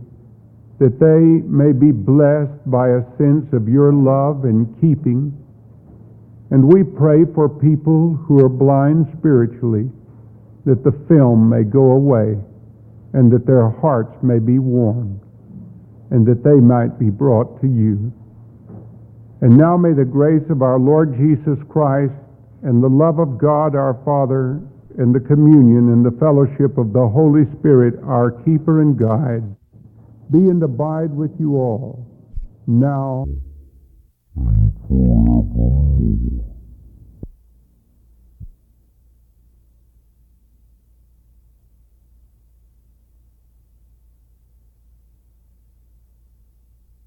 that 0.79 0.99
they 0.99 1.41
may 1.49 1.71
be 1.71 1.91
blessed 1.91 2.69
by 2.69 2.89
a 2.89 3.01
sense 3.17 3.51
of 3.53 3.67
your 3.67 3.93
love 3.93 4.43
and 4.43 4.69
keeping. 4.81 5.33
And 6.51 6.71
we 6.71 6.83
pray 6.83 7.25
for 7.33 7.49
people 7.49 8.13
who 8.27 8.43
are 8.45 8.49
blind 8.49 9.07
spiritually, 9.17 9.89
that 10.65 10.83
the 10.83 10.93
film 11.07 11.49
may 11.49 11.63
go 11.63 11.91
away 11.91 12.37
and 13.13 13.31
that 13.31 13.45
their 13.45 13.69
hearts 13.69 14.15
may 14.23 14.39
be 14.39 14.59
warmed 14.59 15.19
and 16.11 16.25
that 16.25 16.43
they 16.43 16.59
might 16.59 16.99
be 16.99 17.09
brought 17.09 17.59
to 17.61 17.67
you. 17.67 18.11
And 19.41 19.57
now 19.57 19.75
may 19.75 19.93
the 19.93 20.05
grace 20.05 20.47
of 20.49 20.61
our 20.61 20.79
Lord 20.79 21.17
Jesus 21.17 21.59
Christ 21.69 22.13
and 22.63 22.81
the 22.81 22.89
love 22.89 23.19
of 23.19 23.37
God 23.37 23.75
our 23.75 23.99
Father 24.05 24.61
and 24.97 25.13
the 25.13 25.19
communion 25.19 25.91
and 25.91 26.05
the 26.05 26.17
fellowship 26.19 26.77
of 26.77 26.93
the 26.93 27.07
Holy 27.07 27.45
Spirit, 27.59 27.95
our 28.05 28.31
keeper 28.31 28.81
and 28.81 28.97
guide, 28.97 29.43
be 30.31 30.49
and 30.49 30.61
abide 30.63 31.11
with 31.11 31.31
you 31.39 31.55
all, 31.55 32.07
now 32.67 33.25